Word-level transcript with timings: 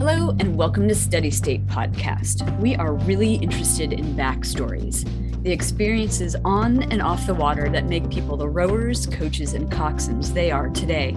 Hello, 0.00 0.30
and 0.40 0.56
welcome 0.56 0.88
to 0.88 0.94
Steady 0.94 1.30
State 1.30 1.66
Podcast. 1.66 2.58
We 2.58 2.74
are 2.74 2.94
really 2.94 3.34
interested 3.34 3.92
in 3.92 4.16
backstories, 4.16 5.04
the 5.42 5.52
experiences 5.52 6.34
on 6.42 6.84
and 6.84 7.02
off 7.02 7.26
the 7.26 7.34
water 7.34 7.68
that 7.68 7.84
make 7.84 8.08
people 8.08 8.38
the 8.38 8.48
rowers, 8.48 9.04
coaches, 9.04 9.52
and 9.52 9.70
coxswains 9.70 10.32
they 10.32 10.50
are 10.50 10.70
today. 10.70 11.12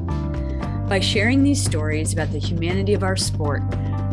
By 0.90 1.00
sharing 1.00 1.44
these 1.44 1.64
stories 1.64 2.12
about 2.12 2.34
the 2.34 2.40
humanity 2.40 2.94
of 2.94 3.04
our 3.04 3.16
sport, 3.16 3.64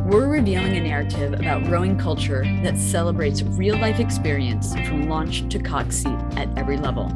we're 0.04 0.28
revealing 0.28 0.76
a 0.76 0.80
narrative 0.80 1.32
about 1.32 1.66
rowing 1.66 1.98
culture 1.98 2.44
that 2.62 2.78
celebrates 2.78 3.42
real 3.42 3.76
life 3.76 3.98
experience 3.98 4.72
from 4.86 5.08
launch 5.08 5.48
to 5.48 5.58
cox 5.58 5.96
seat 5.96 6.18
at 6.36 6.48
every 6.56 6.76
level. 6.76 7.10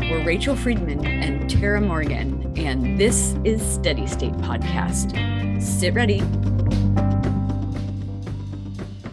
We're 0.00 0.24
Rachel 0.24 0.56
Friedman 0.56 1.06
and 1.06 1.48
Tara 1.48 1.80
Morgan, 1.80 2.52
and 2.56 2.98
this 2.98 3.36
is 3.44 3.62
Steady 3.62 4.08
State 4.08 4.34
Podcast. 4.38 5.62
Sit 5.62 5.94
ready. 5.94 6.24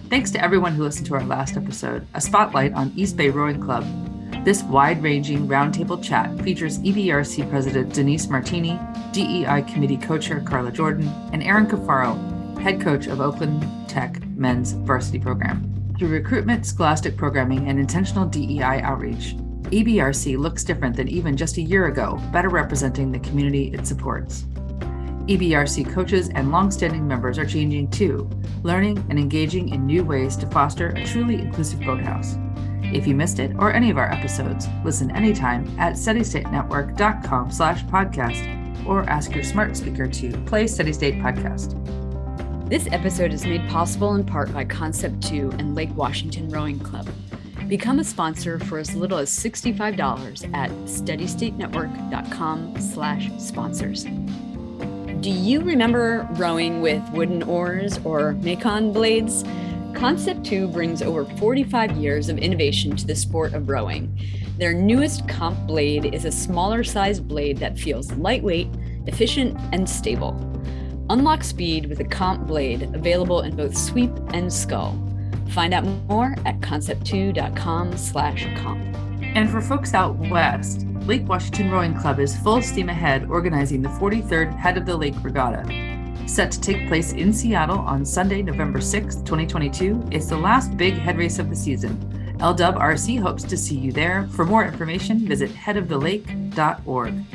Thanks 0.09 0.31
to 0.31 0.44
everyone 0.44 0.73
who 0.73 0.81
listened 0.81 1.05
to 1.05 1.13
our 1.13 1.23
last 1.23 1.55
episode, 1.55 2.08
a 2.16 2.22
spotlight 2.22 2.73
on 2.73 2.91
East 2.95 3.16
Bay 3.16 3.30
Rowing 3.30 3.62
Club. 3.62 3.86
This 4.44 4.63
wide 4.63 5.04
ranging 5.04 5.48
roundtable 5.48 6.04
chat 6.04 6.35
features 6.41 6.80
EBRC 6.80 7.48
President 7.48 7.94
Denise 7.94 8.27
Martini, 8.27 8.80
DEI 9.12 9.63
Committee 9.72 9.98
Co 9.98 10.18
Chair 10.18 10.40
Carla 10.40 10.72
Jordan, 10.72 11.08
and 11.32 11.44
Aaron 11.44 11.68
Cafaro, 11.68 12.59
head 12.59 12.82
coach 12.82 13.05
of 13.05 13.22
Oakland 13.22 13.63
Tech 13.88 14.20
men's 14.30 14.72
varsity 14.72 15.20
program. 15.20 15.94
Through 15.99 16.08
recruitment, 16.08 16.66
scholastic 16.66 17.16
programming, 17.16 17.70
and 17.70 17.77
intentional 17.77 18.26
DEI 18.26 18.82
outreach, 18.82 19.35
EBRC 19.66 20.40
looks 20.40 20.63
different 20.63 20.96
than 20.96 21.07
even 21.07 21.38
just 21.38 21.57
a 21.57 21.62
year 21.62 21.85
ago, 21.85 22.20
better 22.34 22.49
representing 22.49 23.12
the 23.12 23.20
community 23.20 23.71
it 23.76 23.85
supports. 23.85 24.48
EBRC 25.30 25.94
coaches 25.94 26.30
and 26.30 26.52
longstanding 26.52 27.08
members 27.08 27.38
are 27.38 27.46
changing 27.46 27.88
too, 27.92 28.28
learning 28.64 28.98
and 29.12 29.20
engaging 29.20 29.70
in 29.70 29.86
new 29.86 30.04
ways 30.04 30.36
to 30.36 30.48
foster 30.48 30.88
a 30.90 31.05
truly 31.05 31.36
inclusive 31.36 31.82
boathouse. 31.82 32.36
If 32.82 33.05
you 33.05 33.13
missed 33.13 33.38
it 33.38 33.52
or 33.60 33.71
any 33.71 33.91
of 33.91 33.99
our 33.99 34.12
episodes, 34.12 34.68
listen 34.84 35.16
anytime 35.16 35.68
at 35.80 35.94
steadystatenetwork.com 35.94 37.52
slash 37.52 37.84
podcast 37.84 38.88
or 38.88 39.04
ask 39.04 39.36
your 39.36 39.44
smart 39.44 39.77
speaker 39.77 40.08
to 40.08 40.32
play 40.48 40.66
Steady 40.66 40.94
State 40.94 41.18
Podcast. 41.18 41.76
This 42.68 42.88
episode 42.91 43.32
is 43.32 43.46
made 43.46 43.70
possible 43.70 44.16
in 44.16 44.24
part 44.24 44.52
by 44.52 44.66
Concept 44.66 45.21
2 45.21 45.52
and 45.60 45.76
Lake 45.76 45.96
Washington 45.96 46.49
Rowing 46.49 46.80
Club. 46.80 47.08
Become 47.68 47.99
a 47.99 48.04
sponsor 48.04 48.58
for 48.58 48.80
as 48.80 48.96
little 48.96 49.20
as 49.20 49.30
$65 49.30 50.55
at 50.55 50.71
steadystatenetwork.com 50.71 52.82
slash 52.82 53.30
sponsors. 53.38 54.08
Do 55.21 55.29
you 55.29 55.59
remember 55.59 56.25
rowing 56.31 56.81
with 56.81 57.03
wooden 57.09 57.43
oars 57.43 57.99
or 58.05 58.35
Macon 58.35 58.93
blades? 58.93 59.43
Concept 59.93 60.45
2 60.45 60.70
brings 60.70 61.01
over 61.01 61.25
45 61.25 61.98
years 61.98 62.29
of 62.29 62.37
innovation 62.37 62.95
to 62.95 63.05
the 63.05 63.15
sport 63.17 63.53
of 63.53 63.67
rowing. 63.67 64.17
Their 64.57 64.72
newest 64.72 65.28
comp 65.28 65.67
blade 65.67 66.16
is 66.16 66.23
a 66.23 66.31
smaller 66.31 66.85
sized 66.85 67.28
blade 67.28 67.57
that 67.57 67.78
feels 67.78 68.13
lightweight, 68.13 68.69
efficient, 69.07 69.59
and 69.73 69.90
stable. 69.90 70.38
Unlock 71.09 71.44
speed 71.44 71.88
with 71.88 72.00
a 72.00 72.06
comp 72.06 72.47
blade 72.47 72.84
available 72.95 73.41
in 73.41 73.57
both 73.57 73.75
sweep 73.78 74.12
and 74.34 74.53
scull. 74.53 74.97
Find 75.50 75.73
out 75.73 75.84
more 76.07 76.34
at 76.45 76.62
concept2.com 76.62 77.97
slash 77.97 78.47
comp. 78.56 78.95
And 79.22 79.50
for 79.50 79.59
folks 79.59 79.94
out 79.94 80.16
west, 80.29 80.85
Lake 81.06 81.28
Washington 81.28 81.72
Rowing 81.72 81.96
Club 81.96 82.19
is 82.19 82.38
full 82.38 82.62
steam 82.62 82.90
ahead 82.90 83.30
organizing 83.30 83.81
the 83.81 83.90
43rd 83.90 84.56
Head 84.56 84.78
of 84.78 84.86
the 84.86 84.96
Lake 84.96 85.16
Regatta. 85.22 85.66
Set 86.28 86.52
to 86.52 86.62
take 86.62 86.88
place 86.88 87.14
in 87.14 87.34
Seattle 87.34 87.80
on 87.80 88.06
Sunday, 88.06 88.44
November 88.44 88.80
6, 88.80 89.16
2022, 89.16 90.08
it's 90.12 90.28
the 90.28 90.38
last 90.38 90.78
big 90.78 90.94
head 90.94 91.18
race 91.18 91.40
of 91.40 91.50
the 91.50 91.56
season. 91.56 91.97
LWRC 92.38 93.20
hopes 93.20 93.44
to 93.44 93.58
see 93.58 93.75
you 93.75 93.92
there. 93.92 94.28
For 94.34 94.46
more 94.46 94.64
information, 94.64 95.28
visit 95.28 95.50
headofthelake.org. 95.52 97.26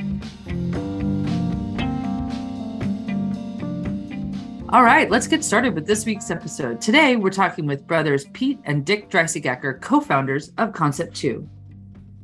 All 4.70 4.82
right, 4.82 5.10
let's 5.10 5.28
get 5.28 5.44
started 5.44 5.74
with 5.74 5.86
this 5.86 6.04
week's 6.04 6.30
episode. 6.30 6.80
Today, 6.80 7.16
we're 7.16 7.30
talking 7.30 7.66
with 7.66 7.86
brothers 7.86 8.26
Pete 8.32 8.58
and 8.64 8.84
Dick 8.84 9.08
Dreisigacker, 9.10 9.80
co 9.80 10.00
founders 10.00 10.52
of 10.58 10.72
Concept 10.72 11.14
2. 11.14 11.48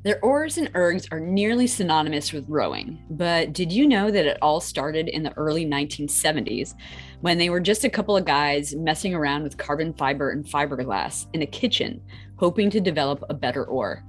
Their 0.03 0.19
oars 0.25 0.57
and 0.57 0.73
ergs 0.73 1.07
are 1.13 1.21
nearly 1.21 1.67
synonymous 1.67 2.33
with 2.33 2.49
rowing, 2.49 3.05
but 3.11 3.53
did 3.53 3.71
you 3.71 3.87
know 3.87 4.11
that 4.11 4.25
it 4.25 4.39
all 4.41 4.59
started 4.59 5.09
in 5.09 5.23
the 5.23 5.37
early 5.37 5.67
1970s 5.67 6.75
when 7.21 7.37
they 7.37 7.51
were 7.51 7.61
just 7.61 7.85
a 7.85 7.91
couple 7.91 8.17
of 8.17 8.25
guys 8.25 8.75
messing 8.75 9.15
around 9.15 9.43
with 9.43 9.59
carbon 9.59 9.93
fiber 9.93 10.31
and 10.31 10.47
fiberglass 10.47 11.27
in 11.35 11.43
a 11.43 11.47
kitchen, 11.47 12.01
hoping 12.37 12.71
to 12.71 12.81
develop 12.81 13.23
a 13.29 13.35
better 13.35 13.67
oar? 13.67 14.03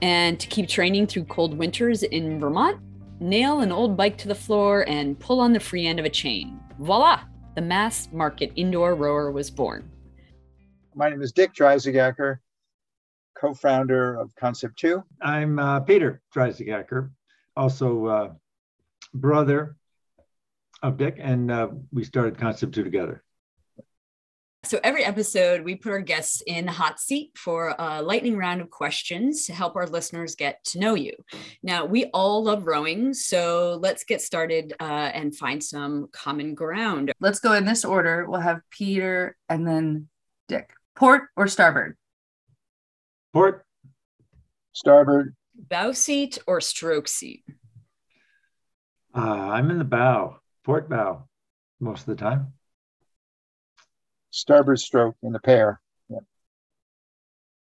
And 0.00 0.38
to 0.38 0.46
keep 0.46 0.68
training 0.68 1.08
through 1.08 1.24
cold 1.24 1.58
winters 1.58 2.04
in 2.04 2.38
Vermont, 2.38 2.78
nail 3.18 3.62
an 3.62 3.72
old 3.72 3.96
bike 3.96 4.16
to 4.18 4.28
the 4.28 4.34
floor 4.34 4.88
and 4.88 5.18
pull 5.18 5.40
on 5.40 5.52
the 5.52 5.58
free 5.58 5.88
end 5.88 5.98
of 5.98 6.04
a 6.04 6.10
chain. 6.10 6.60
Voila! 6.78 7.20
The 7.56 7.62
mass 7.62 8.08
market 8.12 8.52
indoor 8.54 8.94
rower 8.94 9.32
was 9.32 9.50
born. 9.50 9.90
My 10.94 11.10
name 11.10 11.20
is 11.20 11.32
Dick 11.32 11.52
Dreisigacker 13.36 13.40
co-founder 13.40 14.16
of 14.16 14.34
Concept 14.36 14.78
2. 14.78 15.02
I'm 15.20 15.58
uh, 15.58 15.80
Peter 15.80 16.20
Dreisigacker, 16.34 17.10
also 17.56 18.06
uh, 18.06 18.32
brother 19.14 19.76
of 20.82 20.96
Dick, 20.96 21.16
and 21.18 21.50
uh, 21.50 21.68
we 21.92 22.04
started 22.04 22.38
Concept 22.38 22.74
2 22.74 22.84
together. 22.84 23.22
So 24.64 24.80
every 24.82 25.04
episode, 25.04 25.62
we 25.62 25.76
put 25.76 25.92
our 25.92 26.00
guests 26.00 26.42
in 26.44 26.66
the 26.66 26.72
hot 26.72 26.98
seat 26.98 27.30
for 27.36 27.74
a 27.78 28.02
lightning 28.02 28.36
round 28.36 28.60
of 28.60 28.68
questions 28.68 29.46
to 29.46 29.52
help 29.52 29.76
our 29.76 29.86
listeners 29.86 30.34
get 30.34 30.64
to 30.64 30.80
know 30.80 30.94
you. 30.94 31.12
Now, 31.62 31.84
we 31.84 32.06
all 32.06 32.42
love 32.42 32.66
rowing, 32.66 33.14
so 33.14 33.78
let's 33.80 34.02
get 34.02 34.20
started 34.20 34.72
uh, 34.80 34.82
and 35.14 35.36
find 35.36 35.62
some 35.62 36.08
common 36.10 36.56
ground. 36.56 37.12
Let's 37.20 37.38
go 37.38 37.52
in 37.52 37.64
this 37.64 37.84
order. 37.84 38.26
We'll 38.28 38.40
have 38.40 38.60
Peter 38.70 39.36
and 39.48 39.66
then 39.66 40.08
Dick. 40.48 40.70
Port 40.96 41.24
or 41.36 41.46
starboard? 41.46 41.96
Port. 43.36 43.66
Starboard. 44.72 45.36
Bow 45.54 45.92
seat 45.92 46.38
or 46.46 46.58
stroke 46.58 47.06
seat? 47.06 47.44
Uh, 49.14 49.20
I'm 49.20 49.70
in 49.70 49.76
the 49.76 49.84
bow, 49.84 50.38
port 50.64 50.88
bow, 50.88 51.28
most 51.78 52.00
of 52.00 52.06
the 52.06 52.14
time. 52.16 52.54
Starboard 54.30 54.78
stroke 54.78 55.16
in 55.22 55.34
the 55.34 55.38
pair. 55.38 55.82
Yeah. 56.08 56.20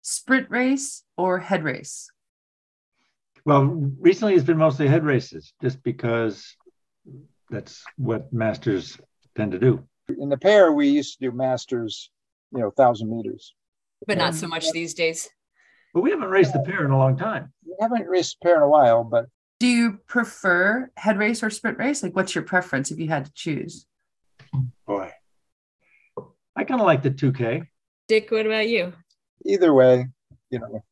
Sprint 0.01 0.49
race 0.49 1.05
or 1.19 1.39
head 1.39 1.65
race? 1.65 2.11
Well, 3.45 3.65
recently 4.01 4.37
it's 4.37 4.45
been 4.45 4.57
mostly 4.57 4.89
head 4.89 5.05
races, 5.05 5.53
just 5.61 5.83
because 5.83 6.57
that's 7.51 7.85
what 7.99 8.33
masters 8.33 8.97
tend 9.37 9.53
to 9.53 9.59
do. 9.59 9.87
In 10.19 10.31
the 10.31 10.39
pair, 10.39 10.73
we 10.73 10.89
used 10.89 11.19
to 11.19 11.31
do 11.31 11.37
masters, 11.37 12.11
you 12.53 12.61
know, 12.61 12.71
thousand 12.71 13.15
meters. 13.15 13.53
But 14.07 14.17
not 14.17 14.35
so 14.35 14.49
much 14.49 14.71
these 14.73 14.95
days. 14.95 15.29
But 15.95 16.03
we 16.03 16.11
haven't 16.11 16.29
raced 16.29 16.53
the 16.53 16.61
pair 16.61 16.85
in 16.85 16.91
a 16.91 16.99
long 16.99 17.17
time. 17.17 17.53
We 17.67 17.75
haven't 17.81 18.07
raced 18.07 18.37
the 18.41 18.47
pair 18.47 18.57
in 18.57 18.63
a 18.63 18.69
while, 18.69 19.05
but 19.05 19.27
Do 19.61 19.67
you 19.67 19.99
prefer 20.07 20.91
head 20.97 21.19
race 21.19 21.43
or 21.43 21.51
sprint 21.51 21.79
race? 21.79 22.03
Like, 22.03 22.15
what's 22.15 22.35
your 22.35 22.45
preference 22.45 22.91
if 22.91 22.99
you 22.99 23.09
had 23.09 23.25
to 23.25 23.33
choose? 23.35 23.87
Boy, 24.87 25.11
I 26.57 26.65
kind 26.65 26.81
of 26.81 26.87
like 26.87 27.03
the 27.03 27.11
2K. 27.11 27.67
Dick, 28.07 28.31
what 28.31 28.47
about 28.47 28.69
you? 28.69 28.93
either 29.47 29.73
way, 29.73 30.05
you 30.51 30.59
know, 30.59 30.83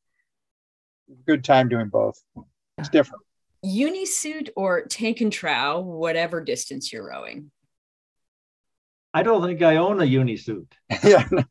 good 1.26 1.42
time 1.44 1.68
doing 1.68 1.88
both. 1.88 2.22
It's 2.78 2.88
different. 2.88 3.22
Unisuit 3.62 4.50
or 4.56 4.82
tank 4.86 5.20
and 5.20 5.32
trow, 5.32 5.80
whatever 5.80 6.40
distance 6.40 6.92
you're 6.92 7.06
rowing. 7.06 7.50
I 9.12 9.22
don't 9.22 9.42
think 9.42 9.62
I 9.62 9.76
own 9.76 10.00
a 10.00 10.04
unisuit. 10.04 10.68
yeah, 11.02 11.26
no, 11.32 11.42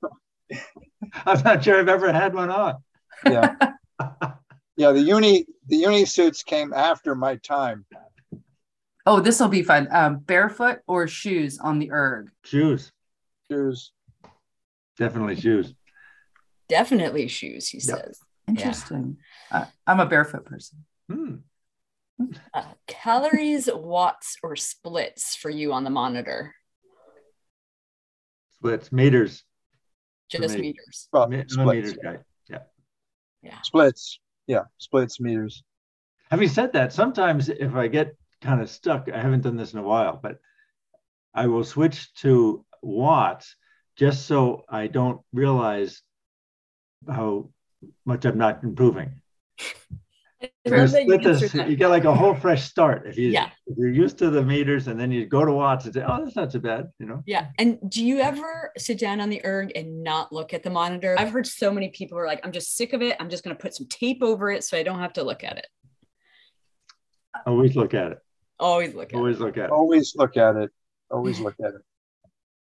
I'm 1.25 1.44
not 1.44 1.63
sure 1.63 1.80
I've 1.80 1.89
ever 1.89 2.12
had 2.13 2.33
one 2.33 2.50
on. 2.50 2.75
Yeah, 3.23 3.56
yeah. 4.77 4.91
The 4.91 5.01
uni 5.01 5.45
the 5.67 5.77
uni 5.77 6.06
suits 6.06 6.44
came 6.44 6.73
after 6.73 7.15
my 7.15 7.35
time. 7.38 7.85
Oh, 9.06 9.19
this 9.19 9.39
will 9.39 9.50
be 9.50 9.62
fun. 9.63 9.88
Um, 9.91 10.17
barefoot 10.19 10.79
or 10.88 11.07
shoes 11.07 11.59
on 11.59 11.77
the 11.79 11.91
erg? 11.91 12.31
Shoes, 12.44 12.91
Shoes. 13.50 13.91
definitely 14.97 15.35
shoes. 15.35 15.73
Definitely 16.67 17.27
shoes, 17.27 17.69
he 17.69 17.77
Yep. 17.77 17.85
says. 17.85 18.19
Interesting. 18.47 19.17
Uh, 19.51 19.65
I'm 19.85 20.00
a 20.00 20.07
barefoot 20.07 20.45
person. 20.45 20.85
Hmm. 21.07 21.35
Uh, 22.53 22.63
calories, 22.88 23.69
watts, 23.71 24.38
or 24.41 24.56
splits 24.56 25.35
for 25.35 25.51
you 25.51 25.73
on 25.73 25.83
the 25.83 25.89
monitor? 25.91 26.56
Splits, 28.53 28.91
meters. 28.91 29.44
For 30.31 30.39
Just 30.39 30.56
me. 30.56 30.62
meters. 30.62 31.07
Well, 31.13 31.23
I'm 31.25 31.59
a 31.59 31.73
meters 31.73 31.94
guy. 32.01 32.17
Yeah. 33.45 33.62
Splits. 33.62 34.19
Yeah, 34.47 34.63
splits 34.80 35.19
meters. 35.19 35.63
Having 36.31 36.50
said 36.50 36.74
that, 36.74 36.92
sometimes 36.92 37.50
if 37.50 37.75
I 37.75 37.88
get 37.88 38.15
kind 38.42 38.62
of 38.62 38.69
stuck, 38.69 39.07
I 39.12 39.21
haven't 39.21 39.42
done 39.42 39.56
this 39.56 39.74
in 39.74 39.80
a 39.80 39.83
while, 39.83 40.19
but 40.21 40.39
I 41.33 41.45
will 41.47 41.63
switch 41.63 42.13
to 42.15 42.65
watts 42.81 43.56
just 43.95 44.25
so 44.25 44.65
I 44.68 44.88
don't 44.88 45.21
realize 45.31 46.01
how 47.07 47.50
much 48.06 48.25
I'm 48.25 48.39
not 48.39 48.63
improving. 48.63 49.21
This, 50.63 51.53
you 51.53 51.75
get 51.75 51.89
like 51.89 52.06
a 52.06 52.13
whole 52.13 52.33
fresh 52.33 52.63
start 52.63 53.07
if 53.07 53.18
you 53.18 53.30
yeah. 53.30 53.50
if 53.68 53.77
you're 53.77 53.89
used 53.89 54.18
to 54.19 54.30
the 54.30 54.44
meters 54.44 54.88
and 54.88 55.00
then 55.00 55.12
you 55.12 55.25
go 55.25 55.45
to 55.45 55.51
watts 55.51 55.86
and 55.86 55.94
say, 55.94 56.03
oh, 56.07 56.24
that's 56.24 56.36
not 56.36 56.51
so 56.51 56.59
bad, 56.59 56.89
you 57.00 57.06
know. 57.06 57.24
Yeah. 57.25 57.47
And 57.57 57.77
do 57.89 58.03
you 58.03 58.19
ever 58.19 58.71
sit 58.77 59.00
down 59.00 59.21
on 59.21 59.30
the 59.30 59.45
erg 59.45 59.71
and 59.75 60.03
not 60.03 60.31
look 60.31 60.53
at 60.53 60.63
the 60.63 60.69
monitor? 60.69 61.15
I've 61.18 61.31
heard 61.31 61.47
so 61.47 61.71
many 61.71 61.89
people 61.89 62.18
are 62.18 62.25
like, 62.25 62.42
I'm 62.44 62.51
just 62.51 62.75
sick 62.75 62.94
of 62.94 63.01
it. 63.01 63.15
I'm 63.19 63.30
just 63.30 63.44
going 63.44 63.56
to 63.56 63.62
put 63.62 63.75
some 63.75 63.88
tape 63.88 64.21
over 64.21 64.51
it 64.51 64.63
so 64.63 64.77
I 64.77 64.83
don't 64.83 65.00
have 65.00 65.13
to 65.13 65.24
look 65.24 65.44
at 65.44 65.57
it. 65.57 65.68
Always 67.45 67.75
look 67.75 67.94
at 67.94 68.13
it. 68.13 68.19
Always 68.59 68.95
look 68.95 69.13
at 69.13 69.18
Always 69.18 69.38
it. 69.38 69.41
look 69.41 69.57
at 69.57 69.65
it. 69.65 69.71
Always 69.71 70.15
look 70.15 70.38
at 70.38 70.56
it. 70.56 70.71
Always 71.12 71.39
look 71.39 71.56
at 71.59 71.74
it 71.74 71.81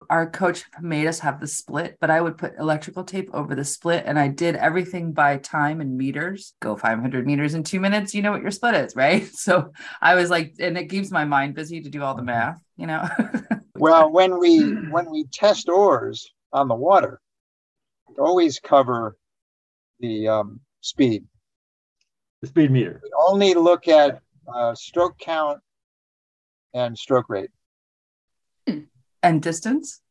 our 0.10 0.30
coach 0.30 0.64
made 0.82 1.08
us 1.08 1.20
have 1.20 1.40
the 1.40 1.48
split, 1.48 1.98
but 2.00 2.10
I 2.10 2.22
would 2.22 2.38
put 2.38 2.58
electrical 2.58 3.04
tape 3.04 3.30
over 3.34 3.56
the 3.56 3.66
split 3.66 4.04
and 4.06 4.18
I 4.18 4.28
did 4.28 4.56
everything 4.56 5.14
by 5.14 5.38
time 5.38 5.82
and 5.82 5.98
meters. 5.98 6.54
Go 6.60 6.76
500 6.76 7.26
meters 7.26 7.54
in 7.54 7.64
two 7.64 7.80
minutes, 7.80 8.14
you 8.14 8.22
know 8.22 8.32
what 8.32 8.42
your 8.42 8.52
split 8.52 8.76
is, 8.76 8.96
right? 8.96 9.30
So 9.34 9.74
I 10.02 10.16
was 10.16 10.30
like, 10.30 10.56
and 10.60 10.78
it 10.78 10.90
keeps 10.90 11.12
my 11.12 11.26
mind 11.26 11.56
busy 11.56 11.82
to 11.82 11.90
do 11.90 12.02
all 12.02 12.16
the 12.16 12.24
math, 12.24 12.62
you 12.78 12.88
know? 12.88 13.08
well, 13.76 14.10
when 14.10 14.40
we 14.40 14.60
when 14.90 15.12
we 15.12 15.26
test 15.34 15.68
oars 15.68 16.30
on 16.54 16.68
the 16.68 16.76
water, 16.76 17.20
always 18.18 18.60
cover 18.60 19.18
the 20.00 20.28
um, 20.28 20.60
speed. 20.82 21.26
The 22.42 22.48
speed 22.48 22.72
meter. 22.72 23.02
We 23.04 23.10
only 23.28 23.54
look 23.54 23.88
at 23.88 24.20
uh, 24.54 24.76
stroke 24.76 25.18
count 25.18 25.60
and 26.74 26.98
stroke 26.98 27.30
rate. 27.30 27.50
And 29.24 29.42
distance? 29.42 30.02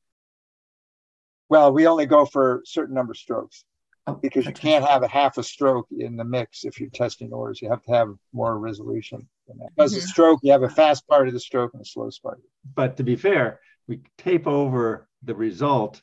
Well, 1.49 1.73
we 1.73 1.87
only 1.87 2.07
go 2.07 2.25
for 2.25 2.61
a 2.61 2.67
certain 2.67 2.95
number 2.95 3.13
of 3.13 3.19
strokes 3.19 3.65
oh, 4.07 4.15
because 4.15 4.47
you 4.47 4.53
can't 4.53 4.87
have 4.87 5.03
a 5.03 5.09
half 5.09 5.37
a 5.37 5.43
stroke 5.43 5.87
in 5.97 6.17
the 6.17 6.25
mix 6.25 6.65
if 6.65 6.81
you're 6.81 6.89
testing 6.89 7.31
oars. 7.33 7.61
You 7.61 7.69
have 7.69 7.83
to 7.83 7.93
have 7.93 8.09
more 8.33 8.59
resolution. 8.59 9.29
Because 9.77 9.93
mm-hmm. 9.93 10.01
the 10.01 10.07
stroke, 10.07 10.41
you 10.43 10.53
have 10.53 10.63
a 10.63 10.71
fast 10.71 11.07
part 11.07 11.29
of 11.29 11.35
the 11.35 11.41
stroke 11.41 11.75
and 11.75 11.83
a 11.83 11.85
slow 11.85 12.09
part. 12.23 12.41
But 12.75 12.97
to 12.97 13.03
be 13.03 13.17
fair, 13.17 13.61
we 13.87 14.01
tape 14.17 14.47
over 14.47 15.09
the 15.23 15.35
result 15.35 16.01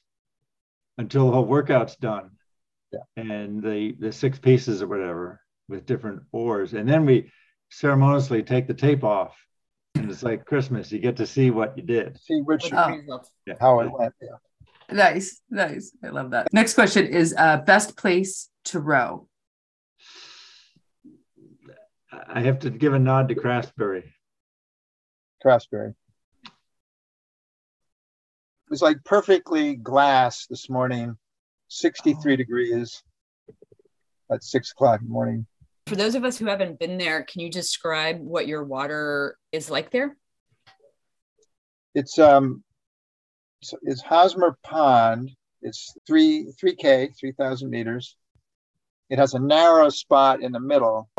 until 1.00 1.26
the 1.26 1.32
whole 1.32 1.46
workout's 1.46 1.96
done. 1.96 2.32
Yeah. 2.92 3.00
And 3.18 3.64
the 3.64 3.96
the 4.00 4.12
six 4.12 4.38
pieces 4.38 4.82
or 4.82 4.88
whatever 4.88 5.42
with 5.68 5.86
different 5.86 6.24
oars. 6.32 6.74
And 6.74 6.88
then 6.88 7.06
we 7.06 7.32
ceremoniously 7.70 8.44
take 8.44 8.68
the 8.68 8.74
tape 8.74 9.04
off 9.04 9.36
and 9.40 9.49
it's 9.96 10.24
like 10.24 10.46
Christmas. 10.46 10.92
You 10.92 11.00
get 11.00 11.18
to 11.18 11.26
see 11.26 11.52
what 11.52 11.78
you 11.78 11.84
did. 11.84 12.20
See 12.22 12.42
which 12.42 12.72
oh. 12.74 13.22
how 13.60 13.80
it 13.82 13.92
went. 13.92 14.14
Yeah. 14.22 14.30
Nice, 14.92 15.42
nice. 15.50 15.96
I 16.04 16.10
love 16.10 16.32
that. 16.32 16.52
Next 16.52 16.74
question 16.74 17.06
is 17.06 17.36
uh, 17.38 17.58
best 17.58 17.96
place 17.96 18.50
to 18.66 18.80
row. 18.80 19.28
I 22.12 22.42
have 22.42 22.60
to 22.60 22.70
give 22.70 22.94
a 22.94 23.00
nod 23.00 23.30
to 23.30 23.36
Craftsbury. 23.36 24.04
Craftsbury. 25.46 25.94
It 26.44 26.54
was 28.70 28.82
like 28.82 29.04
perfectly 29.04 29.76
glass 29.76 30.48
this 30.48 30.70
morning, 30.70 31.18
63 31.70 32.36
degrees 32.36 33.04
at 34.32 34.44
six 34.44 34.72
o'clock 34.72 35.02
in 35.02 35.08
the 35.08 35.14
morning. 35.14 35.46
For 35.90 35.96
those 35.96 36.14
of 36.14 36.24
us 36.24 36.38
who 36.38 36.46
haven't 36.46 36.78
been 36.78 37.00
there, 37.00 37.24
can 37.24 37.42
you 37.42 37.50
describe 37.50 38.20
what 38.20 38.48
your 38.48 38.64
water 38.64 39.36
is 39.52 39.72
like 39.72 39.90
there? 39.90 40.16
It's 41.96 42.20
um 42.20 42.64
it's, 43.82 44.00
Hosmer 44.04 44.56
Pond. 44.64 45.32
It's 45.64 45.92
three 46.06 46.54
three 46.60 46.76
K, 46.76 47.10
three 47.20 47.32
thousand 47.32 47.72
meters. 47.72 48.16
It 49.10 49.18
has 49.18 49.34
a 49.34 49.40
narrow 49.40 49.90
spot 49.90 50.44
in 50.44 50.52
the 50.52 50.60
middle. 50.60 51.10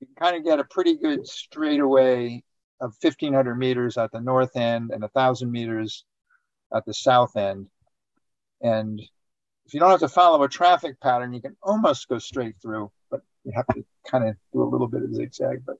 You 0.00 0.08
can 0.08 0.16
kind 0.16 0.36
of 0.36 0.44
get 0.44 0.60
a 0.60 0.64
pretty 0.64 0.98
good 0.98 1.26
straightaway 1.26 2.42
of 2.82 2.94
1500 3.00 3.54
meters 3.54 3.96
at 3.96 4.12
the 4.12 4.20
north 4.20 4.56
end 4.56 4.90
and 4.90 5.00
1000 5.00 5.50
meters 5.50 6.04
at 6.74 6.84
the 6.84 6.92
south 6.92 7.34
end. 7.34 7.68
And 8.60 9.00
if 9.64 9.72
you 9.72 9.80
don't 9.80 9.90
have 9.90 10.00
to 10.00 10.08
follow 10.08 10.42
a 10.42 10.50
traffic 10.50 11.00
pattern, 11.00 11.32
you 11.32 11.40
can 11.40 11.56
almost 11.62 12.08
go 12.08 12.18
straight 12.18 12.56
through 12.60 12.90
you 13.44 13.52
have 13.54 13.66
to 13.68 13.84
kind 14.06 14.28
of 14.28 14.36
do 14.52 14.62
a 14.62 14.64
little 14.64 14.88
bit 14.88 15.02
of 15.02 15.14
zigzag, 15.14 15.62
but 15.66 15.76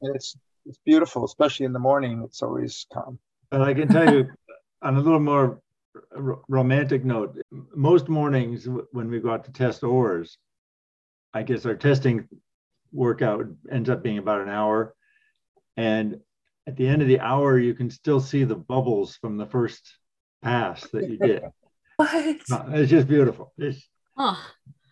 it's 0.00 0.36
it's 0.66 0.78
beautiful, 0.84 1.24
especially 1.24 1.66
in 1.66 1.72
the 1.72 1.78
morning. 1.78 2.22
It's 2.24 2.42
always 2.42 2.86
calm. 2.92 3.18
And 3.52 3.62
I 3.62 3.74
can 3.74 3.88
tell 3.88 4.12
you, 4.12 4.30
on 4.82 4.96
a 4.96 5.00
little 5.00 5.20
more 5.20 5.60
r- 6.16 6.40
romantic 6.48 7.04
note, 7.04 7.36
most 7.74 8.08
mornings 8.08 8.66
when 8.92 9.10
we 9.10 9.20
go 9.20 9.30
out 9.30 9.44
to 9.44 9.52
test 9.52 9.82
oars, 9.82 10.38
I 11.32 11.42
guess 11.42 11.66
our 11.66 11.74
testing 11.74 12.28
workout 12.92 13.46
ends 13.70 13.90
up 13.90 14.02
being 14.02 14.18
about 14.18 14.40
an 14.40 14.48
hour, 14.48 14.94
and 15.76 16.20
at 16.66 16.76
the 16.76 16.88
end 16.88 17.02
of 17.02 17.08
the 17.08 17.20
hour, 17.20 17.58
you 17.58 17.74
can 17.74 17.90
still 17.90 18.20
see 18.20 18.44
the 18.44 18.56
bubbles 18.56 19.16
from 19.16 19.36
the 19.36 19.46
first 19.46 19.98
pass 20.42 20.88
that 20.90 21.08
you 21.10 21.18
did. 21.18 21.42
what? 21.96 22.36
Uh, 22.50 22.64
it's 22.68 22.90
just 22.90 23.06
beautiful. 23.06 23.52
It's, 23.58 23.86
huh 24.16 24.36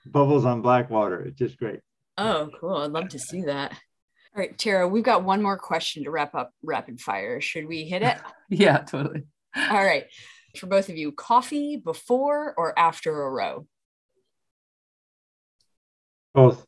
bubbles 0.07 0.45
on 0.45 0.63
black 0.63 0.91
water. 0.91 1.21
It's 1.23 1.39
just 1.39 1.59
great. 1.59 1.81
Oh, 2.19 2.51
cool. 2.61 2.77
I'd 2.77 2.93
love 2.93 3.09
to 3.11 3.19
see 3.19 3.43
that. 3.43 3.73
All 3.73 4.41
right, 4.41 4.57
Tara, 4.57 4.89
we've 4.89 5.05
got 5.05 5.25
one 5.25 5.43
more 5.43 5.59
question 5.59 6.05
to 6.05 6.11
wrap 6.11 6.35
up 6.35 6.53
rapid 6.63 7.01
fire. 7.01 7.41
Should 7.41 7.67
we 7.67 7.85
hit 7.85 8.03
it? 8.03 8.19
yeah, 8.49 8.79
totally. 8.79 9.25
All 9.57 9.85
right. 9.85 10.07
For 10.57 10.67
both 10.67 10.89
of 10.89 10.97
you, 10.97 11.13
coffee 11.13 11.77
before 11.77 12.55
or 12.57 12.79
after 12.79 13.23
a 13.23 13.31
row? 13.31 13.67
Both. 16.35 16.67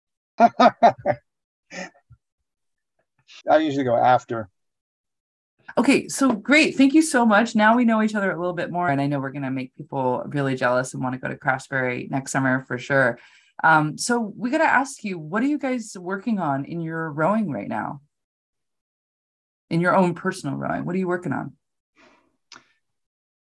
I 0.38 0.94
usually 3.58 3.84
go 3.84 3.96
after. 3.96 4.48
Okay, 5.76 6.06
so 6.08 6.30
great. 6.30 6.76
Thank 6.76 6.94
you 6.94 7.02
so 7.02 7.26
much. 7.26 7.56
Now 7.56 7.76
we 7.76 7.84
know 7.84 8.00
each 8.00 8.14
other 8.14 8.30
a 8.30 8.38
little 8.38 8.54
bit 8.54 8.70
more, 8.70 8.88
and 8.88 9.00
I 9.00 9.08
know 9.08 9.18
we're 9.18 9.32
going 9.32 9.42
to 9.42 9.50
make 9.50 9.74
people 9.74 10.22
really 10.26 10.54
jealous 10.54 10.94
and 10.94 11.02
want 11.02 11.14
to 11.14 11.18
go 11.18 11.26
to 11.26 11.36
Craftsbury 11.36 12.08
next 12.10 12.30
summer 12.30 12.64
for 12.68 12.78
sure. 12.78 13.18
Um, 13.64 13.98
so 13.98 14.32
we 14.36 14.50
got 14.50 14.58
to 14.58 14.64
ask 14.64 15.02
you, 15.02 15.18
what 15.18 15.42
are 15.42 15.46
you 15.46 15.58
guys 15.58 15.96
working 15.98 16.38
on 16.38 16.64
in 16.64 16.80
your 16.80 17.10
rowing 17.10 17.50
right 17.50 17.66
now? 17.66 18.02
In 19.68 19.80
your 19.80 19.96
own 19.96 20.14
personal 20.14 20.56
rowing, 20.56 20.84
what 20.84 20.94
are 20.94 20.98
you 20.98 21.08
working 21.08 21.32
on? 21.32 21.54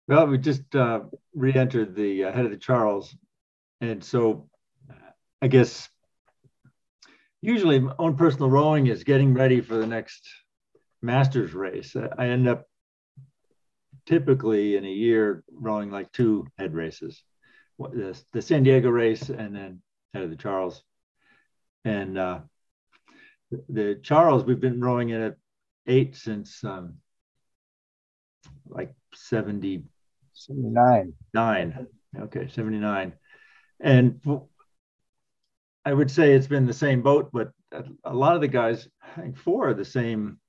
Well, 0.07 0.27
we 0.27 0.37
just 0.37 0.73
uh, 0.73 1.01
re-entered 1.33 1.95
the 1.95 2.25
uh, 2.25 2.31
head 2.31 2.45
of 2.45 2.51
the 2.51 2.57
Charles, 2.57 3.13
and 3.81 4.01
so 4.01 4.47
I 5.41 5.47
guess 5.47 5.89
usually 7.41 7.79
my 7.79 7.93
own 7.99 8.15
personal 8.15 8.49
rowing 8.49 8.87
is 8.87 9.03
getting 9.03 9.33
ready 9.33 9.59
for 9.59 9.75
the 9.75 9.87
next 9.87 10.29
masters 11.05 11.53
race. 11.53 11.95
I 11.95 12.27
end 12.27 12.47
up 12.47 12.65
typically 14.05 14.75
in 14.75 14.85
a 14.85 14.89
year 14.89 15.43
rowing 15.51 15.91
like 15.91 16.11
two 16.11 16.47
head 16.57 16.73
races, 16.73 17.23
the, 17.79 18.19
the 18.33 18.41
San 18.41 18.63
Diego 18.63 18.89
race 18.89 19.29
and 19.29 19.55
then 19.55 19.81
head 20.13 20.23
of 20.23 20.29
the 20.29 20.35
Charles. 20.35 20.83
And 21.83 22.17
uh, 22.17 22.39
the, 23.51 23.63
the 23.69 23.99
Charles, 24.01 24.43
we've 24.43 24.59
been 24.59 24.81
rowing 24.81 25.09
in 25.09 25.21
at 25.21 25.35
eight 25.87 26.15
since 26.15 26.63
um, 26.63 26.95
like 28.67 28.93
70, 29.13 29.83
79. 30.33 31.13
Nine. 31.33 31.87
Okay, 32.19 32.47
79. 32.47 33.13
And 33.79 34.21
I 35.83 35.93
would 35.93 36.09
say 36.09 36.33
it's 36.33 36.47
been 36.47 36.65
the 36.65 36.73
same 36.73 37.01
boat, 37.01 37.29
but 37.31 37.51
a 38.03 38.13
lot 38.13 38.35
of 38.35 38.41
the 38.41 38.47
guys, 38.47 38.87
I 39.17 39.21
think 39.21 39.37
four 39.37 39.69
are 39.69 39.73
the 39.73 39.85
same 39.85 40.39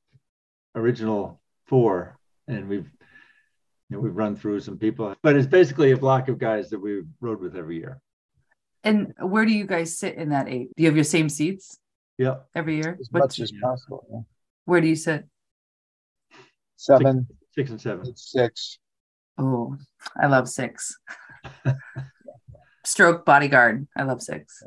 original 0.77 1.41
four, 1.67 2.19
and 2.47 2.69
we've 2.69 2.91
you 3.89 3.97
know, 3.97 4.01
we've 4.01 4.17
run 4.17 4.37
through 4.37 4.61
some 4.61 4.79
people, 4.79 5.15
but 5.23 5.37
it's 5.37 5.47
basically 5.47 5.93
a 5.93 5.97
block 5.97 6.29
of 6.29 6.39
guys 6.39 6.71
that 6.71 6.79
we 6.79 7.03
rode 7.21 7.41
with 7.41 7.57
every 7.57 7.77
year. 7.77 8.01
And 8.83 9.15
where 9.21 9.45
do 9.45 9.53
you 9.53 9.65
guys 9.65 9.99
sit 9.99 10.17
in 10.17 10.31
that 10.31 10.49
eight? 10.49 10.71
Do 10.77 10.83
you 10.83 10.89
have 10.89 10.97
your 10.97 11.05
same 11.05 11.29
seats? 11.29 11.79
Yeah. 12.19 12.37
Every 12.55 12.77
year? 12.77 12.97
As 13.01 13.13
much 13.13 13.39
as 13.41 13.53
possible. 13.63 14.07
Yeah. 14.11 14.21
Where 14.65 14.81
do 14.81 14.89
you 14.89 14.97
sit? 14.97 15.27
Seven. 16.77 17.27
Six, 17.29 17.55
six 17.55 17.71
and 17.71 17.81
seven. 17.81 18.17
Six. 18.17 18.79
Oh, 19.39 19.77
I 20.21 20.27
love 20.27 20.49
six. 20.49 20.97
Stroke 22.85 23.25
bodyguard. 23.25 23.87
I 23.97 24.03
love 24.05 24.23
six. 24.23 24.63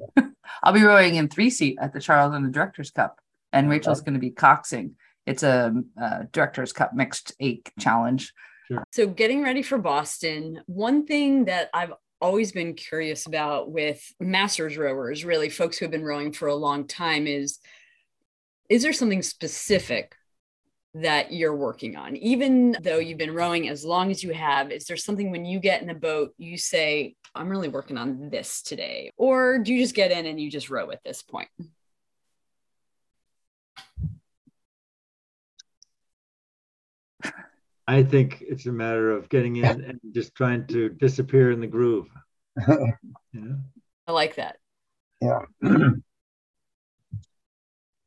I'll 0.62 0.72
be 0.72 0.82
rowing 0.82 1.14
in 1.14 1.28
three 1.28 1.50
seat 1.50 1.78
at 1.80 1.92
the 1.92 2.00
Charles 2.00 2.34
and 2.34 2.44
the 2.44 2.50
Directors 2.50 2.90
Cup, 2.90 3.20
and 3.52 3.70
Rachel's 3.70 4.00
going 4.00 4.14
to 4.14 4.20
be 4.20 4.30
coxing 4.30 4.92
it's 5.28 5.42
a, 5.42 5.74
a 5.96 6.24
director's 6.32 6.72
cup 6.72 6.94
mixed 6.94 7.32
eight 7.40 7.70
challenge. 7.78 8.32
Sure. 8.68 8.84
So 8.92 9.06
getting 9.06 9.42
ready 9.42 9.62
for 9.62 9.78
Boston, 9.78 10.60
one 10.66 11.06
thing 11.06 11.46
that 11.46 11.70
I've 11.72 11.92
always 12.20 12.52
been 12.52 12.74
curious 12.74 13.26
about 13.26 13.70
with 13.70 14.02
masters 14.20 14.76
rowers, 14.76 15.24
really 15.24 15.48
folks 15.48 15.78
who 15.78 15.84
have 15.84 15.92
been 15.92 16.04
rowing 16.04 16.32
for 16.32 16.48
a 16.48 16.54
long 16.54 16.86
time 16.86 17.26
is 17.26 17.58
is 18.68 18.82
there 18.82 18.92
something 18.92 19.22
specific 19.22 20.14
that 20.94 21.32
you're 21.32 21.56
working 21.56 21.96
on? 21.96 22.16
Even 22.16 22.76
though 22.82 22.98
you've 22.98 23.18
been 23.18 23.34
rowing 23.34 23.68
as 23.68 23.84
long 23.84 24.10
as 24.10 24.22
you 24.22 24.32
have, 24.32 24.70
is 24.70 24.84
there 24.84 24.96
something 24.96 25.30
when 25.30 25.44
you 25.44 25.58
get 25.58 25.80
in 25.80 25.88
the 25.88 25.94
boat, 25.94 26.34
you 26.38 26.58
say, 26.58 27.14
I'm 27.34 27.48
really 27.48 27.68
working 27.68 27.96
on 27.96 28.30
this 28.30 28.62
today? 28.62 29.10
Or 29.16 29.58
do 29.58 29.72
you 29.72 29.82
just 29.82 29.94
get 29.94 30.10
in 30.10 30.26
and 30.26 30.40
you 30.40 30.50
just 30.50 30.70
row 30.70 30.90
at 30.90 31.02
this 31.04 31.22
point? 31.22 31.48
I 37.88 38.02
think 38.02 38.44
it's 38.46 38.66
a 38.66 38.72
matter 38.72 39.10
of 39.10 39.30
getting 39.30 39.56
in 39.56 39.64
and 39.64 39.98
just 40.12 40.34
trying 40.34 40.66
to 40.66 40.90
disappear 40.90 41.50
in 41.50 41.60
the 41.60 41.66
groove. 41.66 42.06
yeah. 42.68 43.54
I 44.06 44.12
like 44.12 44.34
that. 44.34 44.58
Yeah. 45.22 45.40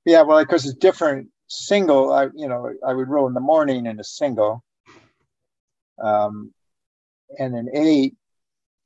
yeah, 0.05 0.21
well, 0.21 0.39
because 0.39 0.67
it's 0.67 0.75
different 0.75 1.29
single, 1.47 2.13
I 2.13 2.25
you 2.35 2.47
know, 2.47 2.71
I 2.85 2.93
would 2.93 3.09
row 3.09 3.25
in 3.25 3.33
the 3.33 3.39
morning 3.39 3.87
in 3.87 3.99
a 3.99 4.03
single. 4.03 4.63
Um 5.99 6.53
and 7.39 7.55
an 7.55 7.69
eight, 7.73 8.15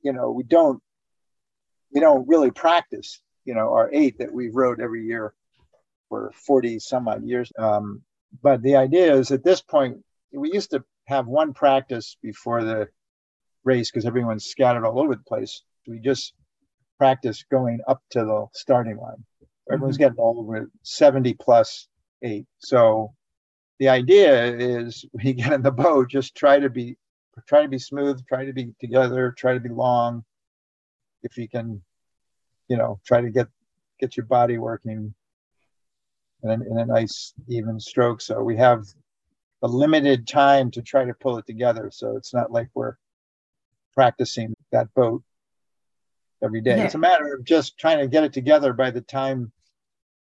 you 0.02 0.14
know, 0.14 0.32
we 0.32 0.44
don't 0.44 0.82
we 1.94 2.00
don't 2.00 2.26
really 2.26 2.52
practice, 2.52 3.22
you 3.44 3.54
know, 3.54 3.74
our 3.74 3.90
eight 3.92 4.20
that 4.20 4.32
we've 4.32 4.56
rowed 4.56 4.80
every 4.80 5.06
year 5.06 5.34
for 6.08 6.32
40 6.46 6.80
some 6.80 7.10
odd 7.10 7.26
years. 7.26 7.52
Um, 7.58 8.04
but 8.42 8.62
the 8.62 8.78
idea 8.78 9.14
is 9.14 9.32
at 9.32 9.44
this 9.44 9.62
point 9.62 9.98
we 10.36 10.52
used 10.52 10.72
to 10.72 10.84
have 11.06 11.28
one 11.28 11.54
practice 11.54 12.18
before 12.22 12.64
the 12.64 12.88
race 13.64 13.90
because 13.92 14.06
everyone's 14.06 14.46
scattered 14.46 14.86
all 14.86 15.00
over 15.00 15.16
the 15.16 15.24
place. 15.24 15.64
We 15.88 16.00
just 16.00 16.34
practice 16.98 17.44
going 17.50 17.80
up 17.88 18.02
to 18.12 18.20
the 18.20 18.48
starting 18.54 18.98
line. 18.98 19.24
Everyone's 19.72 19.96
mm-hmm. 19.96 20.04
getting 20.04 20.20
all 20.20 20.40
over 20.40 20.70
70 20.84 21.34
plus 21.36 21.88
eight. 22.22 22.46
So 22.60 23.14
the 23.80 23.90
idea 23.90 24.56
is 24.56 25.06
when 25.12 25.28
you 25.28 25.34
get 25.34 25.54
in 25.54 25.62
the 25.62 25.72
boat, 25.72 26.10
just 26.10 26.36
try 26.36 26.60
to 26.60 26.70
be 26.70 26.98
try 27.48 27.64
to 27.64 27.68
be 27.68 27.80
smooth, 27.80 28.26
try 28.28 28.46
to 28.46 28.54
be 28.54 28.74
together, 28.80 29.34
try 29.38 29.54
to 29.54 29.60
be 29.60 29.70
long. 29.70 30.24
If 31.22 31.38
you 31.38 31.50
can, 31.50 31.82
you 32.70 32.78
know, 32.78 33.00
try 33.06 33.22
to 33.22 33.30
get 33.30 33.48
get 34.00 34.16
your 34.16 34.26
body 34.26 34.58
working 34.58 35.14
in, 36.44 36.62
in 36.62 36.78
a 36.78 36.86
nice 36.86 37.34
even 37.48 37.80
stroke. 37.80 38.22
So 38.22 38.42
we 38.42 38.58
have 38.58 38.86
a 39.64 39.68
limited 39.68 40.28
time 40.28 40.72
to 40.72 40.82
try 40.82 41.06
to 41.06 41.14
pull 41.14 41.38
it 41.38 41.46
together. 41.46 41.90
So 41.92 42.18
it's 42.18 42.34
not 42.34 42.52
like 42.52 42.70
we're 42.74 42.96
practicing 43.94 44.54
that 44.72 44.94
boat 44.94 45.24
every 46.44 46.62
day. 46.62 46.78
Yeah. 46.78 46.84
It's 46.86 46.96
a 46.96 47.00
matter 47.00 47.34
of 47.34 47.44
just 47.44 47.78
trying 47.78 48.00
to 48.00 48.08
get 48.08 48.24
it 48.24 48.34
together 48.34 48.74
by 48.74 48.92
the 48.92 49.02
time 49.02 49.52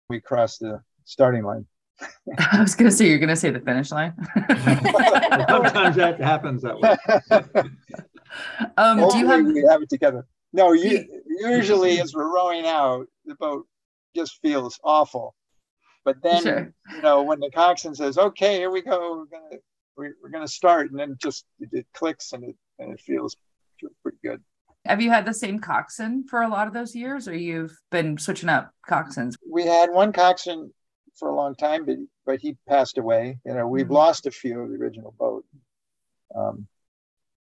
we 0.10 0.20
cross 0.20 0.58
the 0.58 0.82
starting 1.06 1.44
line. 1.44 1.66
I 2.52 2.62
was 2.62 2.76
going 2.76 2.90
to 2.90 2.96
say, 2.96 3.08
you're 3.08 3.20
going 3.20 3.30
to 3.30 3.36
say 3.36 3.52
the 3.52 3.60
finish 3.60 3.92
line. 3.92 4.14
Sometimes 5.50 5.96
that 5.96 6.18
happens 6.20 6.64
that 6.64 6.80
way. 6.80 7.64
Um, 8.78 9.10
do 9.10 9.18
you 9.18 9.28
have... 9.28 9.46
we 9.46 9.66
have 9.70 9.82
it 9.82 9.90
together? 9.90 10.26
No, 10.54 10.72
you, 10.72 11.06
usually 11.28 12.00
as 12.00 12.14
we're 12.14 12.34
rowing 12.34 12.66
out, 12.66 13.08
the 13.26 13.36
boat 13.36 13.68
just 14.16 14.40
feels 14.42 14.80
awful. 14.86 15.36
But 16.04 16.18
then, 16.24 16.42
sure. 16.42 16.74
you 16.96 17.02
know, 17.02 17.24
when 17.24 17.40
the 17.40 17.52
coxswain 17.52 17.94
says, 17.96 18.18
"Okay, 18.18 18.58
here 18.58 18.72
we 18.72 18.82
go. 18.82 19.18
We're 19.18 19.40
gonna 19.40 19.62
we're, 19.96 20.14
we're 20.22 20.30
gonna 20.30 20.48
start," 20.48 20.90
and 20.90 21.00
then 21.00 21.16
just 21.22 21.46
it, 21.60 21.70
it 21.72 21.86
clicks 21.94 22.34
and 22.34 22.44
it 22.44 22.56
and 22.80 22.92
it 22.92 23.00
feels 23.00 23.36
pretty 24.02 24.18
good. 24.24 24.42
Have 24.86 25.02
you 25.02 25.12
had 25.12 25.26
the 25.26 25.34
same 25.34 25.60
coxswain 25.60 26.26
for 26.28 26.42
a 26.42 26.50
lot 26.50 26.68
of 26.68 26.74
those 26.74 26.96
years, 26.96 27.28
or 27.28 27.36
you've 27.36 27.78
been 27.92 28.18
switching 28.18 28.50
up 28.50 28.72
coxswains? 28.90 29.36
We 29.48 29.66
had 29.66 29.92
one 29.92 30.12
coxswain 30.12 30.72
for 31.16 31.30
a 31.30 31.36
long 31.36 31.56
time, 31.56 31.86
but 31.86 31.98
but 32.26 32.40
he 32.40 32.58
passed 32.68 32.98
away. 32.98 33.40
You 33.46 33.54
know, 33.54 33.68
we've 33.68 33.86
mm-hmm. 33.86 33.94
lost 33.94 34.26
a 34.26 34.32
few 34.32 34.60
of 34.62 34.70
the 34.70 34.78
original 34.78 35.14
boat. 35.20 35.46
Um, 36.36 36.68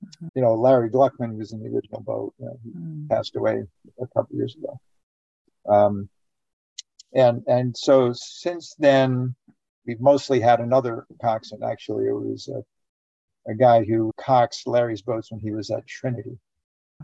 mm-hmm. 0.04 0.28
You 0.34 0.42
know, 0.42 0.56
Larry 0.56 0.90
Gluckman 0.90 1.38
was 1.38 1.54
in 1.54 1.60
the 1.60 1.70
original 1.70 2.02
boat. 2.02 2.34
You 2.40 2.46
know, 2.46 2.60
he 2.64 2.70
mm-hmm. 2.72 3.08
passed 3.08 3.36
away 3.36 3.64
a 4.02 4.08
couple 4.08 4.36
years 4.36 4.56
ago. 4.56 4.80
Um, 5.70 6.10
and 7.14 7.44
and 7.48 7.76
so 7.76 8.12
since 8.14 8.76
then 8.78 9.36
we've 9.86 10.02
mostly 10.02 10.40
had 10.40 10.60
another 10.60 11.06
coxswain 11.22 11.64
actually. 11.64 12.08
It 12.08 12.14
was 12.14 12.50
a, 12.50 13.52
a 13.52 13.56
guy 13.56 13.84
who 13.84 14.12
coxed 14.20 14.68
larry's 14.68 15.02
boats 15.02 15.32
when 15.32 15.40
he 15.40 15.52
was 15.52 15.72
at 15.72 15.88
trinity 15.88 16.38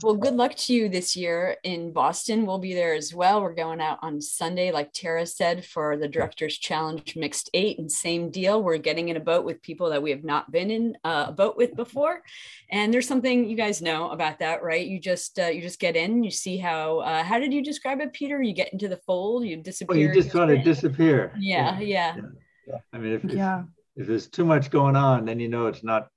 well, 0.01 0.15
good 0.15 0.33
luck 0.33 0.55
to 0.55 0.73
you 0.73 0.89
this 0.89 1.15
year 1.15 1.55
in 1.63 1.93
Boston. 1.93 2.47
We'll 2.47 2.57
be 2.57 2.73
there 2.73 2.95
as 2.95 3.13
well. 3.13 3.41
We're 3.41 3.53
going 3.53 3.79
out 3.79 3.99
on 4.01 4.19
Sunday, 4.21 4.71
like 4.71 4.91
Tara 4.91 5.25
said, 5.25 5.63
for 5.63 5.97
the 5.97 6.07
Directors 6.07 6.57
Challenge 6.57 7.15
Mixed 7.15 7.51
Eight, 7.53 7.77
and 7.77 7.91
same 7.91 8.31
deal. 8.31 8.63
We're 8.63 8.77
getting 8.77 9.09
in 9.09 9.17
a 9.17 9.19
boat 9.19 9.45
with 9.45 9.61
people 9.61 9.91
that 9.91 10.01
we 10.01 10.09
have 10.09 10.23
not 10.23 10.51
been 10.51 10.71
in 10.71 10.97
uh, 11.03 11.25
a 11.27 11.31
boat 11.31 11.57
with 11.57 11.75
before, 11.75 12.23
and 12.71 12.91
there's 12.91 13.07
something 13.07 13.47
you 13.47 13.55
guys 13.55 13.83
know 13.83 14.09
about 14.09 14.39
that, 14.39 14.63
right? 14.63 14.85
You 14.85 14.99
just 14.99 15.37
uh, 15.37 15.45
you 15.45 15.61
just 15.61 15.79
get 15.79 15.95
in, 15.95 16.23
you 16.23 16.31
see 16.31 16.57
how 16.57 16.99
uh, 16.99 17.23
how 17.23 17.37
did 17.37 17.53
you 17.53 17.63
describe 17.63 18.01
it, 18.01 18.13
Peter? 18.13 18.41
You 18.41 18.53
get 18.53 18.73
into 18.73 18.87
the 18.87 18.97
fold, 19.05 19.45
you 19.45 19.57
disappear. 19.57 19.95
Well, 19.95 19.99
you 19.99 20.13
just 20.13 20.31
sort 20.31 20.49
of 20.49 20.63
disappear. 20.63 21.33
Yeah, 21.37 21.79
yeah, 21.79 22.15
yeah. 22.15 22.21
yeah. 22.67 22.77
I 22.91 22.97
mean, 22.97 23.13
if, 23.13 23.23
yeah. 23.25 23.59
if 23.59 24.01
if 24.03 24.07
there's 24.07 24.27
too 24.27 24.45
much 24.45 24.71
going 24.71 24.95
on, 24.95 25.25
then 25.25 25.39
you 25.39 25.49
know 25.49 25.67
it's 25.67 25.83
not 25.83 26.07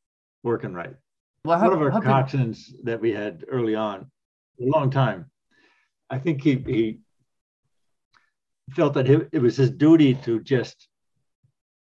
working 0.42 0.72
right. 0.72 0.94
Well, 1.46 1.60
one 1.60 1.72
of 1.72 1.80
our 1.80 2.00
coxswains 2.00 2.72
that 2.82 3.00
we 3.00 3.12
had 3.12 3.44
early 3.48 3.76
on, 3.76 4.10
a 4.60 4.64
long 4.64 4.90
time, 4.90 5.30
I 6.10 6.18
think 6.18 6.42
he, 6.42 6.56
he 6.56 6.98
felt 8.74 8.94
that 8.94 9.08
it, 9.08 9.28
it 9.32 9.38
was 9.38 9.56
his 9.56 9.70
duty 9.70 10.14
to 10.24 10.40
just 10.40 10.88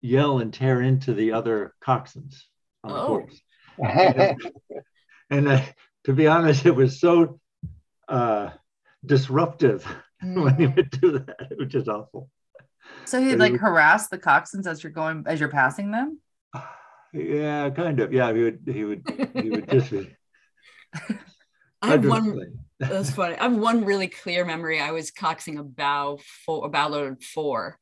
yell 0.00 0.38
and 0.38 0.54
tear 0.54 0.80
into 0.80 1.12
the 1.12 1.32
other 1.32 1.74
coxswains 1.80 2.44
on 2.84 2.92
the 2.92 3.00
oh. 3.00 3.06
course. 3.06 3.40
and, 3.82 4.42
and 5.30 5.48
uh, 5.48 5.62
to 6.04 6.12
be 6.12 6.28
honest, 6.28 6.64
it 6.64 6.76
was 6.76 7.00
so 7.00 7.40
uh, 8.08 8.50
disruptive 9.04 9.84
mm. 10.22 10.40
when 10.44 10.54
he 10.54 10.68
would 10.68 10.90
do 10.90 11.18
that. 11.18 11.48
It 11.50 11.58
was 11.58 11.68
just 11.68 11.88
awful. 11.88 12.30
So 13.06 13.20
he'd 13.20 13.36
like 13.36 13.56
harass 13.56 14.08
the 14.08 14.18
coxswains 14.18 14.66
as 14.66 14.82
you're 14.84 14.92
going 14.92 15.24
as 15.26 15.40
you're 15.40 15.50
passing 15.50 15.90
them. 15.90 16.20
Yeah, 17.12 17.70
kind 17.70 18.00
of. 18.00 18.12
Yeah, 18.12 18.32
he 18.32 18.42
would. 18.42 18.60
He 18.66 18.84
would. 18.84 19.30
He 19.34 19.50
would 19.50 19.68
just 19.70 19.90
be. 19.90 20.14
I 21.82 21.90
have 21.90 22.06
one. 22.06 22.58
That's 22.80 23.10
funny. 23.10 23.36
I 23.36 23.44
have 23.44 23.56
one 23.56 23.84
really 23.84 24.08
clear 24.08 24.44
memory. 24.44 24.80
I 24.80 24.92
was 24.92 25.10
coxing 25.10 25.58
a 25.58 25.64
bow 25.64 26.18
four, 26.44 26.66
a 26.66 26.68
bow 26.68 26.88
load 26.88 27.22
four, 27.22 27.78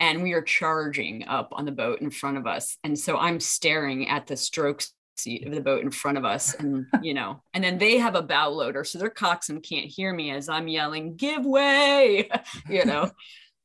and 0.00 0.22
we 0.22 0.32
are 0.32 0.42
charging 0.42 1.26
up 1.28 1.50
on 1.52 1.64
the 1.64 1.72
boat 1.72 2.00
in 2.00 2.10
front 2.10 2.36
of 2.36 2.46
us. 2.46 2.76
And 2.82 2.98
so 2.98 3.16
I'm 3.16 3.38
staring 3.38 4.08
at 4.08 4.26
the 4.26 4.36
stroke 4.36 4.82
seat 5.16 5.46
of 5.46 5.54
the 5.54 5.60
boat 5.60 5.82
in 5.82 5.90
front 5.90 6.18
of 6.18 6.24
us, 6.24 6.54
and 6.54 6.86
you 7.02 7.14
know, 7.14 7.42
and 7.54 7.62
then 7.62 7.78
they 7.78 7.98
have 7.98 8.14
a 8.14 8.22
bow 8.22 8.48
loader, 8.48 8.84
so 8.84 8.98
their 8.98 9.10
coxswain 9.10 9.60
can't 9.60 9.86
hear 9.86 10.12
me 10.12 10.30
as 10.30 10.48
I'm 10.48 10.68
yelling, 10.68 11.16
"Give 11.16 11.44
way!" 11.44 12.28
you 12.68 12.84
know. 12.84 13.10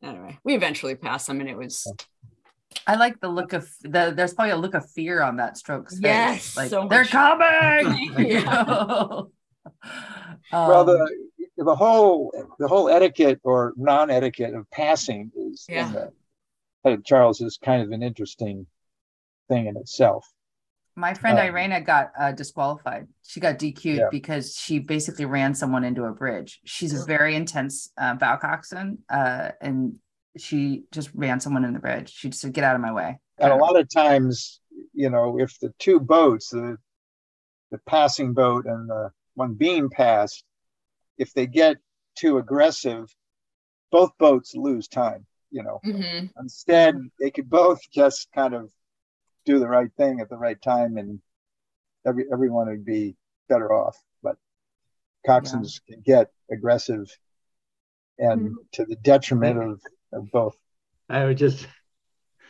anyway, 0.03 0.38
we 0.43 0.55
eventually 0.55 0.95
passed 0.95 1.27
them, 1.27 1.39
and 1.39 1.50
it 1.50 1.57
was 1.57 1.88
I 2.88 2.96
like 2.96 3.20
the 3.20 3.29
look 3.29 3.53
of 3.53 3.70
the. 3.82 4.13
There's 4.15 4.34
probably 4.34 4.51
a 4.51 4.58
look 4.58 4.74
of 4.74 4.89
fear 4.91 5.22
on 5.22 5.38
that 5.38 5.58
stroke's 5.58 6.00
yes, 6.00 6.38
face. 6.38 6.58
Like 6.58 6.70
so 6.70 6.88
they're 6.88 7.05
coming. 7.05 8.12
um, 8.48 9.29
well, 10.51 10.86
the 10.86 11.10
the 11.58 11.75
whole 11.75 12.32
the 12.60 12.67
whole 12.67 12.89
etiquette 12.89 13.39
or 13.44 13.74
non 13.77 14.10
etiquette 14.10 14.53
of 14.53 14.70
passing 14.72 15.32
is 15.36 15.65
yeah. 15.70 16.08
the 16.84 17.01
Charles 17.05 17.41
is 17.41 17.58
kind 17.63 17.82
of 17.82 17.91
an 17.91 18.03
interesting 18.03 18.67
thing 19.50 19.67
in 19.67 19.77
itself. 19.77 20.27
My 20.98 21.13
friend 21.13 21.38
um, 21.38 21.46
Irena 21.46 21.82
got 21.82 22.12
uh, 22.17 22.32
disqualified. 22.32 23.08
She 23.24 23.41
got 23.41 23.60
DQ'd 23.60 23.98
yeah. 23.98 24.08
because 24.10 24.55
she 24.55 24.79
basically 24.79 25.25
ran 25.25 25.53
someone 25.53 25.84
into 25.84 26.05
a 26.05 26.13
bridge. 26.13 26.62
She's 26.63 26.94
a 26.94 27.05
very 27.05 27.36
intense 27.36 27.91
uh, 27.98 28.15
bow 28.15 28.39
uh, 29.10 29.51
and 29.60 29.96
she 30.37 30.83
just 30.91 31.09
ran 31.13 31.39
someone 31.39 31.65
in 31.65 31.73
the 31.73 31.79
bridge. 31.79 32.13
She 32.13 32.29
just 32.29 32.41
said, 32.41 32.53
"Get 32.53 32.63
out 32.63 32.75
of 32.75 32.81
my 32.81 32.93
way." 32.93 33.19
And 33.37 33.51
a 33.51 33.55
lot 33.55 33.77
of 33.79 33.89
times, 33.89 34.61
you 34.93 35.09
know, 35.09 35.39
if 35.39 35.59
the 35.59 35.73
two 35.79 35.99
boats, 35.99 36.49
the 36.49 36.77
the 37.71 37.79
passing 37.85 38.33
boat 38.33 38.65
and 38.65 38.89
the 38.89 39.11
one 39.33 39.53
being 39.53 39.89
passed, 39.89 40.43
if 41.17 41.33
they 41.33 41.47
get 41.47 41.77
too 42.15 42.37
aggressive, 42.37 43.13
both 43.91 44.17
boats 44.17 44.55
lose 44.55 44.87
time. 44.87 45.25
You 45.51 45.63
know, 45.63 45.79
mm-hmm. 45.85 46.27
instead 46.39 46.97
they 47.19 47.31
could 47.31 47.49
both 47.49 47.79
just 47.93 48.27
kind 48.33 48.53
of 48.53 48.71
do 49.45 49.59
the 49.59 49.67
right 49.67 49.91
thing 49.97 50.19
at 50.19 50.29
the 50.29 50.37
right 50.37 50.61
time, 50.61 50.97
and 50.97 51.19
every 52.05 52.25
everyone 52.31 52.67
would 52.67 52.85
be 52.85 53.15
better 53.47 53.71
off. 53.73 53.97
But 54.21 54.37
coxswains 55.27 55.81
yeah. 55.87 55.95
can 55.95 56.03
get 56.05 56.31
aggressive 56.51 57.09
and 58.17 58.41
mm-hmm. 58.41 58.53
to 58.73 58.85
the 58.85 58.95
detriment 58.95 59.57
of 59.61 59.71
of 59.71 59.81
both. 60.22 60.57
I 61.10 61.25
was 61.25 61.38
just 61.38 61.67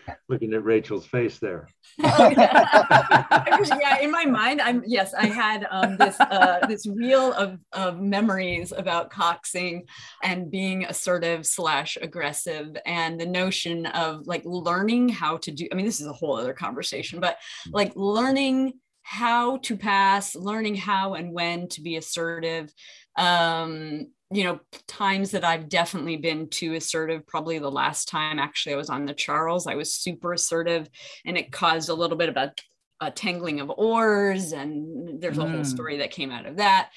looking 0.29 0.53
at 0.53 0.63
Rachel's 0.63 1.05
face 1.05 1.39
there. 1.39 1.69
Oh, 2.03 2.07
I 2.07 3.47
actually, 3.51 3.79
yeah, 3.81 3.99
in 3.99 4.11
my 4.11 4.25
mind, 4.25 4.61
I'm 4.61 4.83
yes, 4.85 5.13
I 5.13 5.27
had 5.27 5.67
um, 5.69 5.97
this 5.97 6.19
uh, 6.19 6.65
this 6.67 6.85
reel 6.85 7.33
of 7.33 7.59
of 7.71 7.99
memories 7.99 8.73
about 8.75 9.11
coxing 9.11 9.87
and 10.23 10.51
being 10.51 10.85
assertive 10.85 11.45
slash 11.45 11.97
aggressive, 12.01 12.75
and 12.85 13.19
the 13.19 13.25
notion 13.25 13.85
of 13.87 14.27
like 14.27 14.43
learning 14.45 15.09
how 15.09 15.37
to 15.37 15.51
do. 15.51 15.67
I 15.71 15.75
mean, 15.75 15.85
this 15.85 16.01
is 16.01 16.07
a 16.07 16.13
whole 16.13 16.35
other 16.35 16.53
conversation, 16.53 17.19
but 17.19 17.37
like 17.71 17.93
learning 17.95 18.73
how 19.03 19.57
to 19.57 19.77
pass, 19.77 20.35
learning 20.35 20.75
how 20.75 21.13
and 21.13 21.31
when 21.31 21.67
to 21.69 21.81
be 21.81 21.95
assertive. 21.95 22.73
Um, 23.15 24.07
you 24.31 24.43
know, 24.43 24.59
times 24.87 25.31
that 25.31 25.43
I've 25.43 25.69
definitely 25.69 26.17
been 26.17 26.49
too 26.49 26.73
assertive. 26.73 27.27
Probably 27.27 27.59
the 27.59 27.71
last 27.71 28.07
time 28.07 28.39
actually 28.39 28.73
I 28.73 28.77
was 28.77 28.89
on 28.89 29.05
the 29.05 29.13
Charles, 29.13 29.67
I 29.67 29.75
was 29.75 29.93
super 29.93 30.33
assertive 30.33 30.89
and 31.25 31.37
it 31.37 31.51
caused 31.51 31.89
a 31.89 31.93
little 31.93 32.17
bit 32.17 32.29
of 32.29 32.37
a, 32.37 32.53
a 33.01 33.11
tangling 33.11 33.59
of 33.59 33.71
oars. 33.77 34.51
And 34.51 35.21
there's 35.21 35.37
a 35.37 35.41
mm. 35.41 35.51
whole 35.51 35.63
story 35.63 35.97
that 35.97 36.11
came 36.11 36.31
out 36.31 36.47
of 36.47 36.57
that. 36.57 36.89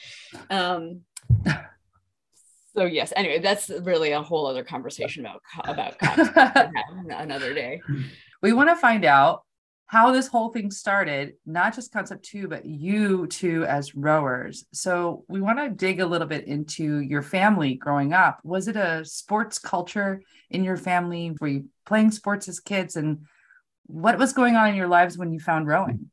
Um, 0.49 1.03
so 2.75 2.85
yes, 2.85 3.13
anyway, 3.15 3.41
that's 3.41 3.69
really 3.69 4.13
a 4.13 4.23
whole 4.23 4.47
other 4.47 4.65
conversation 4.65 5.27
about, 5.27 5.43
about 5.65 5.97
another 7.11 7.53
day. 7.53 7.83
We 8.41 8.55
want 8.55 8.71
to 8.71 8.77
find 8.77 9.05
out 9.05 9.43
how 9.89 10.13
this 10.13 10.29
whole 10.29 10.51
thing 10.51 10.71
started, 10.71 11.33
not 11.47 11.75
just 11.75 11.93
Concept 11.93 12.23
Two, 12.23 12.47
but 12.47 12.67
you 12.67 13.27
two 13.27 13.65
as 13.65 13.95
rowers. 13.95 14.67
So 14.73 15.25
we 15.29 15.41
want 15.41 15.59
to 15.59 15.71
dig 15.71 16.01
a 16.01 16.07
little 16.07 16.27
bit 16.27 16.47
into 16.47 17.01
your 17.01 17.23
family 17.23 17.75
growing 17.75 18.13
up. 18.13 18.39
Was 18.45 18.69
it 18.69 18.77
a 18.77 19.03
sports 19.07 19.59
culture 19.59 20.23
in 20.51 20.63
your 20.63 20.77
family? 20.77 21.35
Were 21.41 21.49
you 21.49 21.69
playing 21.87 22.11
sports 22.11 22.49
as 22.49 22.61
kids? 22.61 22.97
And 22.97 23.27
what 23.87 24.19
was 24.19 24.35
going 24.35 24.57
on 24.57 24.69
in 24.69 24.75
your 24.75 24.89
lives 24.89 25.17
when 25.17 25.33
you 25.33 25.41
found 25.41 25.67
rowing? 25.67 26.11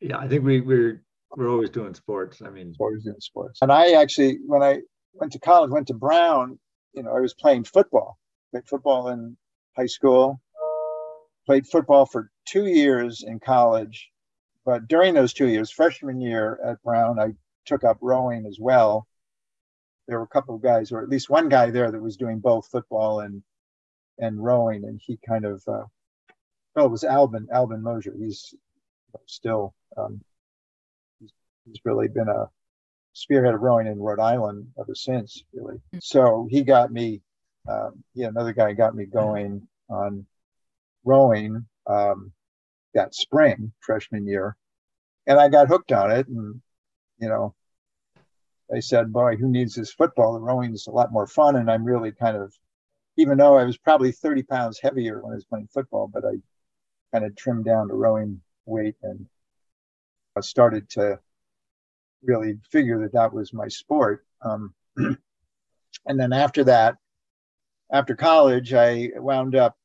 Yeah, 0.00 0.18
I 0.18 0.28
think 0.28 0.44
we 0.44 0.60
we're 0.60 1.02
we're 1.34 1.48
always 1.48 1.70
doing 1.70 1.94
sports. 1.94 2.42
I 2.44 2.50
mean, 2.50 2.74
always 2.78 3.04
doing 3.04 3.20
sports. 3.20 3.60
And 3.62 3.72
I 3.72 3.92
actually, 3.92 4.38
when 4.46 4.62
I 4.62 4.80
went 5.14 5.32
to 5.32 5.38
college, 5.38 5.70
went 5.70 5.86
to 5.86 5.94
Brown. 5.94 6.58
You 6.92 7.04
know, 7.04 7.16
I 7.16 7.20
was 7.20 7.32
playing 7.32 7.64
football. 7.64 8.18
Played 8.50 8.68
football 8.68 9.08
in 9.08 9.38
high 9.76 9.86
school, 9.86 10.40
played 11.46 11.66
football 11.66 12.06
for 12.06 12.30
two 12.46 12.66
years 12.66 13.22
in 13.26 13.40
college. 13.40 14.10
But 14.64 14.86
during 14.86 15.14
those 15.14 15.32
two 15.32 15.48
years, 15.48 15.70
freshman 15.70 16.20
year 16.20 16.58
at 16.64 16.82
Brown, 16.82 17.18
I 17.18 17.34
took 17.66 17.84
up 17.84 17.98
rowing 18.00 18.46
as 18.46 18.58
well. 18.60 19.06
There 20.06 20.18
were 20.18 20.24
a 20.24 20.28
couple 20.28 20.54
of 20.54 20.62
guys, 20.62 20.92
or 20.92 21.02
at 21.02 21.08
least 21.08 21.30
one 21.30 21.48
guy 21.48 21.70
there 21.70 21.90
that 21.90 22.02
was 22.02 22.16
doing 22.16 22.38
both 22.38 22.68
football 22.68 23.20
and 23.20 23.42
and 24.18 24.42
rowing, 24.42 24.84
and 24.84 25.00
he 25.02 25.18
kind 25.26 25.44
of 25.44 25.62
uh, 25.66 25.84
well, 26.74 26.86
it 26.86 26.90
was 26.90 27.04
Albin 27.04 27.48
Albin 27.52 27.82
Mosier. 27.82 28.14
He's 28.16 28.54
still 29.26 29.74
um, 29.96 30.20
he's, 31.20 31.32
he's 31.64 31.80
really 31.84 32.08
been 32.08 32.28
a 32.28 32.46
spearhead 33.14 33.54
of 33.54 33.60
rowing 33.60 33.86
in 33.86 33.98
Rhode 33.98 34.20
Island 34.20 34.68
ever 34.78 34.94
since, 34.94 35.42
really. 35.52 35.80
Mm. 35.94 36.02
So 36.02 36.48
he 36.50 36.62
got 36.62 36.92
me 36.92 37.20
um, 37.68 38.02
yeah, 38.14 38.28
another 38.28 38.52
guy 38.52 38.72
got 38.72 38.94
me 38.94 39.06
going 39.06 39.66
on 39.88 40.26
rowing 41.04 41.66
um, 41.86 42.32
that 42.94 43.14
spring, 43.14 43.72
freshman 43.80 44.26
year, 44.26 44.56
and 45.26 45.38
I 45.38 45.48
got 45.48 45.68
hooked 45.68 45.92
on 45.92 46.10
it. 46.10 46.28
And 46.28 46.60
you 47.18 47.28
know, 47.28 47.54
they 48.68 48.80
said, 48.80 49.12
"Boy, 49.12 49.36
who 49.36 49.48
needs 49.48 49.74
this 49.74 49.92
football? 49.92 50.34
The 50.34 50.40
rowing's 50.40 50.86
a 50.86 50.92
lot 50.92 51.12
more 51.12 51.26
fun." 51.26 51.56
And 51.56 51.70
I'm 51.70 51.84
really 51.84 52.12
kind 52.12 52.36
of, 52.36 52.52
even 53.16 53.38
though 53.38 53.56
I 53.56 53.64
was 53.64 53.78
probably 53.78 54.12
30 54.12 54.42
pounds 54.44 54.80
heavier 54.80 55.20
when 55.20 55.32
I 55.32 55.36
was 55.36 55.44
playing 55.44 55.68
football, 55.72 56.08
but 56.12 56.24
I 56.24 56.34
kind 57.12 57.24
of 57.24 57.36
trimmed 57.36 57.64
down 57.64 57.88
the 57.88 57.94
rowing 57.94 58.40
weight 58.66 58.96
and 59.02 59.26
I 60.36 60.40
started 60.40 60.88
to 60.90 61.18
really 62.22 62.58
figure 62.70 63.00
that 63.00 63.12
that 63.12 63.32
was 63.32 63.52
my 63.52 63.68
sport. 63.68 64.24
Um, 64.40 64.74
and 64.96 65.18
then 66.06 66.32
after 66.32 66.64
that, 66.64 66.96
after 67.92 68.16
college, 68.16 68.72
I 68.72 69.10
wound 69.16 69.54
up 69.54 69.76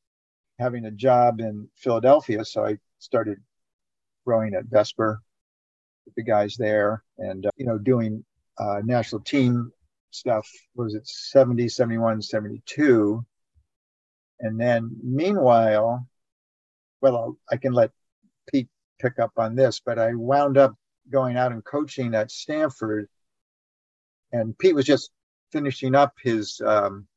having 0.58 0.86
a 0.86 0.92
job 0.92 1.42
in 1.42 1.68
Philadelphia. 1.76 2.44
So 2.46 2.66
I 2.66 2.78
started 3.00 3.38
rowing 4.26 4.56
at 4.56 4.66
Vesper 4.66 5.22
with 6.06 6.16
the 6.16 6.24
guys 6.24 6.56
there 6.56 7.04
and, 7.18 7.46
uh, 7.46 7.52
you 7.58 7.66
know, 7.66 7.78
doing 7.78 8.24
uh, 8.58 8.82
national 8.84 9.22
team 9.22 9.72
stuff. 10.12 10.50
was 10.76 10.96
it 10.96 11.06
70, 11.08 11.68
71, 11.68 12.22
72? 12.22 13.26
And 14.40 14.60
then 14.60 14.96
meanwhile, 15.04 16.08
well, 17.02 17.38
I 17.52 17.58
can 17.58 17.74
let 17.74 17.92
Pete 18.52 18.70
pick 19.00 19.20
up 19.20 19.34
on 19.38 19.56
this, 19.56 19.82
but 19.86 20.00
I 20.00 20.14
wound 20.14 20.58
up 20.58 20.76
going 21.12 21.36
out 21.38 21.52
and 21.52 21.64
coaching 21.64 22.16
at 22.16 22.32
Stanford. 22.32 23.10
And 24.32 24.58
Pete 24.58 24.76
was 24.76 24.86
just 24.86 25.12
finishing 25.52 25.94
up 25.94 26.14
his 26.22 26.62
um, 26.66 27.08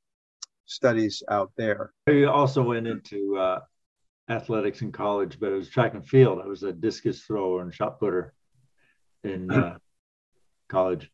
studies 0.70 1.22
out 1.28 1.50
there. 1.56 1.92
I 2.08 2.24
also 2.24 2.62
went 2.62 2.86
into 2.86 3.36
uh, 3.36 3.60
athletics 4.28 4.82
in 4.82 4.92
college, 4.92 5.38
but 5.40 5.52
it 5.52 5.56
was 5.56 5.68
track 5.68 5.94
and 5.94 6.06
field. 6.06 6.40
I 6.42 6.46
was 6.46 6.62
a 6.62 6.72
discus 6.72 7.22
thrower 7.22 7.62
and 7.62 7.74
shot 7.74 7.98
putter 7.98 8.32
in 9.24 9.50
uh, 9.50 9.78
college. 10.68 11.10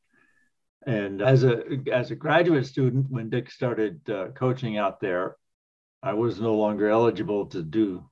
And 0.87 1.23
as 1.23 1.43
a 1.43 1.63
as 1.93 2.11
a 2.11 2.15
graduate 2.15 2.67
student, 2.67 3.11
when 3.11 3.31
Dick 3.31 3.51
started 3.51 4.09
uh, 4.09 4.29
coaching 4.29 4.77
out 4.77 5.01
there, 5.01 5.37
I 6.03 6.13
was 6.13 6.39
no 6.41 6.55
longer 6.55 6.89
eligible 6.89 7.47
to 7.47 7.63
do 7.63 8.09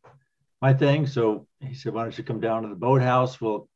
my 0.60 0.72
thing. 0.72 1.06
So 1.06 1.46
he 1.60 1.74
said, 1.74 1.94
"Why 1.94 2.02
don't 2.02 2.18
you 2.18 2.24
come 2.24 2.40
down 2.40 2.62
to 2.62 2.68
the 2.68 2.74
boathouse? 2.74 3.40
We'll 3.40 3.68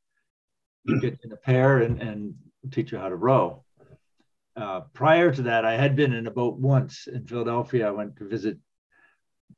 get 1.00 1.20
in 1.22 1.30
a 1.30 1.36
pair 1.36 1.78
and, 1.78 2.02
and 2.02 2.34
teach 2.72 2.90
you 2.90 2.98
how 2.98 3.10
to 3.10 3.14
row." 3.14 3.62
Uh, 4.58 4.80
prior 4.92 5.32
to 5.32 5.42
that, 5.42 5.64
I 5.64 5.76
had 5.76 5.94
been 5.94 6.12
in 6.12 6.26
a 6.26 6.30
boat 6.30 6.58
once 6.58 7.06
in 7.06 7.26
Philadelphia. 7.26 7.86
I 7.88 7.92
went 7.92 8.16
to 8.16 8.28
visit 8.28 8.58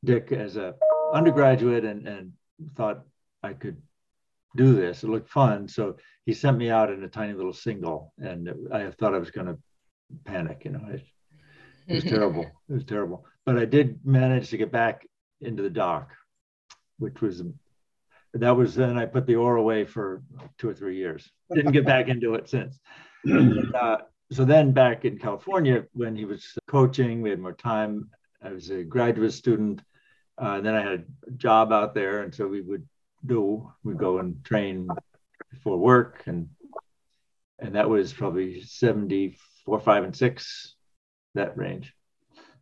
Dick 0.04 0.30
as 0.32 0.56
a 0.56 0.74
undergraduate 1.12 1.84
and, 1.84 2.06
and 2.06 2.32
thought 2.76 3.02
I 3.42 3.54
could 3.54 3.80
do 4.56 4.74
this. 4.74 5.02
It 5.02 5.08
looked 5.08 5.30
fun. 5.30 5.68
So 5.68 5.96
he 6.26 6.34
sent 6.34 6.58
me 6.58 6.70
out 6.70 6.90
in 6.90 7.02
a 7.02 7.08
tiny 7.08 7.32
little 7.32 7.52
single, 7.52 8.12
and 8.18 8.52
I 8.72 8.90
thought 8.90 9.14
I 9.14 9.18
was 9.18 9.30
going 9.30 9.46
to 9.46 9.58
panic. 10.24 10.62
You 10.64 10.72
know, 10.72 10.86
it, 10.92 11.02
it 11.88 11.94
was 11.94 12.04
terrible. 12.04 12.44
It 12.68 12.74
was 12.74 12.84
terrible. 12.84 13.24
But 13.46 13.58
I 13.58 13.64
did 13.64 14.00
manage 14.04 14.50
to 14.50 14.58
get 14.58 14.70
back 14.70 15.06
into 15.40 15.62
the 15.62 15.70
dock, 15.70 16.10
which 16.98 17.20
was 17.20 17.42
that 18.34 18.56
was 18.56 18.74
then 18.74 18.96
I 18.98 19.06
put 19.06 19.26
the 19.26 19.36
oar 19.36 19.56
away 19.56 19.84
for 19.86 20.22
two 20.58 20.68
or 20.68 20.74
three 20.74 20.96
years. 20.96 21.28
Didn't 21.52 21.72
get 21.72 21.86
back 21.86 22.08
into 22.08 22.34
it 22.34 22.48
since. 22.48 22.78
And, 23.22 23.74
uh, 23.74 23.98
so 24.32 24.44
then 24.44 24.72
back 24.72 25.04
in 25.04 25.18
California, 25.18 25.84
when 25.92 26.14
he 26.14 26.24
was 26.24 26.56
coaching, 26.68 27.20
we 27.20 27.30
had 27.30 27.40
more 27.40 27.52
time. 27.52 28.10
I 28.42 28.52
was 28.52 28.70
a 28.70 28.84
graduate 28.84 29.32
student. 29.32 29.82
Uh, 30.40 30.54
and 30.56 30.66
then 30.66 30.74
I 30.74 30.82
had 30.82 31.04
a 31.26 31.30
job 31.32 31.72
out 31.72 31.94
there. 31.94 32.22
And 32.22 32.34
so 32.34 32.46
we 32.46 32.60
would 32.60 32.86
do, 33.26 33.70
we'd 33.82 33.98
go 33.98 34.18
and 34.18 34.42
train 34.44 34.88
before 35.50 35.76
work. 35.78 36.22
And, 36.26 36.48
and 37.58 37.74
that 37.74 37.90
was 37.90 38.12
probably 38.12 38.62
74, 38.62 39.80
five 39.80 40.04
and 40.04 40.16
six, 40.16 40.76
that 41.34 41.58
range. 41.58 41.92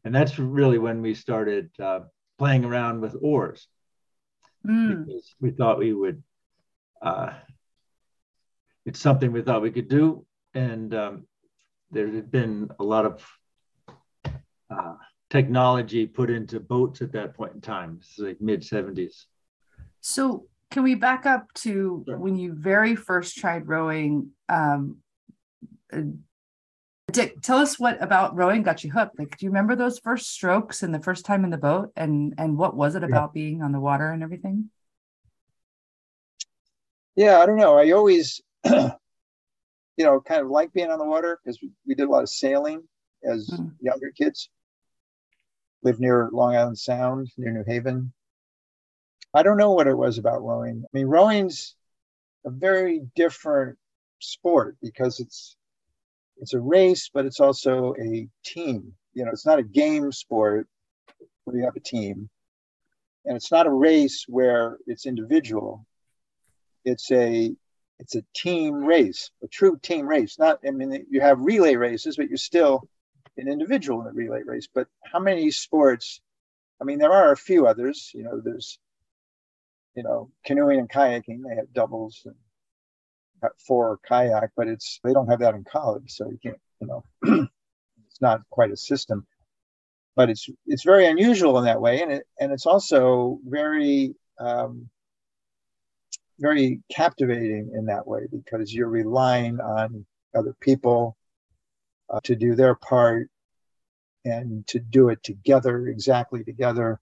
And 0.05 0.15
that's 0.15 0.39
really 0.39 0.79
when 0.79 1.03
we 1.03 1.15
started 1.15 1.71
uh, 1.79 2.01
playing 2.39 2.65
around 2.65 3.03
with 3.03 3.15
oars 3.21 3.69
mm. 4.67 5.05
because 5.05 5.35
we 5.39 5.51
thought 5.51 5.79
we 5.79 5.93
would, 5.93 6.23
uh, 7.03 7.35
it's 8.87 9.01
something 9.01 9.33
we 9.33 9.43
thought 9.43 9.61
we 9.61 9.71
could 9.71 9.89
do. 9.89 10.25
And 10.55 10.95
um, 10.95 11.28
there 11.91 12.09
had 12.09 12.31
been 12.31 12.71
a 12.79 12.85
lot 12.85 13.05
of 13.07 13.27
uh, 14.71 14.95
technology 15.31 16.07
put 16.07 16.31
into 16.31 16.61
boats 16.61 17.03
at 17.03 17.13
that 17.13 17.35
point 17.35 17.55
in 17.55 17.61
time. 17.61 17.99
It's 18.01 18.19
like 18.19 18.41
mid 18.41 18.63
70s. 18.63 19.25
So, 20.01 20.47
can 20.71 20.83
we 20.83 20.95
back 20.95 21.25
up 21.25 21.53
to 21.55 22.05
sure. 22.07 22.19
when 22.19 22.37
you 22.37 22.53
very 22.53 22.95
first 22.95 23.39
tried 23.39 23.67
rowing? 23.67 24.31
Um, 24.49 24.99
uh, 25.93 26.03
Dick, 27.11 27.41
tell 27.41 27.57
us 27.57 27.79
what 27.79 28.03
about 28.03 28.37
rowing 28.37 28.63
got 28.63 28.85
you 28.85 28.91
hooked. 28.91 29.19
Like, 29.19 29.39
do 29.39 29.47
you 29.47 29.51
remember 29.51 29.75
those 29.75 29.99
first 29.99 30.31
strokes 30.31 30.83
and 30.83 30.95
the 30.95 31.01
first 31.01 31.25
time 31.25 31.43
in 31.45 31.51
the 31.51 31.57
boat, 31.57 31.91
and 31.97 32.35
and 32.37 32.59
what 32.59 32.77
was 32.77 32.97
it 32.97 33.03
about 33.03 33.31
yeah. 33.35 33.41
being 33.41 33.63
on 33.63 33.73
the 33.73 33.81
water 33.81 34.11
and 34.11 34.23
everything? 34.23 34.71
Yeah, 37.17 37.39
I 37.39 37.47
don't 37.47 37.57
know. 37.57 37.79
I 37.79 37.93
always 37.93 38.43
you 39.99 40.05
know, 40.05 40.21
kind 40.21 40.41
of 40.41 40.49
like 40.49 40.73
being 40.73 40.91
on 40.91 40.99
the 40.99 41.05
water 41.05 41.39
because 41.45 41.61
we, 41.61 41.71
we 41.87 41.95
did 41.95 42.07
a 42.07 42.11
lot 42.11 42.23
of 42.23 42.31
sailing 42.31 42.83
as 43.25 43.51
mm. 43.51 43.73
younger 43.81 44.13
kids. 44.17 44.49
Lived 45.83 46.01
near 46.01 46.31
Long 46.33 46.57
Island 46.57 46.79
Sound, 46.79 47.29
near 47.37 47.53
New 47.53 47.65
Haven. 47.67 48.13
I 49.35 49.43
don't 49.43 49.59
know 49.59 49.73
what 49.73 49.89
it 49.89 49.97
was 49.97 50.19
about 50.19 50.43
rowing. 50.43 50.85
I 50.85 50.91
mean, 50.97 51.07
rowing's 51.07 51.75
a 52.47 52.51
very 52.51 53.03
different 53.17 53.77
sport 54.21 54.77
because 54.81 55.21
it's 55.21 55.57
it's 56.39 56.55
a 56.55 56.61
race, 56.61 57.11
but 57.13 57.27
it's 57.27 57.41
also 57.41 57.95
a 58.01 58.29
team. 58.45 58.93
You 59.15 59.25
know, 59.25 59.33
it's 59.33 59.47
not 59.47 59.59
a 59.59 59.65
game 59.65 60.13
sport 60.13 60.69
where 61.45 61.57
you 61.57 61.65
have 61.65 61.77
a 61.77 61.81
team. 61.81 62.31
and 63.25 63.37
it's 63.37 63.51
not 63.51 63.67
a 63.67 63.71
race 63.71 64.25
where 64.29 64.79
it's 64.87 65.07
individual. 65.07 65.85
It's 66.85 67.11
a 67.11 67.55
it's 67.99 68.15
a 68.15 68.25
team 68.35 68.75
race, 68.75 69.31
a 69.43 69.49
true 69.49 69.79
team 69.83 70.07
race. 70.07 70.39
Not 70.39 70.61
I 70.67 70.71
mean 70.71 71.07
you 71.11 71.21
have 71.21 71.41
relay 71.41 71.77
races, 71.77 72.17
but 72.17 72.29
you're 72.29 72.39
still 72.39 72.89
an 73.37 73.49
individual 73.49 74.03
in 74.03 74.09
a 74.09 74.13
relay 74.13 74.43
race. 74.45 74.69
But 74.73 74.89
how 75.05 75.19
many 75.19 75.51
sports? 75.51 76.21
I 76.81 76.85
mean, 76.85 76.99
there 76.99 77.13
are 77.13 77.33
a 77.33 77.37
few 77.37 77.67
others. 77.67 78.11
You 78.15 78.25
know, 78.25 78.41
there's 78.41 78.79
you 79.95 80.03
know 80.03 80.31
canoeing 80.45 80.79
and 80.79 80.89
kayaking. 80.91 81.43
They 81.49 81.57
have 81.57 81.73
doubles 81.73 82.23
and 82.25 82.35
four 83.67 83.99
kayak, 84.07 84.51
but 84.57 84.69
it's 84.69 85.01
they 85.05 85.13
don't 85.13 85.29
have 85.29 85.41
that 85.41 85.55
in 85.55 85.65
college, 85.65 86.13
so 86.13 86.31
you 86.31 86.39
can't. 86.43 86.61
You 86.81 86.87
know, 86.87 87.05
it's 88.07 88.21
not 88.21 88.43
quite 88.51 88.71
a 88.71 88.77
system 88.77 89.27
but 90.19 90.31
it's 90.31 90.49
it's 90.67 90.83
very 90.83 91.07
unusual 91.07 91.59
in 91.59 91.65
that 91.67 91.81
way, 91.81 92.03
and 92.03 92.11
it 92.11 92.27
and 92.41 92.51
it's 92.51 92.67
also 92.67 93.39
very 93.45 94.17
um, 94.41 94.91
very 96.39 96.81
captivating 96.91 97.71
in 97.75 97.87
that 97.87 98.07
way 98.07 98.23
because 98.31 98.73
you're 98.73 98.89
relying 98.89 99.61
on 99.61 100.07
other 100.35 100.55
people 100.61 101.17
uh, 102.11 102.21
to 102.25 102.37
do 102.37 102.55
their 102.55 102.75
part 102.75 103.29
and 104.25 104.67
to 104.67 104.79
do 104.79 105.09
it 105.09 105.23
together, 105.23 105.87
exactly 105.87 106.45
together. 106.45 107.01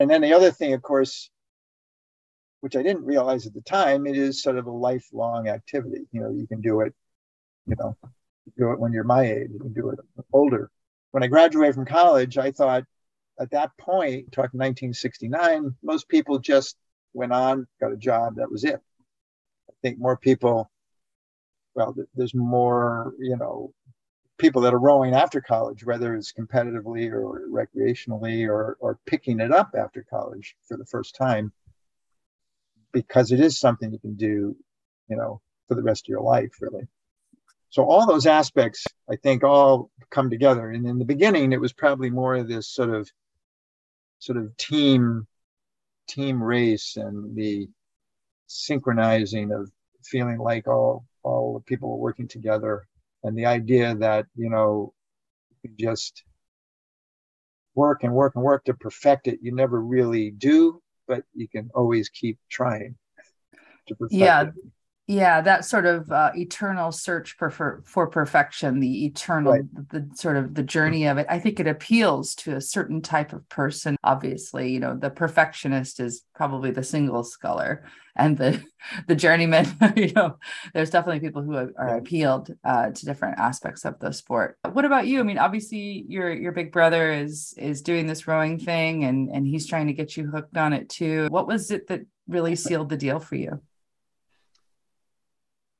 And 0.00 0.10
then 0.10 0.20
the 0.20 0.32
other 0.32 0.50
thing, 0.50 0.72
of 0.74 0.82
course, 0.82 1.30
which 2.60 2.76
I 2.76 2.82
didn't 2.82 3.04
realize 3.04 3.46
at 3.46 3.54
the 3.54 3.60
time, 3.60 4.06
it 4.06 4.16
is 4.16 4.42
sort 4.42 4.58
of 4.58 4.66
a 4.66 4.70
lifelong 4.70 5.48
activity. 5.48 6.06
You 6.12 6.22
know, 6.22 6.30
you 6.30 6.46
can 6.46 6.60
do 6.60 6.80
it, 6.80 6.94
you 7.66 7.76
know, 7.78 7.96
do 8.56 8.72
it 8.72 8.80
when 8.80 8.92
you're 8.92 9.04
my 9.04 9.24
age, 9.24 9.50
you 9.52 9.58
can 9.58 9.72
do 9.72 9.90
it 9.90 9.98
older 10.32 10.70
when 11.10 11.22
I 11.22 11.26
graduated 11.26 11.74
from 11.74 11.86
college, 11.86 12.38
I 12.38 12.50
thought 12.50 12.84
at 13.40 13.50
that 13.50 13.70
point, 13.78 14.32
talking 14.32 14.58
1969, 14.58 15.74
most 15.82 16.08
people 16.08 16.38
just 16.38 16.76
went 17.12 17.32
on, 17.32 17.66
got 17.80 17.92
a 17.92 17.96
job, 17.96 18.36
that 18.36 18.50
was 18.50 18.64
it. 18.64 18.80
I 19.68 19.72
think 19.82 19.98
more 19.98 20.16
people, 20.16 20.70
well, 21.74 21.94
there's 22.14 22.34
more, 22.34 23.14
you 23.18 23.36
know, 23.36 23.72
people 24.38 24.62
that 24.62 24.74
are 24.74 24.78
rowing 24.78 25.14
after 25.14 25.40
college, 25.40 25.84
whether 25.84 26.14
it's 26.14 26.32
competitively 26.32 27.10
or 27.10 27.48
recreationally 27.50 28.48
or, 28.48 28.76
or 28.80 28.98
picking 29.04 29.40
it 29.40 29.52
up 29.52 29.74
after 29.76 30.04
college 30.08 30.56
for 30.66 30.76
the 30.76 30.86
first 30.86 31.16
time, 31.16 31.52
because 32.92 33.32
it 33.32 33.40
is 33.40 33.58
something 33.58 33.92
you 33.92 33.98
can 33.98 34.14
do, 34.14 34.56
you 35.08 35.16
know, 35.16 35.40
for 35.66 35.74
the 35.74 35.82
rest 35.82 36.04
of 36.04 36.08
your 36.08 36.22
life, 36.22 36.52
really. 36.60 36.86
So 37.70 37.84
all 37.84 38.06
those 38.06 38.26
aspects, 38.26 38.86
I 39.10 39.16
think, 39.16 39.44
all 39.44 39.90
come 40.10 40.30
together. 40.30 40.70
And 40.70 40.86
in 40.86 40.98
the 40.98 41.04
beginning, 41.04 41.52
it 41.52 41.60
was 41.60 41.72
probably 41.72 42.08
more 42.08 42.36
of 42.36 42.48
this 42.48 42.68
sort 42.68 42.90
of 42.90 43.10
sort 44.20 44.38
of 44.38 44.56
team 44.56 45.26
team 46.08 46.42
race 46.42 46.96
and 46.96 47.36
the 47.36 47.68
synchronizing 48.46 49.52
of 49.52 49.70
feeling 50.04 50.38
like 50.38 50.66
all 50.66 51.04
all 51.22 51.54
the 51.54 51.60
people 51.60 51.92
are 51.92 51.96
working 51.96 52.28
together. 52.28 52.86
And 53.22 53.36
the 53.36 53.46
idea 53.46 53.94
that 53.96 54.26
you 54.34 54.48
know 54.48 54.94
you 55.62 55.70
just 55.78 56.22
work 57.74 58.02
and 58.02 58.12
work 58.12 58.34
and 58.34 58.44
work 58.44 58.64
to 58.64 58.74
perfect 58.74 59.28
it 59.28 59.38
you 59.40 59.54
never 59.54 59.80
really 59.80 60.32
do 60.32 60.82
but 61.06 61.22
you 61.32 61.48
can 61.48 61.70
always 61.74 62.08
keep 62.08 62.36
trying 62.50 62.96
to 63.86 63.94
perfect 63.94 64.20
yeah. 64.20 64.42
it 64.42 64.54
yeah 65.08 65.40
that 65.40 65.64
sort 65.64 65.86
of 65.86 66.12
uh, 66.12 66.30
eternal 66.36 66.92
search 66.92 67.32
for, 67.32 67.50
for, 67.50 67.82
for 67.84 68.06
perfection 68.06 68.78
the 68.78 69.06
eternal 69.06 69.54
right. 69.54 69.90
the, 69.90 70.00
the, 70.00 70.16
sort 70.16 70.36
of 70.36 70.54
the 70.54 70.62
journey 70.62 71.06
of 71.06 71.18
it 71.18 71.26
i 71.28 71.38
think 71.38 71.58
it 71.58 71.66
appeals 71.66 72.34
to 72.34 72.54
a 72.54 72.60
certain 72.60 73.00
type 73.00 73.32
of 73.32 73.48
person 73.48 73.96
obviously 74.04 74.70
you 74.70 74.78
know 74.78 74.94
the 74.94 75.10
perfectionist 75.10 75.98
is 75.98 76.22
probably 76.34 76.70
the 76.70 76.82
single 76.82 77.24
sculler 77.24 77.84
and 78.14 78.36
the 78.36 78.62
the 79.06 79.16
journeyman 79.16 79.66
you 79.96 80.12
know 80.12 80.36
there's 80.74 80.90
definitely 80.90 81.20
people 81.20 81.42
who 81.42 81.56
are, 81.56 81.72
are 81.78 81.96
appealed 81.96 82.54
uh, 82.64 82.90
to 82.90 83.06
different 83.06 83.38
aspects 83.38 83.84
of 83.84 83.98
the 84.00 84.12
sport. 84.12 84.58
What 84.72 84.84
about 84.84 85.06
you? 85.06 85.20
I 85.20 85.22
mean 85.22 85.38
obviously 85.38 86.04
your 86.08 86.32
your 86.32 86.52
big 86.52 86.72
brother 86.72 87.12
is 87.12 87.54
is 87.56 87.82
doing 87.82 88.06
this 88.06 88.26
rowing 88.26 88.58
thing 88.58 89.04
and 89.04 89.30
and 89.30 89.46
he's 89.46 89.66
trying 89.66 89.86
to 89.86 89.92
get 89.92 90.16
you 90.16 90.26
hooked 90.26 90.56
on 90.56 90.72
it 90.72 90.88
too. 90.88 91.28
What 91.30 91.46
was 91.46 91.70
it 91.70 91.86
that 91.88 92.02
really 92.26 92.56
sealed 92.56 92.90
the 92.90 92.96
deal 92.96 93.20
for 93.20 93.36
you 93.36 93.60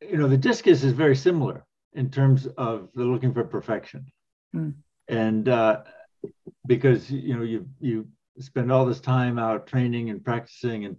you 0.01 0.17
know, 0.17 0.29
the 0.29 0.37
discus 0.37 0.83
is 0.83 0.93
very 0.93 1.17
similar 1.17 1.65
in 1.95 2.11
terms 2.11 2.47
of 2.57 2.89
the 2.95 3.05
looking 3.05 3.33
for 3.33 3.45
perfection. 3.45 4.07
Mm. 4.55 4.75
And 5.09 5.49
uh, 5.49 5.83
because, 6.67 7.11
you 7.11 7.37
know, 7.37 7.43
you, 7.43 7.67
you 7.81 8.07
spend 8.39 8.71
all 8.71 8.87
this 8.87 9.01
time 9.01 9.39
out 9.39 9.67
training 9.67 10.11
and 10.11 10.25
practicing 10.25 10.85
and, 10.85 10.97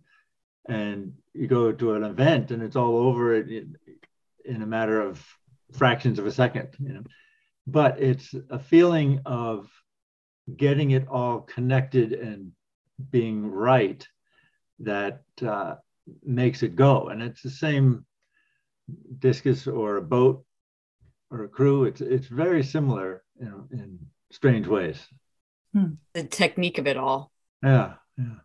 and 0.68 1.14
you 1.34 1.48
go 1.48 1.72
to 1.72 1.94
an 1.94 2.04
event 2.04 2.52
and 2.52 2.62
it's 2.62 2.76
all 2.76 2.98
over 2.98 3.36
in, 3.36 3.76
in 4.46 4.62
a 4.62 4.68
matter 4.68 5.02
of 5.02 5.26
fractions 5.72 6.20
of 6.20 6.26
a 6.26 6.32
second, 6.32 6.70
you 6.80 6.94
know, 6.94 7.04
but 7.68 8.02
it's 8.02 8.34
a 8.50 8.60
feeling 8.60 9.20
of 9.26 9.70
getting 10.58 10.92
it 10.92 11.08
all 11.08 11.42
connected 11.42 12.14
and 12.14 12.52
being 13.12 13.50
right 13.50 14.08
that 14.80 15.22
uh, 15.46 15.76
makes 16.24 16.64
it 16.64 16.76
go. 16.76 17.10
And 17.10 17.22
it's 17.22 17.42
the 17.42 17.50
same 17.50 18.06
discus 19.20 19.68
or 19.68 19.98
a 19.98 20.02
boat 20.02 20.44
or 21.32 21.44
a 21.44 21.48
crew. 21.48 21.86
It's 21.86 22.02
it's 22.02 22.28
very 22.28 22.64
similar, 22.64 23.24
you 23.40 23.46
know, 23.46 23.68
in 23.72 24.00
strange 24.32 24.68
ways. 24.68 25.00
Hmm. 25.74 25.94
The 26.14 26.24
technique 26.24 26.78
of 26.78 26.88
it 26.88 26.98
all. 26.98 27.32
Yeah, 27.64 27.94
yeah. 28.18 28.36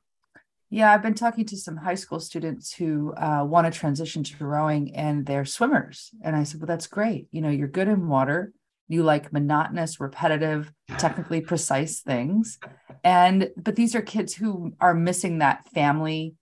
Yeah, 0.71 0.93
I've 0.93 1.03
been 1.03 1.15
talking 1.15 1.45
to 1.47 1.57
some 1.57 1.77
high 1.77 1.95
school 1.95 2.19
students 2.19 2.75
who 2.75 3.15
uh, 3.15 3.45
want 3.45 3.73
to 3.73 3.79
transition 3.79 4.25
to 4.25 4.45
rowing 4.45 4.97
and 4.97 5.25
they're 5.25 5.45
swimmers. 5.45 6.11
And 6.21 6.35
I 6.35 6.43
said, 6.43 6.61
well, 6.61 6.67
that's 6.67 6.89
great. 6.89 7.29
You 7.31 7.43
know, 7.43 7.49
you're 7.49 7.69
good 7.69 7.87
in 7.87 8.09
water. 8.09 8.53
You 8.89 9.05
like 9.05 9.33
monotonous, 9.33 10.01
repetitive, 10.01 10.73
technically 10.99 11.41
precise 11.43 12.01
things. 12.01 12.59
And, 13.05 13.51
but 13.57 13.77
these 13.77 13.95
are 13.95 14.03
kids 14.03 14.35
who 14.35 14.75
are 14.81 14.95
missing 14.95 15.39
that 15.39 15.69
family 15.69 16.35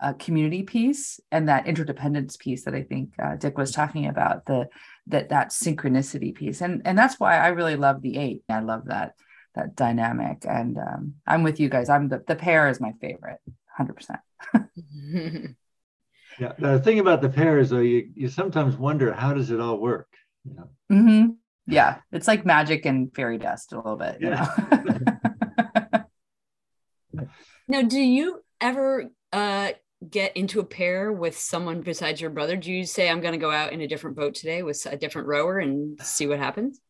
uh, 0.00 0.12
community 0.14 0.62
piece 0.62 1.20
and 1.30 1.48
that 1.48 1.66
interdependence 1.66 2.36
piece 2.36 2.64
that 2.64 2.74
I 2.74 2.82
think 2.82 3.10
uh, 3.22 3.36
Dick 3.36 3.56
was 3.56 3.72
talking 3.72 4.06
about 4.06 4.44
the 4.44 4.68
that 5.08 5.30
that 5.30 5.50
synchronicity 5.50 6.34
piece. 6.34 6.60
And 6.60 6.82
and 6.84 6.98
that's 6.98 7.18
why 7.18 7.38
I 7.38 7.48
really 7.48 7.76
love 7.76 8.02
the 8.02 8.18
eight. 8.18 8.42
I 8.48 8.60
love 8.60 8.86
that 8.86 9.14
that 9.54 9.74
dynamic. 9.74 10.44
And 10.46 10.76
um, 10.78 11.14
I'm 11.26 11.42
with 11.42 11.60
you 11.60 11.68
guys. 11.68 11.88
I'm 11.88 12.08
the 12.08 12.22
the 12.26 12.36
pair 12.36 12.68
is 12.68 12.80
my 12.80 12.92
favorite 13.00 13.40
100 13.76 13.94
percent. 13.94 14.20
Yeah 16.38 16.52
the 16.58 16.78
thing 16.78 16.98
about 16.98 17.22
the 17.22 17.30
pair 17.30 17.58
is 17.58 17.70
though 17.70 17.80
you 17.80 18.10
you 18.14 18.28
sometimes 18.28 18.76
wonder 18.76 19.10
how 19.12 19.32
does 19.32 19.50
it 19.50 19.58
all 19.58 19.78
work? 19.78 20.08
You 20.44 20.54
know? 20.54 20.68
Mm-hmm. 20.92 21.30
yeah 21.66 22.00
it's 22.12 22.28
like 22.28 22.44
magic 22.44 22.84
and 22.84 23.10
fairy 23.14 23.38
dust 23.38 23.72
a 23.72 23.76
little 23.76 23.96
bit 23.96 24.18
yeah. 24.20 24.46
You 24.70 25.00
know? 27.14 27.26
now 27.68 27.82
do 27.82 27.98
you 27.98 28.44
ever 28.60 29.10
uh 29.32 29.70
get 30.10 30.36
into 30.36 30.60
a 30.60 30.64
pair 30.64 31.12
with 31.12 31.38
someone 31.38 31.80
besides 31.80 32.20
your 32.20 32.30
brother? 32.30 32.56
Do 32.56 32.72
you 32.72 32.84
say, 32.84 33.08
I'm 33.08 33.20
going 33.20 33.32
to 33.32 33.38
go 33.38 33.50
out 33.50 33.72
in 33.72 33.80
a 33.80 33.88
different 33.88 34.16
boat 34.16 34.34
today 34.34 34.62
with 34.62 34.86
a 34.90 34.96
different 34.96 35.28
rower 35.28 35.58
and 35.58 36.00
see 36.02 36.26
what 36.26 36.38
happens? 36.38 36.80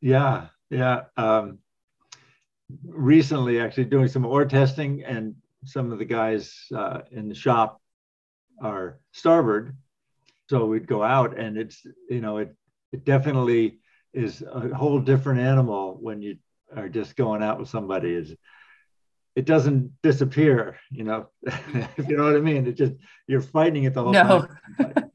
Yeah, 0.00 0.46
yeah. 0.70 1.02
Um, 1.16 1.58
recently, 2.84 3.60
actually, 3.60 3.84
doing 3.84 4.08
some 4.08 4.24
oar 4.24 4.44
testing, 4.44 5.02
and 5.04 5.34
some 5.64 5.92
of 5.92 5.98
the 5.98 6.04
guys 6.04 6.54
uh, 6.74 7.00
in 7.10 7.28
the 7.28 7.34
shop 7.34 7.80
are 8.62 8.98
starboard. 9.12 9.76
So 10.48 10.66
we'd 10.66 10.86
go 10.86 11.02
out, 11.02 11.38
and 11.38 11.56
it's, 11.56 11.84
you 12.08 12.20
know, 12.20 12.38
it, 12.38 12.54
it 12.92 13.04
definitely 13.04 13.78
is 14.12 14.42
a 14.42 14.74
whole 14.74 15.00
different 15.00 15.40
animal 15.40 15.98
when 16.00 16.22
you 16.22 16.38
are 16.76 16.88
just 16.88 17.16
going 17.16 17.42
out 17.42 17.58
with 17.58 17.68
somebody. 17.68 18.12
Is 18.12 18.34
it 19.36 19.44
doesn't 19.44 19.92
disappear, 20.02 20.76
you 20.90 21.04
know, 21.04 21.28
if 21.42 22.08
you 22.08 22.16
know 22.16 22.24
what 22.24 22.36
I 22.36 22.40
mean. 22.40 22.66
It 22.66 22.76
just 22.76 22.94
you're 23.26 23.40
fighting 23.40 23.84
it 23.84 23.94
the 23.94 24.02
whole 24.02 24.12
no. 24.12 24.46
time. 24.78 25.10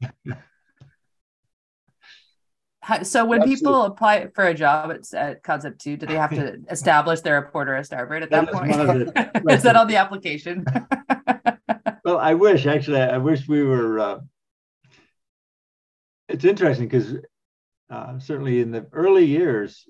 so 3.02 3.24
when 3.24 3.42
Absolutely. 3.42 3.46
people 3.56 3.82
apply 3.82 4.28
for 4.28 4.44
a 4.44 4.54
job 4.54 4.90
at, 4.90 5.12
at 5.14 5.42
Concept 5.42 5.80
Two, 5.80 5.96
do 5.96 6.06
they 6.06 6.16
have 6.16 6.30
to 6.30 6.60
establish 6.70 7.20
they're 7.20 7.38
a 7.38 7.50
porter 7.50 7.76
or 7.76 7.84
starboard 7.84 8.22
at 8.22 8.30
that, 8.30 8.46
that 8.46 8.54
point? 8.54 8.72
Is, 9.50 9.58
is 9.58 9.62
that 9.64 9.76
on 9.76 9.86
the 9.86 9.96
application? 9.96 10.64
well, 12.04 12.18
I 12.18 12.34
wish 12.34 12.66
actually. 12.66 13.00
I 13.00 13.18
wish 13.18 13.46
we 13.46 13.62
were. 13.62 13.98
Uh, 13.98 14.18
it's 16.28 16.44
interesting 16.44 16.88
because 16.88 17.14
uh, 17.90 18.18
certainly 18.18 18.60
in 18.60 18.72
the 18.72 18.86
early 18.92 19.26
years, 19.26 19.88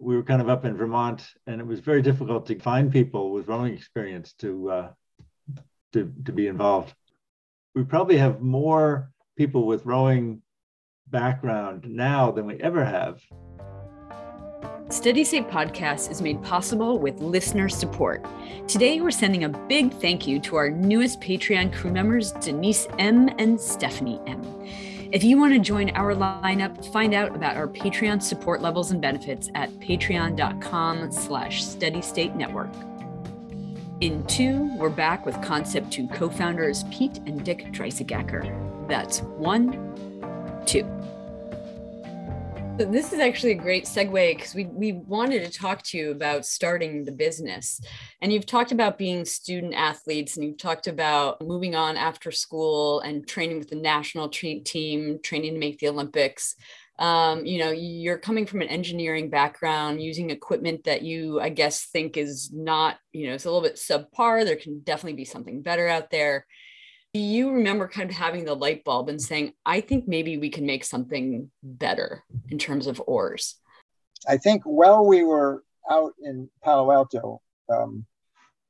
we 0.00 0.16
were 0.16 0.22
kind 0.22 0.40
of 0.40 0.48
up 0.48 0.64
in 0.64 0.76
Vermont, 0.76 1.28
and 1.46 1.60
it 1.60 1.66
was 1.66 1.80
very 1.80 2.00
difficult 2.02 2.46
to 2.46 2.58
find 2.58 2.90
people 2.90 3.32
with 3.32 3.46
rowing 3.46 3.74
experience 3.74 4.32
to 4.34 4.70
uh, 4.70 4.90
to 5.92 6.12
to 6.24 6.32
be 6.32 6.46
involved. 6.46 6.94
We 7.74 7.84
probably 7.84 8.16
have 8.16 8.40
more 8.40 9.12
people 9.36 9.66
with 9.66 9.84
rowing 9.84 10.42
background 11.08 11.84
now 11.88 12.30
than 12.30 12.46
we 12.46 12.60
ever 12.60 12.84
have. 12.84 13.20
Steady 14.88 15.22
State 15.22 15.48
Podcast 15.48 16.10
is 16.10 16.20
made 16.20 16.42
possible 16.42 16.98
with 16.98 17.20
listener 17.20 17.68
support. 17.68 18.26
Today, 18.66 19.00
we're 19.00 19.12
sending 19.12 19.44
a 19.44 19.48
big 19.48 19.92
thank 19.94 20.26
you 20.26 20.40
to 20.40 20.56
our 20.56 20.68
newest 20.68 21.20
Patreon 21.20 21.72
crew 21.72 21.92
members, 21.92 22.32
Denise 22.32 22.88
M. 22.98 23.28
and 23.38 23.60
Stephanie 23.60 24.20
M. 24.26 24.42
If 25.12 25.24
you 25.24 25.38
want 25.38 25.52
to 25.54 25.58
join 25.58 25.90
our 25.90 26.14
lineup, 26.14 26.92
find 26.92 27.14
out 27.14 27.34
about 27.34 27.56
our 27.56 27.66
Patreon 27.66 28.22
support 28.22 28.62
levels 28.62 28.92
and 28.92 29.00
benefits 29.00 29.50
at 29.56 29.68
patreon.com 29.80 31.10
slash 31.10 31.64
steady 31.64 32.00
state 32.00 32.36
network. 32.36 32.70
In 34.00 34.24
two, 34.26 34.70
we're 34.76 34.88
back 34.88 35.26
with 35.26 35.34
Concept 35.42 35.90
2 35.90 36.06
co-founders 36.08 36.84
Pete 36.92 37.18
and 37.26 37.44
Dick 37.44 37.72
Dreisigacker. 37.72 38.86
That's 38.86 39.22
one, 39.22 39.72
two. 40.64 40.84
This 42.76 43.12
is 43.12 43.20
actually 43.20 43.52
a 43.52 43.56
great 43.56 43.84
segue 43.84 44.36
because 44.36 44.54
we, 44.54 44.64
we 44.66 44.92
wanted 44.92 45.44
to 45.44 45.58
talk 45.58 45.82
to 45.82 45.98
you 45.98 46.10
about 46.10 46.46
starting 46.46 47.04
the 47.04 47.12
business. 47.12 47.80
And 48.22 48.32
you've 48.32 48.46
talked 48.46 48.72
about 48.72 48.98
being 48.98 49.24
student 49.24 49.74
athletes 49.74 50.36
and 50.36 50.46
you've 50.46 50.58
talked 50.58 50.86
about 50.86 51.46
moving 51.46 51.74
on 51.74 51.96
after 51.96 52.30
school 52.30 53.00
and 53.00 53.26
training 53.26 53.58
with 53.58 53.68
the 53.68 53.76
national 53.76 54.28
team, 54.30 55.18
training 55.22 55.54
to 55.54 55.58
make 55.58 55.78
the 55.78 55.88
Olympics. 55.88 56.56
Um, 56.98 57.46
you 57.46 57.58
know, 57.58 57.70
you're 57.70 58.18
coming 58.18 58.44
from 58.44 58.60
an 58.60 58.68
engineering 58.68 59.30
background, 59.30 60.02
using 60.02 60.30
equipment 60.30 60.84
that 60.84 61.02
you, 61.02 61.40
I 61.40 61.48
guess, 61.48 61.86
think 61.86 62.18
is 62.18 62.50
not, 62.52 62.98
you 63.12 63.26
know, 63.26 63.34
it's 63.34 63.46
a 63.46 63.50
little 63.50 63.66
bit 63.66 63.76
subpar. 63.76 64.44
There 64.44 64.56
can 64.56 64.80
definitely 64.80 65.16
be 65.16 65.24
something 65.24 65.62
better 65.62 65.88
out 65.88 66.10
there 66.10 66.46
do 67.12 67.20
you 67.20 67.50
remember 67.50 67.88
kind 67.88 68.08
of 68.08 68.16
having 68.16 68.44
the 68.44 68.54
light 68.54 68.84
bulb 68.84 69.08
and 69.08 69.20
saying, 69.20 69.52
I 69.66 69.80
think 69.80 70.06
maybe 70.06 70.38
we 70.38 70.48
can 70.48 70.64
make 70.64 70.84
something 70.84 71.50
better 71.62 72.22
in 72.48 72.58
terms 72.58 72.86
of 72.86 73.02
oars? 73.06 73.56
I 74.28 74.36
think 74.36 74.62
while 74.64 75.04
we 75.04 75.24
were 75.24 75.64
out 75.90 76.12
in 76.22 76.48
Palo 76.62 76.92
Alto, 76.92 77.40
um, 77.72 78.06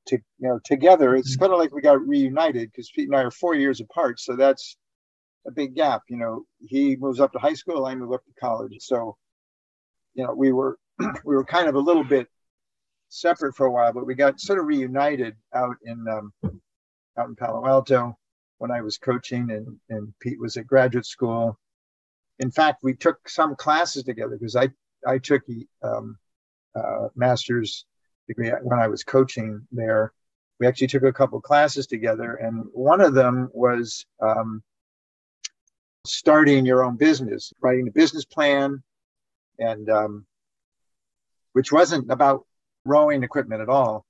to 0.07 0.17
you 0.17 0.49
know, 0.49 0.59
together, 0.65 1.15
it's 1.15 1.33
mm-hmm. 1.33 1.43
kind 1.43 1.53
of 1.53 1.59
like 1.59 1.75
we 1.75 1.83
got 1.83 2.01
reunited 2.07 2.71
because 2.71 2.91
Pete 2.91 3.09
and 3.09 3.17
I 3.17 3.23
are 3.23 3.31
four 3.31 3.55
years 3.55 3.81
apart. 3.81 4.19
So 4.21 4.37
that's 4.37 4.77
a 5.47 5.51
big 5.51 5.75
gap. 5.75 6.03
You 6.09 6.17
know, 6.17 6.45
he 6.67 6.97
moves 6.97 7.21
up 7.21 7.33
to 7.33 7.39
high 7.39 7.55
school, 7.55 7.85
I 7.85 7.95
move 7.95 8.13
up 8.13 8.25
to 8.25 8.33
college. 8.41 8.77
So, 8.81 9.19
you 10.15 10.25
know, 10.25 10.33
we 10.35 10.51
were 10.53 10.79
we 10.99 11.35
were 11.35 11.45
kind 11.45 11.69
of 11.69 11.75
a 11.75 11.81
little 11.81 12.05
bit 12.05 12.27
separate 13.11 13.55
for 13.55 13.67
a 13.67 13.71
while, 13.71 13.93
but 13.93 14.07
we 14.07 14.15
got 14.15 14.41
sort 14.41 14.59
of 14.59 14.67
reunited 14.67 15.37
out 15.55 15.77
in 15.85 16.07
um, 16.09 16.33
out 17.19 17.29
in 17.29 17.37
Palo 17.37 17.67
Alto 17.67 18.17
when 18.61 18.71
I 18.71 18.83
was 18.83 18.99
coaching 18.99 19.51
and, 19.51 19.79
and 19.89 20.13
Pete 20.21 20.39
was 20.39 20.59
at 20.59 20.67
graduate 20.67 21.07
school. 21.07 21.59
In 22.39 22.51
fact, 22.51 22.83
we 22.83 22.95
took 22.95 23.27
some 23.27 23.57
classes 23.57 24.05
together 24.05 24.37
because 24.37 24.55
I, 24.55 24.69
I 25.07 25.17
took 25.17 25.43
a 25.49 25.89
um, 25.89 26.19
uh, 26.75 27.09
master's 27.17 27.87
degree 28.29 28.51
when 28.63 28.79
I 28.79 28.89
was 28.89 29.03
coaching 29.03 29.67
there. 29.73 30.13
We 30.59 30.67
actually 30.67 30.89
took 30.89 31.05
a 31.05 31.13
couple 31.13 31.41
classes 31.41 31.87
together, 31.87 32.35
and 32.35 32.67
one 32.75 33.01
of 33.01 33.15
them 33.15 33.49
was 33.55 34.05
um, 34.21 34.63
starting 36.05 36.67
your 36.67 36.85
own 36.85 36.99
business, 36.99 37.55
writing 37.63 37.89
a 37.89 37.93
business 37.93 38.27
plan, 38.27 38.83
and 39.59 39.89
um, 39.89 40.27
which 41.55 41.73
wasn't 41.73 42.11
about 42.11 42.47
rowing 42.85 43.23
equipment 43.23 43.63
at 43.63 43.71
all 43.71 44.05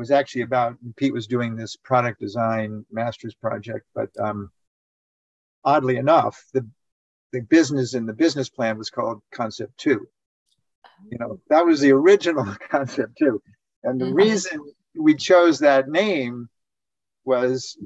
was 0.00 0.10
actually 0.10 0.42
about 0.42 0.78
Pete 0.96 1.12
was 1.12 1.26
doing 1.26 1.54
this 1.54 1.76
product 1.76 2.18
design 2.18 2.86
master's 2.90 3.34
project, 3.34 3.86
but 3.94 4.08
um, 4.18 4.50
oddly 5.62 5.98
enough, 5.98 6.42
the 6.54 6.66
the 7.32 7.42
business 7.42 7.92
in 7.94 8.06
the 8.06 8.14
business 8.14 8.48
plan 8.48 8.78
was 8.78 8.88
called 8.88 9.20
Concept 9.30 9.76
Two. 9.76 10.08
You 11.10 11.18
know, 11.18 11.38
that 11.50 11.66
was 11.66 11.80
the 11.80 11.92
original 11.92 12.46
Concept 12.70 13.16
Two, 13.18 13.42
and 13.84 14.00
the 14.00 14.06
mm-hmm. 14.06 14.14
reason 14.14 14.72
we 14.96 15.14
chose 15.14 15.58
that 15.58 15.90
name 15.90 16.48
was 17.24 17.76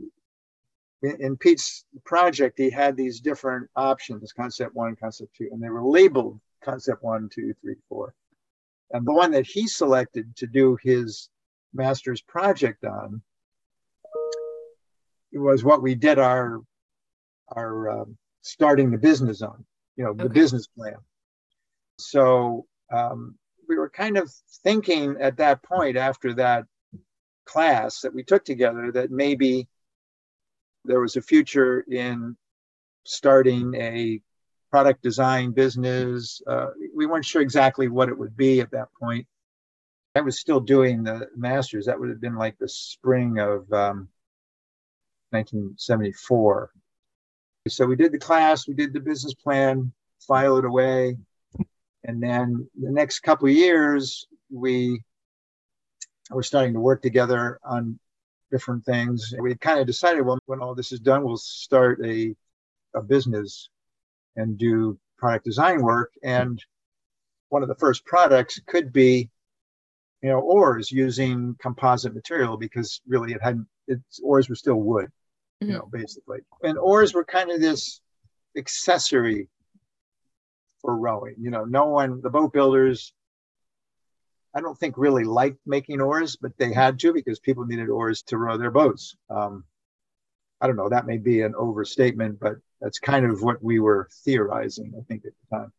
in, 1.03 1.17
in 1.21 1.37
Pete's 1.37 1.85
project. 2.05 2.59
He 2.59 2.71
had 2.71 2.97
these 2.97 3.21
different 3.21 3.69
options: 3.75 4.33
Concept 4.33 4.73
One, 4.73 4.95
Concept 4.95 5.35
Two, 5.37 5.49
and 5.51 5.61
they 5.61 5.69
were 5.69 5.85
labeled 5.85 6.41
Concept 6.63 7.03
One, 7.03 7.29
Two, 7.29 7.55
Three, 7.61 7.77
Four. 7.89 8.15
And 8.93 9.05
the 9.05 9.13
one 9.13 9.33
that 9.33 9.47
he 9.47 9.67
selected 9.67 10.37
to 10.37 10.47
do 10.47 10.79
his 10.81 11.29
master's 11.75 12.23
project 12.23 12.85
on 12.85 13.23
it 15.35 15.39
was 15.39 15.65
what 15.65 15.83
we 15.83 15.95
did 15.95 16.19
our 16.19 16.61
our 17.49 17.91
um, 17.91 18.17
starting 18.43 18.91
the 18.91 18.99
business 18.99 19.43
on 19.43 19.65
you 19.97 20.05
know 20.05 20.11
okay. 20.11 20.23
the 20.23 20.31
business 20.31 20.67
plan. 20.67 20.97
So 21.99 22.67
um, 22.93 23.37
we 23.69 23.77
were 23.77 23.91
kind 23.91 24.17
of 24.17 24.33
thinking 24.63 25.17
at 25.21 25.37
that 25.39 25.63
point 25.63 25.97
after 25.97 26.35
that 26.35 26.65
class 27.45 28.01
that 28.01 28.15
we 28.15 28.23
took 28.23 28.45
together 28.45 28.91
that 28.93 29.11
maybe 29.11 29.69
there 30.85 31.01
was 31.01 31.17
a 31.17 31.23
future 31.23 31.81
in 31.81 32.37
starting 33.05 33.75
a 33.75 34.21
product 34.71 35.03
design 35.03 35.51
business. 35.53 36.41
Uh, 36.47 36.69
we 36.95 37.07
weren't 37.07 37.25
sure 37.25 37.43
exactly 37.43 37.89
what 37.89 38.09
it 38.09 38.19
would 38.19 38.37
be 38.37 38.61
at 38.61 38.71
that 38.71 38.89
point 38.99 39.27
I 40.15 40.21
was 40.21 40.39
still 40.39 40.61
doing 40.61 41.03
the 41.03 41.29
masters. 41.37 41.87
That 41.87 41.99
would 41.99 42.09
have 42.09 42.21
been 42.21 42.37
like 42.37 42.57
the 42.59 42.69
spring 42.69 43.39
of 43.39 43.71
um, 43.73 44.09
1974. 45.31 46.71
So 47.69 47.87
we 47.87 47.97
did 47.97 48.13
the 48.13 48.19
class, 48.19 48.69
we 48.69 48.75
did 48.75 48.93
the 48.93 49.01
business 49.01 49.35
plan, 49.35 49.93
file 50.21 50.59
it 50.59 50.65
away, 50.65 51.17
and 52.05 52.23
then 52.23 52.69
the 52.81 52.91
next 52.91 53.21
couple 53.21 53.49
of 53.49 53.55
years 53.55 54.27
we 54.53 55.03
were 56.31 56.43
starting 56.43 56.75
to 56.75 56.81
work 56.81 57.03
together 57.03 57.59
on 57.65 57.99
different 58.51 58.85
things. 58.85 59.35
We 59.41 59.55
kind 59.57 59.81
of 59.81 59.87
decided, 59.87 60.23
well, 60.23 60.39
when 60.47 60.61
all 60.61 60.75
this 60.75 60.93
is 60.93 61.01
done, 61.01 61.25
we'll 61.25 61.37
start 61.37 62.01
a 62.05 62.37
a 62.95 63.03
business 63.03 63.69
and 64.37 64.57
do 64.57 64.99
product 65.19 65.45
design 65.45 65.83
work. 65.83 66.13
And 66.23 66.63
one 67.49 67.63
of 67.63 67.69
the 67.69 67.75
first 67.75 68.05
products 68.05 68.61
could 68.67 68.93
be 68.93 69.31
you 70.25 70.31
know, 70.31 70.41
oars 70.41 70.91
using 70.91 71.55
composite 71.61 72.15
material 72.15 72.57
because 72.57 73.03
really 73.07 73.35
it 73.35 73.43
hadn't, 73.43 73.67
its 73.87 74.21
oars 74.23 74.49
were 74.49 74.55
still 74.55 74.81
wood, 74.81 75.05
mm-hmm. 75.05 75.67
you 75.67 75.77
know, 75.77 75.87
basically. 75.93 76.39
And 76.63 76.79
oars 76.79 77.13
were 77.13 77.27
kind 77.27 77.51
of 77.51 77.61
this 77.61 78.01
accessory 78.57 79.49
for 80.81 80.97
rowing. 80.97 81.35
You 81.39 81.51
know, 81.51 81.67
no 81.67 81.89
one, 81.89 82.23
the 82.23 82.31
boat 82.31 82.55
builders, 82.55 83.13
I 84.55 84.63
don't 84.63 84.79
think 84.79 84.97
really 84.97 85.25
liked 85.25 85.59
making 85.67 86.01
oars, 86.01 86.37
but 86.37 86.57
they 86.57 86.73
had 86.73 86.99
to 87.01 87.13
because 87.13 87.39
people 87.39 87.67
needed 87.67 87.91
oars 87.91 88.23
to 88.29 88.39
row 88.39 88.57
their 88.57 88.71
boats. 88.71 89.17
Um, 89.29 89.65
I 90.59 90.67
don't 90.67 90.77
know, 90.77 90.89
that 90.89 91.07
may 91.07 91.19
be 91.19 91.43
an 91.43 91.55
overstatement, 91.55 92.41
but 92.41 92.55
that's 92.81 92.99
kind 92.99 93.27
of 93.27 93.43
what 93.43 93.63
we 93.63 93.79
were 93.79 94.09
theorizing, 94.25 94.95
I 94.99 95.03
think, 95.03 95.27
at 95.27 95.33
the 95.51 95.59
time. 95.59 95.73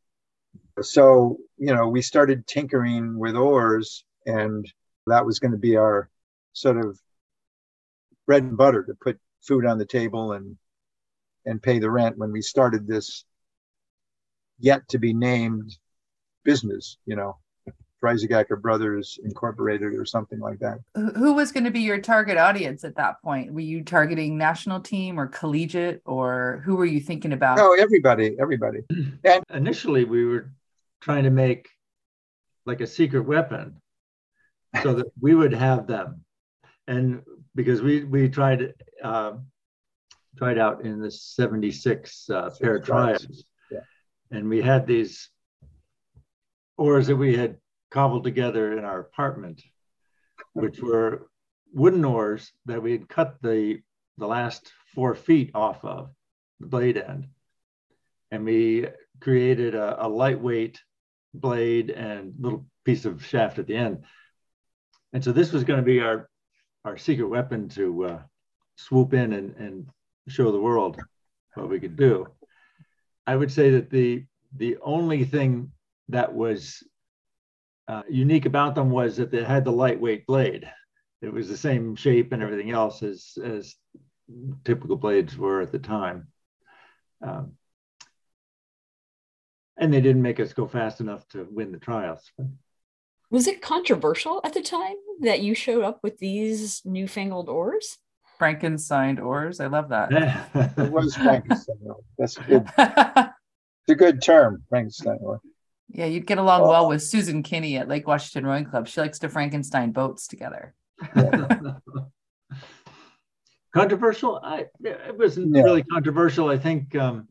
So, 0.83 1.37
you 1.57 1.73
know, 1.73 1.87
we 1.87 2.03
started 2.03 2.45
tinkering 2.45 3.17
with 3.17 3.35
oars 3.35 4.05
and 4.25 4.71
that 5.07 5.25
was 5.25 5.39
going 5.39 5.51
to 5.51 5.57
be 5.57 5.77
our 5.77 6.09
sort 6.53 6.77
of 6.77 6.99
bread 8.25 8.43
and 8.43 8.57
butter 8.57 8.83
to 8.83 8.93
put 8.95 9.19
food 9.41 9.65
on 9.65 9.77
the 9.77 9.85
table 9.85 10.33
and 10.33 10.57
and 11.45 11.61
pay 11.61 11.77
the 11.77 11.91
rent 11.91 12.17
when 12.17 12.31
we 12.31 12.41
started 12.41 12.87
this 12.87 13.23
yet 14.59 14.87
to 14.87 14.97
be 14.97 15.13
named 15.13 15.77
business 16.43 16.97
you 17.05 17.15
know 17.15 17.37
Dreisigacker 18.03 18.61
Brothers 18.61 19.17
Incorporated 19.23 19.93
or 19.95 20.05
something 20.05 20.39
like 20.39 20.59
that. 20.59 20.79
Who 20.93 21.33
was 21.33 21.51
going 21.51 21.63
to 21.63 21.71
be 21.71 21.79
your 21.79 21.99
target 21.99 22.37
audience 22.37 22.83
at 22.83 22.95
that 22.97 23.21
point? 23.23 23.51
Were 23.51 23.61
you 23.61 23.83
targeting 23.83 24.37
national 24.37 24.81
team 24.81 25.19
or 25.19 25.27
collegiate 25.27 26.01
or 26.05 26.61
who 26.65 26.75
were 26.75 26.85
you 26.85 26.99
thinking 26.99 27.33
about? 27.33 27.57
Oh, 27.59 27.75
everybody, 27.79 28.35
everybody. 28.39 28.81
And 29.23 29.43
initially 29.53 30.03
we 30.03 30.25
were 30.25 30.51
trying 31.01 31.23
to 31.23 31.31
make 31.31 31.67
like 32.65 32.81
a 32.81 32.87
secret 32.87 33.21
weapon 33.21 33.81
so 34.81 34.93
that 34.93 35.07
we 35.19 35.35
would 35.35 35.53
have 35.53 35.87
them. 35.87 36.23
And 36.87 37.21
because 37.55 37.81
we 37.81 38.03
we 38.03 38.29
tried 38.29 38.73
uh, 39.03 39.33
tried 40.37 40.57
out 40.57 40.85
in 40.85 40.99
the 40.99 41.11
76 41.11 42.29
uh, 42.29 42.49
pair 42.61 42.79
trials, 42.79 43.45
yeah. 43.71 43.79
and 44.31 44.49
we 44.49 44.61
had 44.61 44.85
these 44.85 45.29
oars 46.77 47.07
that 47.07 47.15
we 47.15 47.35
had 47.35 47.57
cobbled 47.89 48.23
together 48.23 48.77
in 48.77 48.83
our 48.83 48.99
apartment, 48.99 49.63
which 50.53 50.79
were 50.79 51.27
wooden 51.73 52.05
oars 52.05 52.51
that 52.65 52.81
we 52.81 52.91
had 52.91 53.09
cut 53.09 53.37
the 53.41 53.79
the 54.17 54.27
last 54.27 54.71
four 54.93 55.15
feet 55.15 55.51
off 55.55 55.83
of 55.83 56.09
the 56.59 56.67
blade 56.67 56.97
end, 56.97 57.27
and 58.31 58.45
we 58.45 58.87
created 59.19 59.75
a, 59.75 60.05
a 60.05 60.07
lightweight 60.07 60.79
blade 61.33 61.89
and 61.89 62.33
little 62.39 62.65
piece 62.83 63.05
of 63.05 63.25
shaft 63.25 63.59
at 63.59 63.67
the 63.67 63.75
end 63.75 64.03
and 65.15 65.23
so 65.23 65.31
this 65.31 65.53
was 65.53 65.63
going 65.63 65.79
to 65.79 65.85
be 65.85 66.01
our 66.01 66.29
our 66.83 66.97
secret 66.97 67.27
weapon 67.27 67.69
to 67.69 68.03
uh, 68.03 68.19
swoop 68.75 69.13
in 69.13 69.31
and, 69.31 69.55
and 69.55 69.87
show 70.27 70.51
the 70.51 70.59
world 70.59 71.01
what 71.53 71.69
we 71.69 71.79
could 71.79 71.95
do. 71.95 72.27
I 73.25 73.37
would 73.37 73.49
say 73.49 73.69
that 73.71 73.89
the 73.89 74.25
the 74.57 74.75
only 74.83 75.23
thing 75.23 75.71
that 76.09 76.33
was 76.33 76.83
uh, 77.87 78.03
unique 78.09 78.45
about 78.45 78.75
them 78.75 78.89
was 78.89 79.15
that 79.15 79.31
they 79.31 79.41
had 79.41 79.63
the 79.63 79.71
lightweight 79.71 80.27
blade. 80.27 80.69
It 81.21 81.31
was 81.31 81.47
the 81.47 81.55
same 81.55 81.95
shape 81.95 82.33
and 82.33 82.43
everything 82.43 82.71
else 82.71 83.01
as, 83.01 83.37
as 83.41 83.73
typical 84.65 84.97
blades 84.97 85.37
were 85.37 85.61
at 85.61 85.71
the 85.71 85.79
time. 85.79 86.27
Um, 87.25 87.53
and 89.77 89.93
they 89.93 90.01
didn't 90.01 90.21
make 90.21 90.41
us 90.41 90.51
go 90.51 90.67
fast 90.67 90.99
enough 90.99 91.25
to 91.29 91.47
win 91.49 91.71
the 91.71 91.79
trials. 91.79 92.29
Was 93.31 93.47
it 93.47 93.61
controversial 93.61 94.41
at 94.43 94.53
the 94.53 94.61
time 94.61 94.95
that 95.21 95.41
you 95.41 95.55
showed 95.55 95.83
up 95.83 95.99
with 96.03 96.19
these 96.19 96.81
newfangled 96.85 97.49
oars? 97.49 97.97
Frankenstein 98.37 99.19
oars. 99.19 99.59
I 99.59 99.67
love 99.67 99.89
that. 99.89 100.11
it 100.77 100.91
was 100.91 101.15
Frankenstein. 101.15 101.77
That's 102.17 102.37
good. 102.37 102.65
it's 102.77 103.89
a 103.89 103.95
good 103.95 104.21
term, 104.21 104.63
Frankenstein 104.69 105.17
oar. 105.21 105.41
Yeah, 105.89 106.05
you'd 106.05 106.27
get 106.27 106.37
along 106.37 106.61
oh. 106.61 106.69
well 106.69 106.89
with 106.89 107.01
Susan 107.03 107.43
Kinney 107.43 107.77
at 107.77 107.87
Lake 107.87 108.07
Washington 108.07 108.45
Rowing 108.45 108.65
Club. 108.65 108.87
She 108.87 108.99
likes 108.99 109.19
to 109.19 109.29
Frankenstein 109.29 109.91
boats 109.91 110.27
together. 110.27 110.73
controversial? 113.73 114.39
I, 114.43 114.65
it 114.83 115.17
wasn't 115.17 115.55
yeah. 115.55 115.61
really 115.61 115.83
controversial. 115.83 116.49
I 116.49 116.57
think 116.57 116.95
um, 116.95 117.27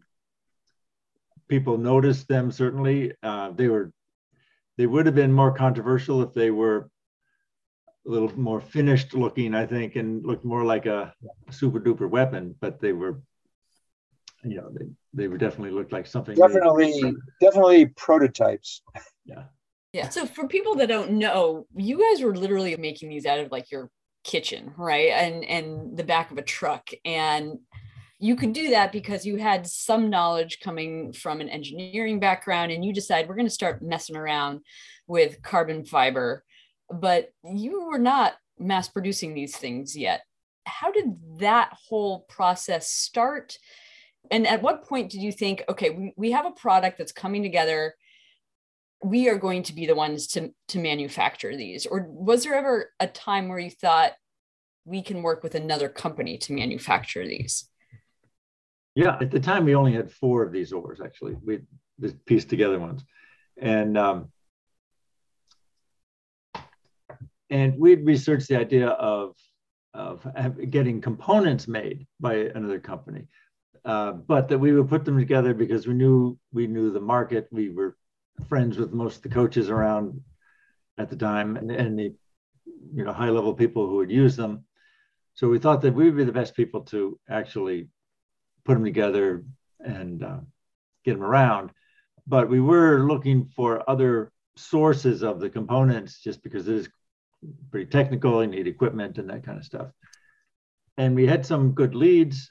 people 1.49 1.79
noticed 1.79 2.29
them. 2.29 2.53
Certainly, 2.53 3.13
uh, 3.23 3.51
they 3.51 3.69
were. 3.69 3.91
They 4.77 4.87
would 4.87 5.07
have 5.07 5.15
been 5.15 5.33
more 5.33 5.55
controversial 5.55 6.23
if 6.23 6.35
they 6.35 6.51
were 6.51 6.91
a 8.07 8.11
little 8.11 8.39
more 8.39 8.61
finished 8.61 9.15
looking, 9.15 9.55
I 9.55 9.67
think, 9.67 9.97
and 9.97 10.25
looked 10.25 10.45
more 10.45 10.65
like 10.65 10.87
a 10.87 11.15
super 11.51 11.81
duper 11.81 12.09
weapon. 12.09 12.55
But 12.61 12.81
they 12.81 12.93
were 12.93 13.21
you 14.45 14.57
know 14.57 14.71
they, 14.79 14.87
they 15.15 15.29
would 15.29 15.41
definitely 15.41 15.71
look 15.71 15.91
like 15.91 16.07
something 16.07 16.37
definitely 16.37 17.15
definitely 17.41 17.87
prototypes. 17.87 18.83
Yeah. 19.25 19.45
Yeah. 19.93 20.09
So 20.11 20.27
for 20.27 20.47
people 20.47 20.75
that 20.77 20.89
don't 20.89 21.13
know 21.13 21.67
you 21.75 21.99
guys 21.99 22.23
were 22.23 22.37
literally 22.37 22.77
making 22.77 23.09
these 23.09 23.27
out 23.27 23.39
of 23.39 23.51
like 23.51 23.71
your 23.71 23.91
kitchen 24.23 24.73
right? 24.77 25.11
And 25.11 25.45
and 25.45 25.97
the 25.97 26.05
back 26.05 26.31
of 26.31 26.39
a 26.39 26.43
truck. 26.43 26.91
And 27.05 27.59
you 28.25 28.37
could 28.37 28.55
do 28.55 28.71
that 28.71 28.91
because 28.91 29.27
you 29.27 29.37
had 29.37 29.67
some 29.67 30.09
knowledge 30.09 30.59
coming 30.61 31.13
from 31.13 31.43
an 31.43 31.49
engineering 31.51 32.19
background 32.19 32.73
and 32.73 32.83
you 32.83 32.91
decide 32.91 33.29
we're 33.29 33.35
going 33.35 33.47
to 33.47 33.53
start 33.53 33.83
messing 33.83 34.17
around 34.17 34.61
with 35.07 35.43
carbon 35.43 35.85
fiber. 35.85 36.43
But 36.91 37.29
you 37.45 37.85
were 37.85 37.99
not 37.99 38.33
mass 38.59 38.89
producing 38.89 39.35
these 39.35 39.55
things 39.55 39.95
yet. 39.95 40.23
How 40.65 40.91
did 40.91 41.17
that 41.41 41.77
whole 41.87 42.21
process 42.21 42.91
start? 42.91 43.59
And 44.31 44.47
at 44.47 44.63
what 44.63 44.89
point 44.89 45.11
did 45.11 45.21
you 45.21 45.31
think 45.31 45.63
okay 45.69 46.13
we, 46.17 46.31
have 46.31 46.47
a 46.47 46.51
product 46.51 46.97
that's 46.97 47.13
coming 47.13 47.43
together. 47.43 47.95
We 49.03 49.29
are 49.29 49.37
going 49.37 49.65
to 49.65 49.75
be 49.75 49.85
the 49.85 49.95
ones 49.95 50.29
to 50.29 50.49
to 50.69 50.79
manufacture 50.79 51.55
these. 51.55 51.85
Or 51.85 52.07
was 52.09 52.45
there 52.45 52.55
ever 52.55 52.91
a 52.99 53.07
time 53.07 53.49
where 53.49 53.59
you 53.59 53.71
thought 53.71 54.13
we 54.87 55.03
can 55.03 55.23
work 55.23 55.43
with 55.43 55.55
another 55.55 55.91
company 55.91 56.39
to 56.39 56.55
manufacture 56.55 57.27
these 57.27 57.69
yeah 58.95 59.17
at 59.21 59.31
the 59.31 59.41
time 59.41 59.65
we 59.65 59.75
only 59.75 59.93
had 59.93 60.11
four 60.11 60.43
of 60.43 60.53
these 60.53 60.73
oars 60.73 61.01
actually 61.01 61.37
we 61.45 61.61
pieced 62.27 62.49
together 62.49 62.79
ones 62.79 63.05
and 63.61 63.97
um, 63.97 64.31
and 67.51 67.79
we'd 67.79 68.05
researched 68.05 68.49
the 68.49 68.57
idea 68.57 68.89
of 68.89 69.35
of 69.93 70.27
getting 70.71 71.01
components 71.01 71.69
made 71.69 72.07
by 72.19 72.35
another 72.35 72.81
company 72.81 73.29
uh, 73.85 74.13
but 74.13 74.49
that 74.49 74.59
we 74.59 74.73
would 74.73 74.89
put 74.89 75.05
them 75.05 75.19
together 75.19 75.53
because 75.53 75.87
we 75.87 75.95
knew 75.95 76.39
we 76.53 76.67
knew 76.67 76.91
the 76.91 77.01
market. 77.01 77.49
We 77.51 77.69
were 77.69 77.97
friends 78.49 78.79
with 78.79 78.93
most 78.93 79.17
of 79.17 79.23
the 79.23 79.29
coaches 79.29 79.69
around 79.69 80.21
at 80.97 81.11
the 81.11 81.17
time 81.17 81.57
and, 81.57 81.71
and 81.71 81.99
the 81.99 82.15
you 82.95 83.05
know 83.05 83.13
high 83.13 83.29
level 83.29 83.53
people 83.53 83.87
who 83.89 83.97
would 83.97 84.11
use 84.11 84.37
them. 84.37 84.65
So 85.35 85.49
we 85.49 85.59
thought 85.59 85.83
that 85.83 85.95
we 85.95 86.05
would 86.05 86.17
be 86.17 86.25
the 86.25 86.33
best 86.33 86.57
people 86.57 86.83
to 86.83 87.19
actually 87.29 87.89
put 88.65 88.75
them 88.75 88.85
together 88.85 89.45
and 89.81 90.23
uh, 90.23 90.39
get 91.05 91.15
them 91.15 91.23
around. 91.23 91.71
But 92.27 92.49
we 92.49 92.61
were 92.61 93.07
looking 93.07 93.47
for 93.57 93.89
other 93.89 94.33
sources 94.57 95.23
of 95.23 95.41
the 95.41 95.51
components 95.51 96.21
just 96.21 96.43
because 96.43 96.69
it 96.69 96.77
is 96.77 96.89
pretty 97.71 97.91
technical. 97.91 98.43
You 98.43 98.51
need 98.51 98.67
equipment 98.67 99.19
and 99.19 99.29
that 99.31 99.45
kind 99.45 99.59
of 99.59 99.65
stuff. 99.65 99.89
And 100.97 101.15
we 101.15 101.27
had 101.27 101.45
some 101.45 101.73
good 101.73 101.95
leads 101.95 102.51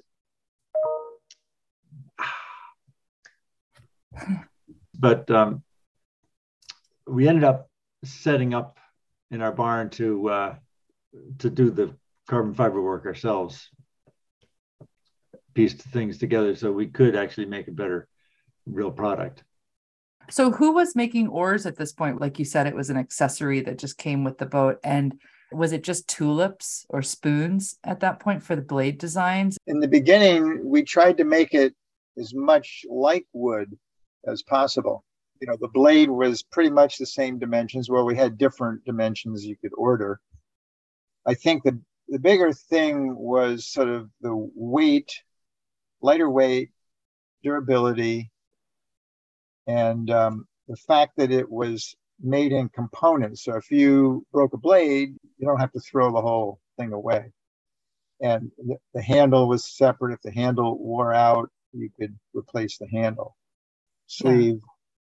but 5.00 5.30
um, 5.32 5.64
we 7.08 7.28
ended 7.28 7.44
up 7.44 7.70
setting 8.04 8.54
up 8.54 8.78
in 9.32 9.42
our 9.42 9.52
barn 9.52 9.90
to 9.90 10.30
uh, 10.30 10.56
to 11.40 11.50
do 11.50 11.70
the 11.70 11.96
carbon 12.30 12.54
fiber 12.54 12.82
work 12.82 13.06
ourselves, 13.06 13.70
pieced 15.54 15.82
things 15.82 16.18
together 16.18 16.56
so 16.56 16.72
we 16.72 16.88
could 16.88 17.16
actually 17.16 17.46
make 17.46 17.68
a 17.68 17.72
better 17.72 18.08
real 18.66 18.92
product. 18.92 19.44
So 20.30 20.52
who 20.52 20.74
was 20.74 20.96
making 20.96 21.28
oars 21.28 21.66
at 21.66 21.76
this 21.76 21.92
point? 21.92 22.22
Like 22.22 22.40
you 22.40 22.46
said, 22.46 22.68
it 22.68 22.76
was 22.76 22.90
an 22.90 22.98
accessory 22.98 23.62
that 23.62 23.78
just 23.78 23.98
came 23.98 24.24
with 24.24 24.38
the 24.38 24.46
boat. 24.46 24.80
And 24.84 25.20
was 25.52 25.74
it 25.74 25.84
just 25.84 26.08
tulips 26.08 26.86
or 26.90 27.02
spoons 27.02 27.78
at 27.84 28.00
that 28.00 28.20
point 28.20 28.42
for 28.42 28.56
the 28.56 28.62
blade 28.62 28.98
designs? 28.98 29.58
In 29.68 29.80
the 29.80 29.88
beginning, 29.88 30.62
we 30.64 30.84
tried 30.84 31.18
to 31.18 31.24
make 31.24 31.54
it 31.54 31.76
as 32.18 32.34
much 32.34 32.86
like 32.90 33.26
wood 33.34 33.78
as 34.28 34.42
possible. 34.44 35.04
You 35.42 35.48
know, 35.48 35.58
the 35.60 35.68
blade 35.68 36.10
was 36.10 36.42
pretty 36.42 36.70
much 36.70 36.98
the 36.98 37.06
same 37.06 37.38
dimensions. 37.38 37.90
Well, 37.90 38.06
we 38.06 38.16
had 38.16 38.38
different 38.38 38.86
dimensions 38.86 39.46
you 39.46 39.58
could 39.58 39.74
order. 39.78 40.22
I 41.26 41.34
think 41.34 41.64
the, 41.64 41.80
the 42.08 42.20
bigger 42.20 42.54
thing 42.54 43.16
was 43.16 43.68
sort 43.68 43.90
of 43.90 44.10
the 44.22 44.50
weight, 44.56 45.12
lighter 46.04 46.30
weight, 46.30 46.70
durability, 47.44 48.30
and 49.66 50.10
um, 50.12 50.46
the 50.68 50.76
fact 50.76 51.14
that 51.18 51.32
it 51.32 51.50
was 51.50 51.96
made 52.22 52.52
in 52.52 52.70
components. 52.70 53.44
So 53.44 53.56
if 53.56 53.72
you 53.72 54.26
broke 54.32 54.54
a 54.54 54.58
blade, 54.58 55.16
you 55.38 55.48
don't 55.48 55.60
have 55.60 55.72
to 55.72 55.80
throw 55.80 56.12
the 56.14 56.22
whole 56.22 56.60
thing 56.78 56.94
away. 56.94 57.32
And 58.22 58.52
the, 58.58 58.78
the 58.94 59.02
handle 59.02 59.48
was 59.48 59.66
separate. 59.66 60.14
If 60.14 60.22
the 60.22 60.32
handle 60.32 60.78
wore 60.78 61.14
out, 61.14 61.50
you 61.74 61.90
could 62.00 62.16
replace 62.34 62.78
the 62.78 62.88
handle 62.88 63.36
sleeve. 64.08 64.60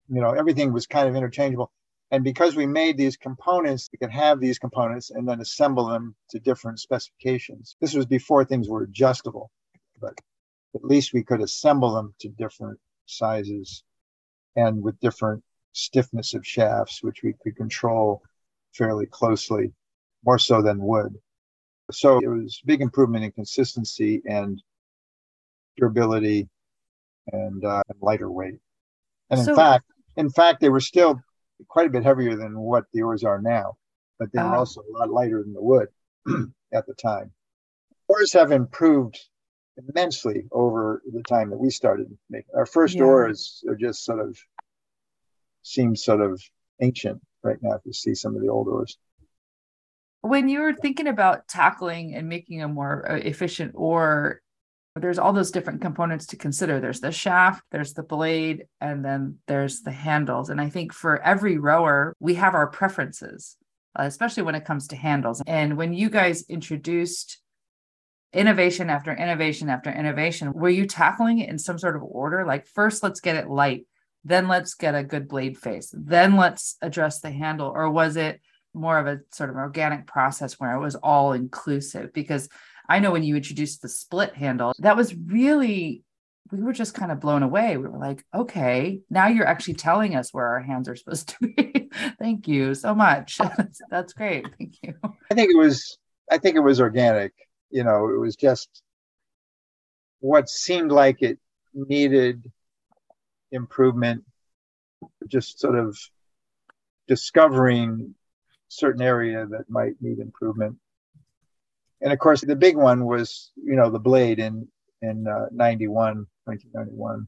Yeah. 0.09 0.15
You 0.15 0.21
know, 0.21 0.31
everything 0.31 0.73
was 0.73 0.87
kind 0.87 1.09
of 1.09 1.15
interchangeable. 1.15 1.71
And 2.11 2.23
because 2.23 2.55
we 2.55 2.65
made 2.65 2.97
these 2.97 3.15
components, 3.15 3.89
we 3.91 3.97
could 3.97 4.11
have 4.11 4.39
these 4.39 4.59
components 4.59 5.11
and 5.11 5.27
then 5.27 5.39
assemble 5.39 5.87
them 5.87 6.15
to 6.31 6.39
different 6.39 6.79
specifications. 6.79 7.77
This 7.79 7.93
was 7.93 8.05
before 8.05 8.43
things 8.43 8.67
were 8.67 8.83
adjustable, 8.83 9.49
but 9.99 10.13
at 10.75 10.83
least 10.83 11.13
we 11.13 11.23
could 11.23 11.41
assemble 11.41 11.93
them 11.93 12.13
to 12.19 12.29
different 12.29 12.79
sizes 13.05 13.83
and 14.55 14.81
with 14.81 14.99
different 14.99 15.43
stiffness 15.73 16.33
of 16.33 16.45
shafts, 16.45 17.03
which 17.03 17.23
we 17.23 17.33
could 17.41 17.55
control 17.55 18.21
fairly 18.73 19.05
closely, 19.05 19.73
more 20.25 20.39
so 20.39 20.61
than 20.61 20.79
wood. 20.79 21.15
So 21.91 22.19
it 22.19 22.27
was 22.27 22.61
big 22.65 22.81
improvement 22.81 23.25
in 23.25 23.31
consistency 23.31 24.21
and 24.25 24.61
durability 25.77 26.49
and, 27.31 27.63
uh, 27.63 27.83
and 27.89 27.97
lighter 28.01 28.31
weight. 28.31 28.59
And 29.29 29.39
in 29.39 29.45
so, 29.45 29.55
fact, 29.55 29.85
in 30.15 30.29
fact, 30.29 30.61
they 30.61 30.69
were 30.69 30.79
still 30.79 31.21
quite 31.67 31.87
a 31.87 31.89
bit 31.89 32.03
heavier 32.03 32.35
than 32.35 32.57
what 32.57 32.85
the 32.93 33.01
oars 33.01 33.23
are 33.23 33.41
now, 33.41 33.73
but 34.19 34.31
they 34.31 34.41
were 34.41 34.55
uh, 34.55 34.59
also 34.59 34.81
a 34.81 34.99
lot 34.99 35.09
lighter 35.09 35.41
than 35.43 35.53
the 35.53 35.61
wood 35.61 35.87
at 36.73 36.85
the 36.85 36.93
time. 36.93 37.31
Oars 38.07 38.33
have 38.33 38.51
improved 38.51 39.19
immensely 39.77 40.43
over 40.51 41.01
the 41.11 41.23
time 41.23 41.49
that 41.49 41.57
we 41.57 41.69
started 41.69 42.07
making. 42.29 42.49
Our 42.55 42.65
first 42.65 42.95
yeah. 42.95 43.03
oars 43.03 43.63
are 43.67 43.75
just 43.75 44.03
sort 44.03 44.19
of 44.19 44.37
seem 45.63 45.95
sort 45.95 46.21
of 46.21 46.41
ancient 46.81 47.21
right 47.43 47.57
now 47.61 47.73
if 47.73 47.81
you 47.85 47.93
see 47.93 48.15
some 48.15 48.35
of 48.35 48.41
the 48.41 48.49
old 48.49 48.67
oars. 48.67 48.97
When 50.21 50.49
you 50.49 50.61
were 50.61 50.73
thinking 50.73 51.07
about 51.07 51.47
tackling 51.47 52.13
and 52.13 52.29
making 52.29 52.61
a 52.61 52.67
more 52.67 53.11
uh, 53.11 53.15
efficient 53.15 53.71
oar, 53.75 54.41
there's 54.95 55.17
all 55.17 55.33
those 55.33 55.51
different 55.51 55.81
components 55.81 56.27
to 56.27 56.35
consider 56.35 56.79
there's 56.79 56.99
the 56.99 57.11
shaft 57.11 57.63
there's 57.71 57.93
the 57.93 58.03
blade 58.03 58.65
and 58.81 59.05
then 59.05 59.37
there's 59.47 59.81
the 59.81 59.91
handles 59.91 60.49
and 60.49 60.59
i 60.59 60.69
think 60.69 60.91
for 60.91 61.21
every 61.21 61.57
rower 61.57 62.13
we 62.19 62.35
have 62.35 62.53
our 62.53 62.67
preferences 62.67 63.55
uh, 63.97 64.03
especially 64.03 64.43
when 64.43 64.55
it 64.55 64.65
comes 64.65 64.87
to 64.87 64.95
handles 64.95 65.41
and 65.47 65.77
when 65.77 65.93
you 65.93 66.09
guys 66.09 66.43
introduced 66.49 67.40
innovation 68.33 68.89
after 68.89 69.13
innovation 69.13 69.69
after 69.69 69.91
innovation 69.91 70.53
were 70.53 70.69
you 70.69 70.85
tackling 70.85 71.39
it 71.39 71.49
in 71.49 71.57
some 71.57 71.77
sort 71.77 71.95
of 71.95 72.03
order 72.03 72.45
like 72.45 72.65
first 72.65 73.03
let's 73.03 73.19
get 73.19 73.35
it 73.35 73.49
light 73.49 73.85
then 74.23 74.47
let's 74.47 74.73
get 74.75 74.95
a 74.95 75.03
good 75.03 75.27
blade 75.27 75.57
face 75.57 75.93
then 75.93 76.37
let's 76.37 76.77
address 76.81 77.19
the 77.19 77.31
handle 77.31 77.71
or 77.73 77.89
was 77.89 78.15
it 78.15 78.39
more 78.73 78.97
of 78.97 79.07
a 79.07 79.19
sort 79.31 79.49
of 79.49 79.57
organic 79.57 80.07
process 80.07 80.59
where 80.59 80.73
it 80.73 80.79
was 80.79 80.95
all 80.95 81.33
inclusive 81.33 82.13
because 82.13 82.47
I 82.87 82.99
know 82.99 83.11
when 83.11 83.23
you 83.23 83.35
introduced 83.35 83.81
the 83.81 83.89
split 83.89 84.35
handle, 84.35 84.73
that 84.79 84.97
was 84.97 85.15
really 85.15 86.03
we 86.51 86.61
were 86.61 86.73
just 86.73 86.93
kind 86.93 87.13
of 87.13 87.21
blown 87.21 87.43
away. 87.43 87.77
We 87.77 87.87
were 87.87 87.97
like, 87.97 88.25
okay, 88.35 88.99
now 89.09 89.27
you're 89.27 89.47
actually 89.47 89.75
telling 89.75 90.17
us 90.17 90.33
where 90.33 90.47
our 90.47 90.59
hands 90.59 90.89
are 90.89 90.97
supposed 90.97 91.29
to 91.29 91.47
be. 91.47 91.89
Thank 92.19 92.49
you 92.49 92.75
so 92.75 92.93
much. 92.93 93.39
that's, 93.89 94.11
great. 94.11 94.45
Thank 94.57 94.75
you. 94.83 94.95
I 95.31 95.33
think 95.33 95.51
it 95.51 95.57
was 95.57 95.97
I 96.29 96.37
think 96.37 96.57
it 96.57 96.61
was 96.61 96.81
organic. 96.81 97.33
You 97.71 97.83
know, 97.83 98.09
it 98.09 98.19
was 98.19 98.35
just 98.35 98.83
what 100.19 100.49
seemed 100.49 100.91
like 100.91 101.21
it 101.21 101.39
needed 101.73 102.51
improvement, 103.51 104.23
just 105.27 105.59
sort 105.59 105.77
of 105.77 105.97
discovering 107.07 108.15
certain 108.67 109.01
area 109.01 109.45
that 109.47 109.69
might 109.69 109.93
need 110.01 110.19
improvement. 110.19 110.77
And 112.01 112.13
of 112.13 112.19
course, 112.19 112.41
the 112.41 112.55
big 112.55 112.77
one 112.77 113.05
was, 113.05 113.51
you 113.55 113.75
know, 113.75 113.89
the 113.89 113.99
blade 113.99 114.39
in 114.39 114.67
in 115.01 115.27
uh, 115.27 115.47
91, 115.51 116.27
1991, 116.45 117.27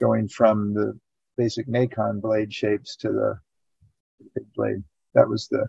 going 0.00 0.28
from 0.28 0.74
the 0.74 0.98
basic 1.36 1.68
Macon 1.68 2.20
blade 2.20 2.52
shapes 2.52 2.96
to 2.96 3.08
the 3.08 3.38
big 4.34 4.52
blade. 4.54 4.82
That 5.14 5.28
was 5.28 5.46
the 5.48 5.68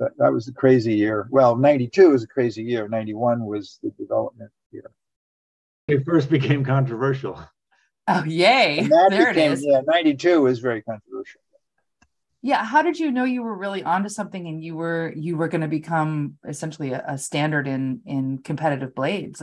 that, 0.00 0.12
that 0.18 0.32
was 0.32 0.46
the 0.46 0.52
crazy 0.52 0.94
year. 0.94 1.28
Well, 1.30 1.56
92 1.56 2.10
was 2.10 2.24
a 2.24 2.26
crazy 2.26 2.62
year. 2.62 2.88
91 2.88 3.44
was 3.44 3.78
the 3.82 3.90
development 3.90 4.50
year. 4.70 4.90
It 5.86 6.04
first 6.04 6.30
became 6.30 6.64
controversial. 6.64 7.40
Oh, 8.06 8.24
yay. 8.24 8.86
there 8.88 9.08
became, 9.08 9.52
it 9.52 9.54
is. 9.54 9.64
Yeah, 9.66 9.80
92 9.86 10.42
was 10.42 10.58
very 10.58 10.82
controversial. 10.82 11.40
Yeah. 12.42 12.64
How 12.64 12.82
did 12.82 12.98
you 12.98 13.10
know 13.10 13.24
you 13.24 13.42
were 13.42 13.56
really 13.56 13.82
onto 13.82 14.10
something 14.10 14.46
and 14.46 14.62
you 14.62 14.76
were 14.76 15.14
you 15.16 15.38
were 15.38 15.48
going 15.48 15.62
to 15.62 15.68
become 15.68 16.36
essentially 16.46 16.92
a, 16.92 17.02
a 17.08 17.16
standard 17.16 17.66
in 17.66 18.02
in 18.04 18.38
competitive 18.38 18.94
blades? 18.94 19.40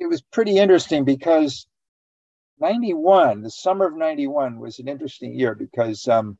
It 0.00 0.06
was 0.06 0.20
pretty 0.20 0.58
interesting 0.58 1.04
because 1.04 1.66
91, 2.60 3.42
the 3.42 3.50
summer 3.50 3.86
of 3.86 3.96
91 3.96 4.58
was 4.58 4.80
an 4.80 4.88
interesting 4.88 5.32
year 5.38 5.54
because 5.54 6.08
um, 6.08 6.38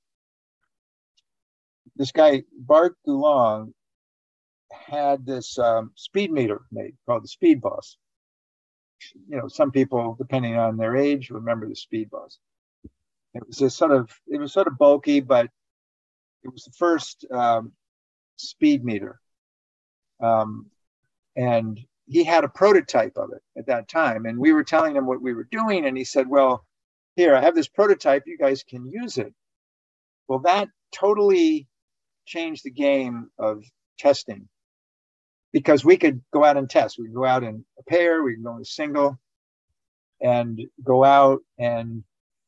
this 1.98 2.12
guy 2.12 2.44
Bart 2.56 2.96
Goulong 3.06 3.72
had 4.70 5.26
this 5.26 5.58
um, 5.58 5.90
speed 5.96 6.30
meter 6.30 6.62
made 6.70 6.94
called 7.04 7.24
the 7.24 7.28
Speed 7.28 7.60
Boss. 7.60 7.96
You 9.28 9.36
know, 9.38 9.48
some 9.48 9.70
people, 9.70 10.16
depending 10.18 10.56
on 10.56 10.76
their 10.76 10.96
age, 10.96 11.30
remember 11.30 11.68
the 11.68 11.76
Speed 11.76 12.10
Boss. 12.10 12.38
It 13.34 13.46
was 13.46 13.60
a 13.60 13.70
sort 13.70 13.92
of 13.92 14.10
it 14.26 14.38
was 14.38 14.52
sort 14.52 14.68
of 14.68 14.78
bulky, 14.78 15.20
but 15.20 15.50
it 16.44 16.52
was 16.52 16.64
the 16.64 16.72
first 16.72 17.26
um, 17.30 17.72
speed 18.36 18.84
meter, 18.84 19.20
um, 20.20 20.66
and 21.36 21.78
he 22.06 22.24
had 22.24 22.44
a 22.44 22.48
prototype 22.48 23.16
of 23.16 23.30
it 23.32 23.42
at 23.56 23.66
that 23.66 23.88
time. 23.88 24.24
And 24.24 24.38
we 24.38 24.52
were 24.52 24.64
telling 24.64 24.96
him 24.96 25.06
what 25.06 25.20
we 25.20 25.34
were 25.34 25.48
doing, 25.50 25.84
and 25.84 25.96
he 25.96 26.04
said, 26.04 26.28
"Well, 26.28 26.64
here 27.16 27.34
I 27.34 27.40
have 27.40 27.54
this 27.54 27.68
prototype. 27.68 28.22
You 28.26 28.38
guys 28.38 28.62
can 28.62 28.86
use 28.86 29.18
it." 29.18 29.34
Well, 30.26 30.40
that 30.40 30.68
totally 30.92 31.67
changed 32.28 32.64
the 32.64 32.70
game 32.70 33.30
of 33.38 33.64
testing 33.98 34.48
because 35.52 35.84
we 35.84 35.96
could 35.96 36.20
go 36.32 36.44
out 36.44 36.56
and 36.56 36.68
test. 36.68 36.98
We 36.98 37.06
could 37.06 37.14
go 37.14 37.24
out 37.24 37.42
in 37.42 37.64
a 37.78 37.82
pair, 37.84 38.22
we 38.22 38.34
could 38.34 38.44
go 38.44 38.56
in 38.56 38.62
a 38.62 38.66
single, 38.66 39.18
and 40.20 40.60
go 40.84 41.04
out 41.04 41.40
and 41.58 42.04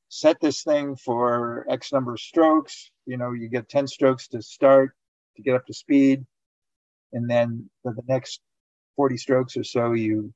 set 0.08 0.40
this 0.40 0.62
thing 0.62 0.96
for 0.96 1.66
X 1.70 1.92
number 1.92 2.12
of 2.12 2.20
strokes. 2.20 2.90
You 3.06 3.16
know, 3.16 3.32
you 3.32 3.48
get 3.48 3.68
10 3.68 3.86
strokes 3.86 4.28
to 4.28 4.42
start 4.42 4.92
to 5.36 5.42
get 5.42 5.54
up 5.54 5.66
to 5.66 5.74
speed. 5.74 6.26
And 7.12 7.28
then 7.28 7.70
for 7.82 7.94
the 7.94 8.02
next 8.06 8.40
40 8.96 9.16
strokes 9.16 9.56
or 9.56 9.64
so, 9.64 9.92
you 9.92 10.32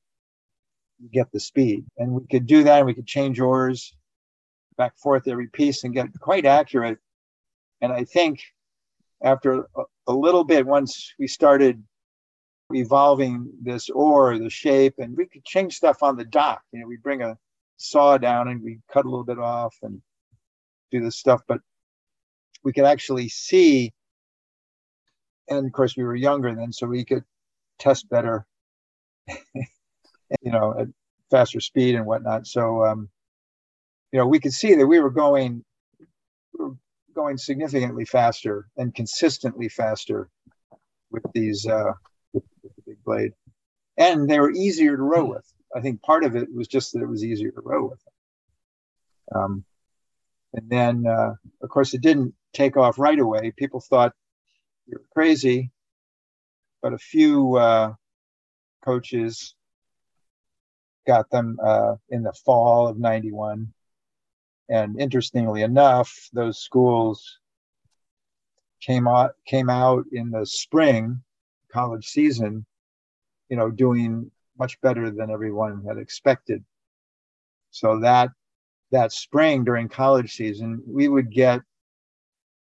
get 1.13 1.31
the 1.31 1.39
speed. 1.39 1.85
And 1.97 2.11
we 2.13 2.25
could 2.29 2.47
do 2.47 2.63
that 2.63 2.77
and 2.79 2.85
we 2.85 2.93
could 2.93 3.07
change 3.07 3.39
oars 3.39 3.93
back 4.77 4.97
forth 4.97 5.27
every 5.27 5.47
piece 5.47 5.83
and 5.83 5.93
get 5.93 6.07
quite 6.19 6.45
accurate. 6.45 6.97
And 7.81 7.93
I 7.93 8.05
think 8.05 8.41
after 9.23 9.67
a, 10.07 10.13
little 10.13 10.43
bit, 10.43 10.65
once 10.65 11.13
we 11.19 11.27
started 11.27 11.83
evolving 12.73 13.51
this 13.61 13.89
oar, 13.89 14.37
the 14.37 14.49
shape, 14.49 14.95
and 14.97 15.15
we 15.15 15.25
could 15.25 15.45
change 15.45 15.75
stuff 15.75 16.03
on 16.03 16.15
the 16.15 16.25
dock. 16.25 16.61
You 16.71 16.81
know, 16.81 16.87
we 16.87 16.97
bring 16.97 17.21
a 17.21 17.37
saw 17.77 18.17
down 18.17 18.47
and 18.47 18.61
we 18.63 18.79
cut 18.91 19.05
a 19.05 19.09
little 19.09 19.25
bit 19.25 19.39
off 19.39 19.75
and 19.81 20.01
do 20.91 21.01
this 21.01 21.17
stuff, 21.17 21.41
but 21.47 21.59
we 22.63 22.73
could 22.73 22.85
actually 22.85 23.29
see. 23.29 23.93
And 25.49 25.65
of 25.65 25.71
course, 25.71 25.95
we 25.95 26.03
were 26.03 26.15
younger 26.15 26.53
then, 26.55 26.73
so 26.73 26.87
we 26.87 27.05
could 27.05 27.23
test 27.77 28.09
better, 28.09 28.45
you 29.27 30.51
know, 30.51 30.75
at 30.79 30.87
faster 31.29 31.59
speed 31.59 31.95
and 31.95 32.05
whatnot. 32.05 32.47
So, 32.47 32.83
um, 32.83 33.09
you 34.11 34.19
know, 34.19 34.27
we 34.27 34.39
could 34.39 34.53
see 34.53 34.75
that 34.75 34.87
we 34.87 34.99
were 34.99 35.11
going, 35.11 35.63
going 37.15 37.37
significantly 37.37 38.05
faster 38.05 38.67
and 38.77 38.93
consistently 38.93 39.69
faster 39.69 40.29
with 41.11 41.23
these 41.33 41.65
uh, 41.67 41.93
with, 42.33 42.43
the 42.61 42.69
big 42.85 43.03
blade, 43.03 43.31
and 43.97 44.29
they 44.29 44.39
were 44.39 44.51
easier 44.51 44.95
to 44.97 45.03
row 45.03 45.25
with. 45.25 45.45
I 45.75 45.81
think 45.81 46.01
part 46.01 46.23
of 46.23 46.35
it 46.35 46.53
was 46.53 46.67
just 46.67 46.93
that 46.93 47.01
it 47.01 47.07
was 47.07 47.23
easier 47.23 47.51
to 47.51 47.61
row 47.61 47.89
with. 47.89 47.99
Um, 49.33 49.65
and 50.53 50.69
then, 50.69 51.05
uh, 51.07 51.33
of 51.61 51.69
course, 51.69 51.93
it 51.93 52.01
didn't 52.01 52.33
take 52.53 52.77
off 52.77 52.99
right 52.99 53.19
away. 53.19 53.51
People 53.57 53.81
thought 53.81 54.13
you 54.87 54.97
were 54.97 55.05
crazy, 55.13 55.71
but 56.81 56.93
a 56.93 56.97
few 56.97 57.55
uh, 57.55 57.93
coaches 58.83 59.55
got 61.05 61.29
them 61.29 61.57
uh, 61.63 61.95
in 62.09 62.23
the 62.23 62.33
fall 62.33 62.87
of 62.87 62.97
91. 62.97 63.73
And 64.69 64.99
interestingly 64.99 65.61
enough, 65.61 66.29
those 66.33 66.59
schools 66.59 67.39
came 68.81 69.07
out, 69.07 69.31
came 69.45 69.69
out 69.69 70.05
in 70.11 70.31
the 70.31 70.45
spring 70.45 71.21
college 71.71 72.05
season, 72.05 72.65
you 73.49 73.57
know, 73.57 73.69
doing 73.69 74.31
much 74.57 74.79
better 74.81 75.11
than 75.11 75.29
everyone 75.29 75.83
had 75.87 75.97
expected. 75.97 76.63
So 77.71 77.99
that 77.99 78.29
that 78.91 79.11
spring 79.11 79.63
during 79.63 79.89
college 79.89 80.33
season, 80.33 80.81
we 80.87 81.07
would 81.07 81.31
get 81.31 81.59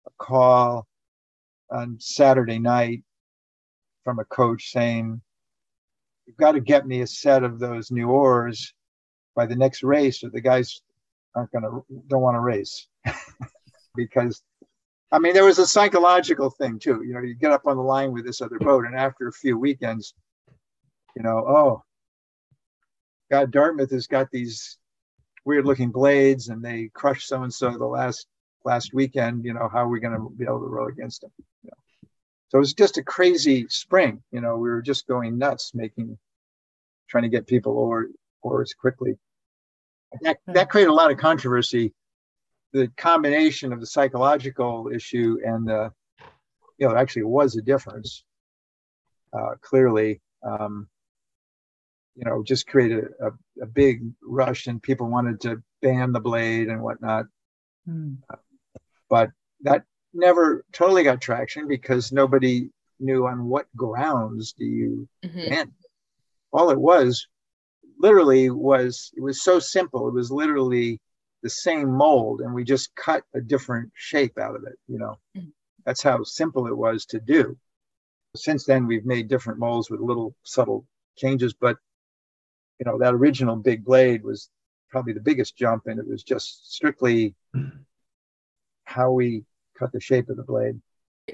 a 0.06 0.10
call 0.18 0.86
on 1.70 1.96
Saturday 2.00 2.58
night 2.58 3.02
from 4.04 4.18
a 4.18 4.24
coach 4.24 4.72
saying, 4.72 5.20
You've 6.26 6.36
got 6.36 6.52
to 6.52 6.60
get 6.60 6.86
me 6.86 7.02
a 7.02 7.06
set 7.06 7.44
of 7.44 7.60
those 7.60 7.92
new 7.92 8.08
oars 8.10 8.74
by 9.36 9.46
the 9.46 9.54
next 9.54 9.84
race, 9.84 10.24
or 10.24 10.30
the 10.30 10.40
guys 10.40 10.80
aren't 11.36 11.52
gonna 11.52 11.68
don't 12.08 12.22
want 12.22 12.34
to 12.34 12.40
race. 12.40 12.88
because 13.94 14.42
I 15.12 15.20
mean 15.20 15.34
there 15.34 15.44
was 15.44 15.60
a 15.60 15.66
psychological 15.66 16.50
thing 16.50 16.80
too. 16.80 17.02
You 17.06 17.14
know, 17.14 17.20
you 17.20 17.34
get 17.34 17.52
up 17.52 17.66
on 17.66 17.76
the 17.76 17.82
line 17.82 18.12
with 18.12 18.24
this 18.24 18.40
other 18.40 18.58
boat, 18.58 18.86
and 18.86 18.96
after 18.96 19.28
a 19.28 19.32
few 19.32 19.56
weekends, 19.56 20.14
you 21.14 21.22
know, 21.22 21.38
oh, 21.38 21.82
God, 23.30 23.50
Dartmouth 23.50 23.90
has 23.90 24.06
got 24.06 24.30
these 24.30 24.78
weird 25.44 25.64
looking 25.64 25.90
blades 25.90 26.48
and 26.48 26.62
they 26.62 26.90
crushed 26.92 27.28
so 27.28 27.42
and 27.42 27.54
so 27.54 27.70
the 27.70 27.86
last 27.86 28.26
last 28.64 28.92
weekend. 28.92 29.44
You 29.44 29.54
know, 29.54 29.68
how 29.72 29.84
are 29.84 29.88
we 29.88 30.00
going 30.00 30.14
to 30.14 30.28
be 30.36 30.44
able 30.44 30.60
to 30.60 30.66
row 30.66 30.88
against 30.88 31.22
them? 31.22 31.30
You 31.62 31.70
know? 31.70 32.08
So 32.48 32.58
it 32.58 32.60
was 32.60 32.74
just 32.74 32.98
a 32.98 33.02
crazy 33.02 33.66
spring. 33.68 34.22
You 34.30 34.40
know, 34.40 34.56
we 34.56 34.68
were 34.68 34.82
just 34.82 35.06
going 35.06 35.38
nuts, 35.38 35.72
making, 35.74 36.18
trying 37.08 37.22
to 37.22 37.30
get 37.30 37.46
people 37.46 37.78
over 37.78 38.10
oars 38.42 38.74
quickly. 38.74 39.16
That, 40.22 40.38
that 40.46 40.70
created 40.70 40.90
a 40.90 40.94
lot 40.94 41.10
of 41.10 41.18
controversy. 41.18 41.92
The 42.72 42.88
combination 42.96 43.72
of 43.72 43.80
the 43.80 43.86
psychological 43.86 44.90
issue 44.92 45.38
and 45.44 45.66
the, 45.66 45.92
you 46.78 46.86
know, 46.86 46.94
it 46.94 46.98
actually 46.98 47.24
was 47.24 47.56
a 47.56 47.62
difference. 47.62 48.24
Uh, 49.32 49.54
clearly, 49.60 50.20
um, 50.42 50.88
you 52.14 52.24
know, 52.24 52.42
just 52.42 52.66
created 52.66 53.04
a, 53.20 53.30
a, 53.62 53.66
big 53.66 54.02
rush 54.22 54.66
and 54.66 54.82
people 54.82 55.10
wanted 55.10 55.40
to 55.42 55.62
ban 55.82 56.12
the 56.12 56.20
blade 56.20 56.68
and 56.68 56.80
whatnot. 56.80 57.26
Mm. 57.88 58.16
but 59.08 59.30
that 59.60 59.84
never 60.12 60.64
totally 60.72 61.04
got 61.04 61.20
traction 61.20 61.68
because 61.68 62.10
nobody 62.10 62.68
knew 62.98 63.26
on 63.26 63.44
what 63.44 63.66
grounds 63.76 64.52
do 64.52 64.64
you 64.64 65.08
mm-hmm. 65.24 65.48
ban. 65.48 65.72
All 66.52 66.70
it 66.70 66.80
was 66.80 67.28
literally 67.98 68.50
was 68.50 69.12
it 69.16 69.22
was 69.22 69.42
so 69.42 69.58
simple. 69.58 70.08
It 70.08 70.14
was 70.14 70.30
literally 70.30 71.00
the 71.42 71.50
same 71.50 71.90
mold 71.90 72.40
and 72.40 72.52
we 72.54 72.64
just 72.64 72.94
cut 72.94 73.22
a 73.34 73.40
different 73.40 73.90
shape 73.94 74.38
out 74.38 74.56
of 74.56 74.64
it, 74.64 74.78
you 74.88 74.98
know. 74.98 75.18
Mm-hmm. 75.36 75.50
That's 75.84 76.02
how 76.02 76.24
simple 76.24 76.66
it 76.66 76.76
was 76.76 77.06
to 77.06 77.20
do. 77.20 77.56
Since 78.34 78.64
then 78.64 78.86
we've 78.86 79.06
made 79.06 79.28
different 79.28 79.58
molds 79.58 79.90
with 79.90 80.00
little 80.00 80.34
subtle 80.42 80.86
changes, 81.16 81.54
but 81.54 81.76
you 82.78 82.84
know 82.84 82.98
that 82.98 83.14
original 83.14 83.56
big 83.56 83.84
blade 83.84 84.22
was 84.22 84.50
probably 84.90 85.12
the 85.12 85.20
biggest 85.20 85.56
jump 85.56 85.86
and 85.86 85.98
it 85.98 86.06
was 86.06 86.22
just 86.22 86.72
strictly 86.72 87.34
how 88.84 89.10
we 89.10 89.44
cut 89.78 89.92
the 89.92 90.00
shape 90.00 90.28
of 90.28 90.36
the 90.36 90.42
blade 90.42 90.80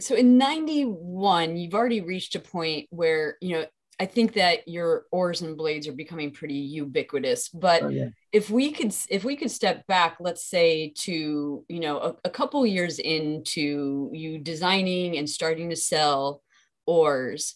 so 0.01 0.15
in 0.15 0.39
91 0.39 1.57
you've 1.57 1.75
already 1.75 2.01
reached 2.01 2.35
a 2.35 2.41
point 2.41 2.87
where 2.91 3.37
you 3.41 3.57
know 3.57 3.67
I 4.03 4.07
think 4.07 4.33
that 4.33 4.67
your 4.67 5.05
oars 5.13 5.43
and 5.43 5.57
blades 5.57 5.87
are 5.87 5.93
becoming 5.93 6.33
pretty 6.33 6.57
ubiquitous. 6.57 7.49
But 7.49 7.85
oh, 7.85 7.89
yeah. 7.89 8.09
if 8.33 8.51
we 8.51 8.73
could 8.73 8.93
if 9.09 9.23
we 9.23 9.37
could 9.37 9.53
step 9.53 9.87
back, 9.87 10.17
let's 10.19 10.45
say 10.45 10.93
to 11.03 11.65
you 11.69 11.81
know 11.81 11.99
a, 11.99 12.17
a 12.25 12.31
couple 12.31 12.67
years 12.67 12.99
into 12.99 14.11
you 14.13 14.39
designing 14.39 15.19
and 15.19 15.31
starting 15.31 15.71
to 15.71 15.77
sell 15.77 16.43
oars, 16.85 17.55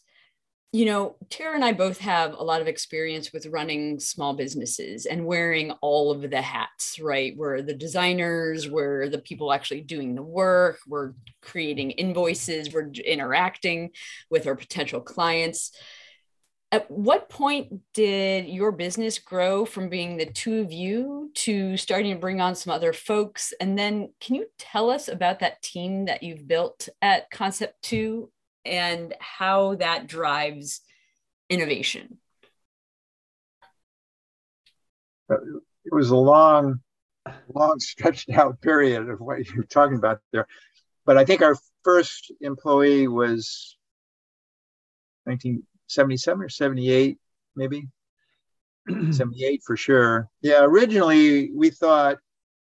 you 0.71 0.85
know, 0.85 1.17
Tara 1.31 1.57
and 1.57 1.65
I 1.65 1.73
both 1.73 1.99
have 1.99 2.35
a 2.35 2.45
lot 2.45 2.61
of 2.61 2.69
experience 2.69 3.33
with 3.33 3.47
running 3.47 3.99
small 3.99 4.33
businesses 4.35 5.07
and 5.07 5.27
wearing 5.27 5.73
all 5.81 6.13
of 6.13 6.31
the 6.31 6.43
hats, 6.43 7.01
right? 7.01 7.35
We're 7.37 7.61
the 7.63 7.75
designers, 7.75 8.71
we're 8.71 9.09
the 9.09 9.19
people 9.19 9.53
actually 9.53 9.81
doing 9.81 10.15
the 10.15 10.23
work, 10.23 10.79
we're 10.87 11.15
creating 11.43 11.91
invoices, 11.93 12.73
we're 12.73 12.91
interacting 13.05 13.91
with 14.31 14.47
our 14.47 14.55
potential 14.55 15.01
clients. 15.01 15.73
At 16.77 16.91
what 16.91 17.31
point 17.31 17.81
did 17.95 18.51
your 18.51 18.71
business 18.71 19.19
grow 19.19 19.65
from 19.65 19.89
being 19.89 20.19
the 20.19 20.27
two 20.27 20.61
of 20.61 20.71
you 20.71 21.31
to 21.37 21.79
starting 21.79 22.13
to 22.13 22.21
bring 22.21 22.43
on 22.43 22.55
some 22.55 22.71
other 22.71 22.93
folks? 22.93 23.55
And 23.63 23.79
then 23.79 24.13
can 24.21 24.35
you 24.35 24.49
tell 24.59 24.91
us 24.91 25.09
about 25.09 25.39
that 25.39 25.63
team 25.63 26.05
that 26.05 26.23
you've 26.23 26.47
built 26.47 26.91
at 27.01 27.31
Concept 27.31 27.81
2 27.85 28.31
and 28.67 29.15
how 29.21 29.77
that 29.77 30.07
drives 30.07 30.83
innovation? 31.49 32.19
It 35.31 35.93
was 35.93 36.11
a 36.11 36.17
long, 36.17 36.81
long 37.55 37.81
stretched 37.81 38.29
out 38.29 38.61
period 38.61 39.09
of 39.09 39.19
what 39.23 39.49
you're 39.49 39.65
talking 39.65 39.97
about 39.97 40.21
there. 40.31 40.47
But 41.07 41.17
I 41.17 41.25
think 41.25 41.41
our 41.41 41.57
first 41.85 42.31
employee 42.43 43.09
was 43.09 43.79
1977 45.89 46.43
or 46.43 46.49
78, 46.49 47.19
maybe. 47.55 47.89
78 49.13 49.63
for 49.65 49.77
sure. 49.77 50.29
Yeah, 50.43 50.65
originally 50.65 51.51
we 51.53 51.71
thought 51.71 52.19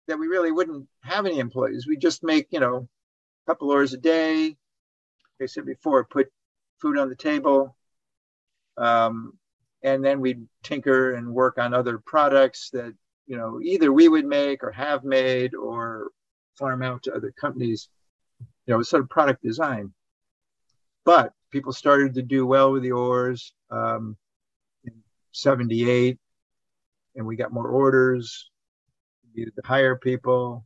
that 0.06 0.18
we 0.18 0.26
really 0.26 0.52
wouldn't 0.52 0.86
have 1.02 1.26
any 1.26 1.38
employees. 1.38 1.86
We 1.86 1.96
just 1.96 2.22
make, 2.22 2.48
you 2.50 2.61
know, 2.61 2.88
a 3.46 3.50
couple 3.50 3.70
hours 3.70 3.92
a 3.92 3.98
day, 3.98 4.56
I 5.40 5.46
said 5.46 5.66
before, 5.66 6.04
put 6.04 6.28
food 6.80 6.98
on 6.98 7.09
the 7.09 7.16
table. 7.16 7.76
Um, 8.76 9.38
and 9.82 10.04
then 10.04 10.20
we'd 10.20 10.46
tinker 10.62 11.14
and 11.14 11.32
work 11.32 11.59
on 11.59 11.74
other 11.74 11.98
products 11.98 12.70
that, 12.70 12.94
you 13.26 13.36
know, 13.36 13.61
either 13.62 13.92
we 13.92 14.09
would 14.09 14.24
make 14.24 14.64
or 14.64 14.72
have 14.72 15.04
made 15.04 15.54
or 15.54 16.11
farm 16.59 16.82
out 16.82 17.04
to 17.04 17.14
other 17.14 17.32
companies, 17.38 17.88
you 18.66 18.74
know, 18.74 18.82
sort 18.82 19.02
of 19.02 19.11
product 19.11 19.42
design. 19.42 19.92
But 21.04 21.32
people 21.51 21.72
started 21.72 22.14
to 22.14 22.22
do 22.22 22.46
well 22.46 22.72
with 22.72 22.82
the 22.82 22.92
oars 22.92 23.53
um, 23.70 24.16
in 24.84 24.92
78, 25.32 26.18
and 27.16 27.26
we 27.26 27.36
got 27.36 27.53
more 27.53 27.68
orders. 27.68 28.51
We 29.24 29.40
needed 29.40 29.55
to 29.57 29.66
hire 29.66 29.96
people. 29.96 30.64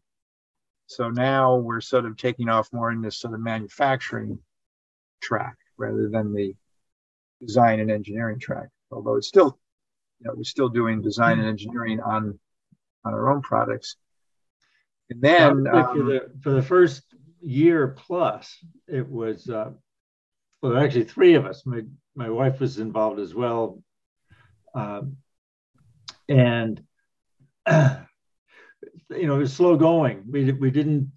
So 0.86 1.08
now 1.08 1.56
we're 1.56 1.80
sort 1.80 2.04
of 2.04 2.16
taking 2.16 2.48
off 2.48 2.72
more 2.72 2.90
in 2.90 3.00
this 3.00 3.18
sort 3.18 3.34
of 3.34 3.40
manufacturing 3.40 4.38
track 5.22 5.56
rather 5.78 6.08
than 6.08 6.34
the 6.34 6.54
design 7.40 7.80
and 7.80 7.90
engineering 7.90 8.38
track. 8.38 8.68
Although 8.90 9.16
it's 9.16 9.28
still, 9.28 9.58
you 10.20 10.26
know, 10.26 10.34
we're 10.36 10.44
still 10.44 10.68
doing 10.68 11.00
design 11.00 11.38
and 11.38 11.48
engineering 11.48 12.00
on 12.00 12.38
on 13.04 13.14
our 13.14 13.30
own 13.30 13.42
products. 13.42 13.96
And 15.10 15.20
then 15.20 15.66
um, 15.66 15.96
for 15.96 16.04
the 16.04 16.30
for 16.42 16.50
the 16.50 16.62
first 16.62 17.02
year 17.40 17.88
plus, 17.88 18.56
it 18.86 19.08
was 19.08 19.48
uh, 19.48 19.70
well, 20.62 20.78
actually 20.78 21.04
three 21.04 21.34
of 21.34 21.44
us. 21.44 21.66
My 21.66 21.82
my 22.14 22.30
wife 22.30 22.60
was 22.60 22.78
involved 22.78 23.18
as 23.18 23.34
well, 23.34 23.82
um, 24.74 25.16
and 26.28 26.82
you 27.68 29.26
know 29.26 29.34
it 29.34 29.38
was 29.38 29.52
slow 29.52 29.76
going. 29.76 30.24
We 30.30 30.52
we 30.52 30.70
didn't 30.70 31.10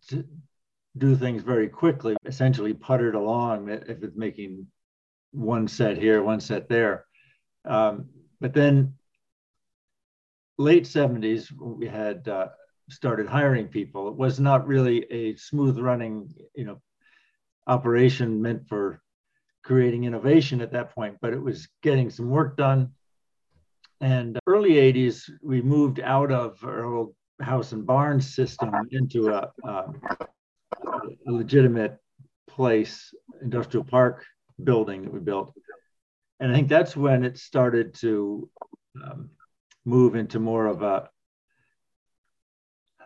do 0.98 1.16
things 1.16 1.44
very 1.44 1.68
quickly, 1.68 2.16
essentially 2.26 2.74
puttered 2.74 3.16
along 3.16 3.70
if 3.70 4.02
it's 4.02 4.16
making 4.16 4.68
one 5.32 5.68
set 5.68 5.98
here, 5.98 6.24
one 6.24 6.40
set 6.40 6.70
there. 6.70 7.06
Um, 7.66 8.10
but 8.40 8.54
then 8.54 8.94
late 10.58 10.84
70s, 10.84 11.52
we 11.60 11.88
had 11.88 12.28
uh, 12.28 12.48
started 12.90 13.28
hiring 13.28 13.68
people. 13.68 14.08
It 14.08 14.16
was 14.16 14.40
not 14.40 14.68
really 14.68 15.06
a 15.12 15.36
smooth 15.36 15.78
running, 15.78 16.34
you 16.56 16.66
know, 16.66 16.82
operation 17.68 18.42
meant 18.42 18.68
for 18.70 19.02
creating 19.66 20.04
innovation 20.04 20.62
at 20.62 20.72
that 20.72 20.94
point, 20.94 21.18
but 21.22 21.34
it 21.34 21.42
was 21.42 21.68
getting 21.82 22.10
some 22.10 22.30
work 22.30 22.56
done. 22.56 22.92
And 24.00 24.40
early 24.46 24.74
80s, 24.74 25.30
we 25.42 25.62
moved 25.62 26.00
out 26.00 26.32
of 26.32 26.64
our 26.64 26.86
old 26.86 27.16
house 27.42 27.72
and 27.72 27.86
barn 27.86 28.22
system 28.22 28.72
into 28.92 29.30
a, 29.30 29.52
a 29.64 29.94
a 31.28 31.32
legitimate 31.32 31.98
place, 32.48 33.14
industrial 33.42 33.84
park 33.84 34.24
building 34.64 35.04
that 35.04 35.14
we 35.14 35.20
built. 35.20 35.54
And 36.40 36.52
I 36.52 36.56
think 36.56 36.70
that's 36.70 36.96
when 36.96 37.24
it 37.24 37.38
started 37.38 37.94
to 37.96 38.50
um, 39.04 39.30
move 39.86 40.16
into 40.16 40.40
more 40.40 40.68
of 40.68 40.82
a 40.82 41.10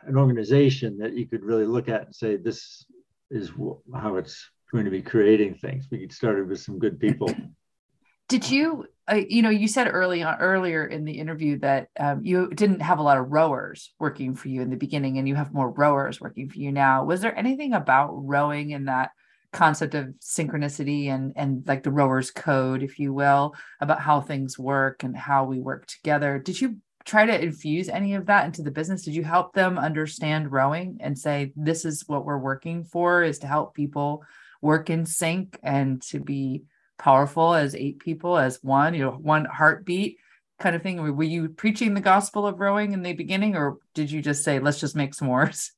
an 0.04 0.18
organization 0.18 0.98
that 1.00 1.14
you 1.14 1.28
could 1.28 1.44
really 1.44 1.66
look 1.66 1.90
at 1.90 2.06
and 2.06 2.16
say 2.16 2.38
this 2.38 2.86
is 3.30 3.52
how 3.94 4.16
it's 4.16 4.50
going 4.72 4.86
to 4.86 4.92
be 4.92 5.02
creating 5.02 5.56
things. 5.56 5.88
We 5.92 6.00
get 6.00 6.14
started 6.14 6.48
with 6.48 6.60
some 6.60 6.80
good 6.80 7.00
people. 7.00 7.34
Did 8.28 8.50
you 8.50 8.86
uh, 9.10 9.22
you 9.28 9.42
know, 9.42 9.50
you 9.50 9.68
said 9.68 9.90
early 9.92 10.22
on 10.22 10.38
earlier 10.40 10.86
in 10.86 11.04
the 11.04 11.14
interview 11.14 11.58
that 11.60 11.88
um, 12.00 12.24
you 12.24 12.50
didn't 12.50 12.82
have 12.82 13.00
a 13.00 13.04
lot 13.04 13.18
of 13.18 13.32
rowers 13.32 13.94
working 14.00 14.36
for 14.36 14.50
you 14.50 14.62
in 14.62 14.70
the 14.70 14.76
beginning, 14.76 15.18
and 15.18 15.28
you 15.28 15.36
have 15.36 15.54
more 15.54 15.72
rowers 15.72 16.22
working 16.22 16.50
for 16.50 16.60
you 16.60 16.72
now. 16.72 17.04
Was 17.04 17.22
there 17.22 17.38
anything 17.38 17.74
about 17.74 18.12
rowing 18.12 18.72
in 18.72 18.86
that 18.86 19.12
concept 19.52 19.96
of 19.96 20.14
synchronicity 20.22 21.08
and 21.08 21.34
and 21.36 21.64
like 21.68 21.82
the 21.82 21.92
rowers 21.92 22.30
code, 22.30 22.84
if 22.84 23.00
you 23.00 23.14
will, 23.14 23.56
about 23.82 24.00
how 24.00 24.22
things 24.22 24.60
work 24.60 25.04
and 25.04 25.18
how 25.18 25.46
we 25.46 25.60
work 25.60 25.88
together? 25.88 26.38
Did 26.38 26.62
you 26.62 26.78
try 27.06 27.26
to 27.26 27.42
infuse 27.42 27.90
any 27.90 28.14
of 28.14 28.28
that 28.28 28.46
into 28.46 28.62
the 28.62 28.70
business? 28.70 29.06
Did 29.06 29.16
you 29.16 29.24
help 29.24 29.54
them 29.54 29.80
understand 29.80 30.52
rowing 30.52 30.98
and 31.00 31.18
say 31.18 31.52
this 31.56 31.84
is 31.84 32.04
what 32.06 32.26
we're 32.26 32.38
working 32.38 32.84
for 32.84 33.24
is 33.24 33.40
to 33.40 33.48
help 33.48 33.74
people 33.74 34.24
work 34.62 34.90
in 34.90 35.06
sync 35.06 35.60
and 35.64 36.02
to 36.02 36.20
be 36.20 36.64
powerful 36.98 37.54
as 37.54 37.76
eight 37.76 38.00
people 38.00 38.38
as 38.38 38.60
one 38.62 38.94
you 38.94 39.04
know 39.04 39.12
one 39.12 39.46
heartbeat 39.46 40.18
kind 40.60 40.76
of 40.76 40.84
thing. 40.84 41.02
Were 41.02 41.24
you 41.24 41.50
preaching 41.50 41.94
the 41.94 42.02
gospel 42.02 42.46
of 42.46 42.60
rowing 42.60 42.92
in 42.92 43.02
the 43.02 43.14
beginning 43.14 43.56
or 43.56 43.78
did 43.94 44.12
you 44.12 44.22
just 44.22 44.44
say 44.44 44.60
let's 44.60 44.80
just 44.80 44.96
make 44.96 45.14
s'mores 45.14 45.70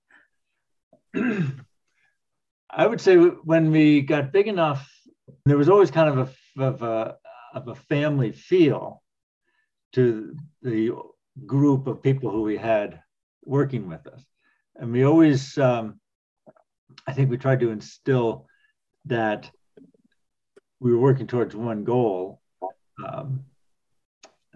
i 2.69 2.87
would 2.87 3.01
say 3.01 3.17
when 3.17 3.69
we 3.69 4.01
got 4.01 4.31
big 4.31 4.47
enough 4.47 4.89
there 5.45 5.57
was 5.57 5.69
always 5.69 5.91
kind 5.91 6.09
of 6.09 6.17
a 6.17 6.61
of 6.61 6.81
a, 6.81 7.17
of 7.53 7.67
a 7.67 7.75
family 7.75 8.31
feel 8.31 9.01
to 9.93 10.35
the 10.61 10.91
group 11.45 11.87
of 11.87 12.03
people 12.03 12.29
who 12.31 12.41
we 12.41 12.57
had 12.57 13.01
working 13.43 13.87
with 13.87 14.05
us. 14.07 14.23
And 14.75 14.91
we 14.91 15.03
always 15.03 15.57
um, 15.57 15.99
i 17.07 17.13
think 17.13 17.29
we 17.29 17.37
tried 17.37 17.59
to 17.61 17.71
instill 17.71 18.47
that 19.05 19.49
we 20.79 20.91
were 20.91 20.99
working 20.99 21.27
towards 21.27 21.55
one 21.55 21.83
goal. 21.83 22.41
Um, 23.05 23.45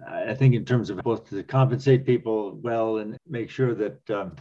I 0.07 0.33
think 0.33 0.55
in 0.55 0.65
terms 0.65 0.89
of 0.89 0.97
both 0.97 1.29
to 1.29 1.43
compensate 1.43 2.05
people 2.05 2.59
well 2.61 2.97
and 2.97 3.17
make 3.27 3.49
sure 3.49 3.73
that 3.75 4.09
um, 4.09 4.35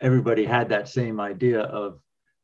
everybody 0.00 0.44
had 0.44 0.68
that 0.68 0.88
same 0.88 1.20
idea 1.20 1.60
of 1.60 2.00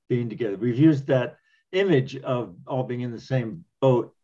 being 0.09 0.28
together. 0.28 0.57
We've 0.57 0.78
used 0.78 1.07
that 1.07 1.36
image 1.72 2.16
of 2.16 2.55
all 2.66 2.84
being 2.84 3.03
in 3.03 3.12
the 3.12 3.20
same 3.20 3.64
boat 3.80 4.14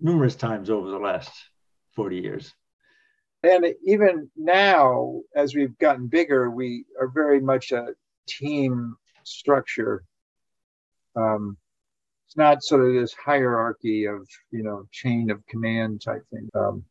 numerous 0.00 0.36
times 0.36 0.70
over 0.70 0.90
the 0.90 0.98
last 0.98 1.30
40 1.94 2.16
years. 2.16 2.54
And 3.42 3.66
even 3.84 4.30
now, 4.36 5.20
as 5.34 5.54
we've 5.54 5.76
gotten 5.78 6.08
bigger, 6.08 6.50
we 6.50 6.84
are 7.00 7.08
very 7.08 7.40
much 7.40 7.72
a 7.72 7.94
team 8.26 8.96
structure. 9.24 10.04
Um, 11.16 11.56
it's 12.26 12.36
not 12.36 12.62
sort 12.62 12.86
of 12.86 12.94
this 12.94 13.14
hierarchy 13.14 14.06
of 14.06 14.26
you 14.50 14.62
know 14.62 14.84
chain 14.92 15.30
of 15.30 15.46
command 15.46 16.02
type 16.02 16.22
thing. 16.30 16.48
Um, 16.54 16.84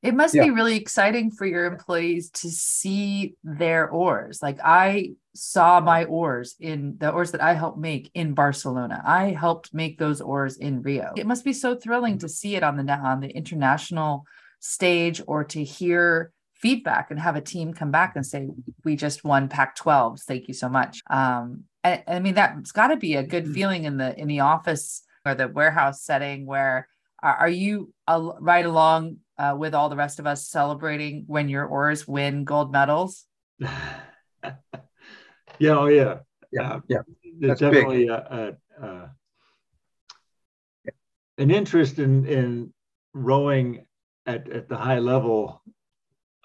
it 0.00 0.14
must 0.14 0.34
yeah. 0.34 0.44
be 0.44 0.50
really 0.50 0.76
exciting 0.76 1.32
for 1.32 1.44
your 1.44 1.64
employees 1.64 2.30
to 2.30 2.50
see 2.50 3.34
their 3.42 3.90
oars. 3.90 4.40
Like 4.40 4.58
I 4.62 5.14
saw 5.34 5.80
my 5.80 6.04
oars 6.04 6.54
in 6.60 6.96
the 6.98 7.10
oars 7.10 7.32
that 7.32 7.40
I 7.40 7.54
helped 7.54 7.78
make 7.78 8.10
in 8.14 8.34
Barcelona. 8.34 9.02
I 9.04 9.30
helped 9.30 9.74
make 9.74 9.98
those 9.98 10.20
oars 10.20 10.56
in 10.56 10.82
Rio. 10.82 11.12
It 11.16 11.26
must 11.26 11.44
be 11.44 11.52
so 11.52 11.74
thrilling 11.74 12.18
to 12.18 12.28
see 12.28 12.54
it 12.54 12.62
on 12.62 12.76
the 12.76 12.92
on 12.92 13.20
the 13.20 13.28
international 13.28 14.24
stage 14.60 15.20
or 15.26 15.42
to 15.44 15.64
hear 15.64 16.32
feedback 16.54 17.10
and 17.10 17.18
have 17.18 17.36
a 17.36 17.40
team 17.40 17.74
come 17.74 17.90
back 17.90 18.14
and 18.14 18.24
say, 18.24 18.48
"We 18.84 18.94
just 18.94 19.24
won 19.24 19.48
Pac-12. 19.48 20.22
Thank 20.22 20.46
you 20.46 20.54
so 20.54 20.68
much." 20.68 21.02
Um, 21.10 21.64
I, 21.84 22.02
I 22.06 22.18
mean, 22.20 22.34
that's 22.34 22.72
got 22.72 22.88
to 22.88 22.96
be 22.96 23.14
a 23.14 23.22
good 23.22 23.44
mm-hmm. 23.44 23.54
feeling 23.54 23.84
in 23.84 23.96
the 23.96 24.18
in 24.18 24.28
the 24.28 24.40
office 24.40 25.02
or 25.24 25.34
the 25.34 25.48
warehouse 25.48 26.02
setting 26.02 26.46
where 26.46 26.88
are, 27.22 27.34
are 27.34 27.48
you 27.48 27.92
uh, 28.06 28.32
right 28.40 28.64
along 28.64 29.18
uh, 29.38 29.54
with 29.58 29.74
all 29.74 29.88
the 29.88 29.96
rest 29.96 30.18
of 30.18 30.26
us 30.26 30.48
celebrating 30.48 31.24
when 31.26 31.48
your 31.48 31.66
oars 31.66 32.06
win 32.06 32.44
gold 32.44 32.72
medals? 32.72 33.26
yeah, 33.60 34.52
oh 35.60 35.86
yeah, 35.86 36.18
Yeah, 36.50 36.80
yeah. 36.88 36.98
There's 37.38 37.58
That's 37.58 37.60
definitely 37.60 38.08
a, 38.08 38.16
a, 38.80 38.84
a, 38.84 39.10
an 41.38 41.50
interest 41.50 41.98
in 41.98 42.26
in 42.26 42.72
rowing 43.14 43.86
at, 44.26 44.48
at 44.50 44.68
the 44.68 44.76
high 44.76 44.98
level 44.98 45.62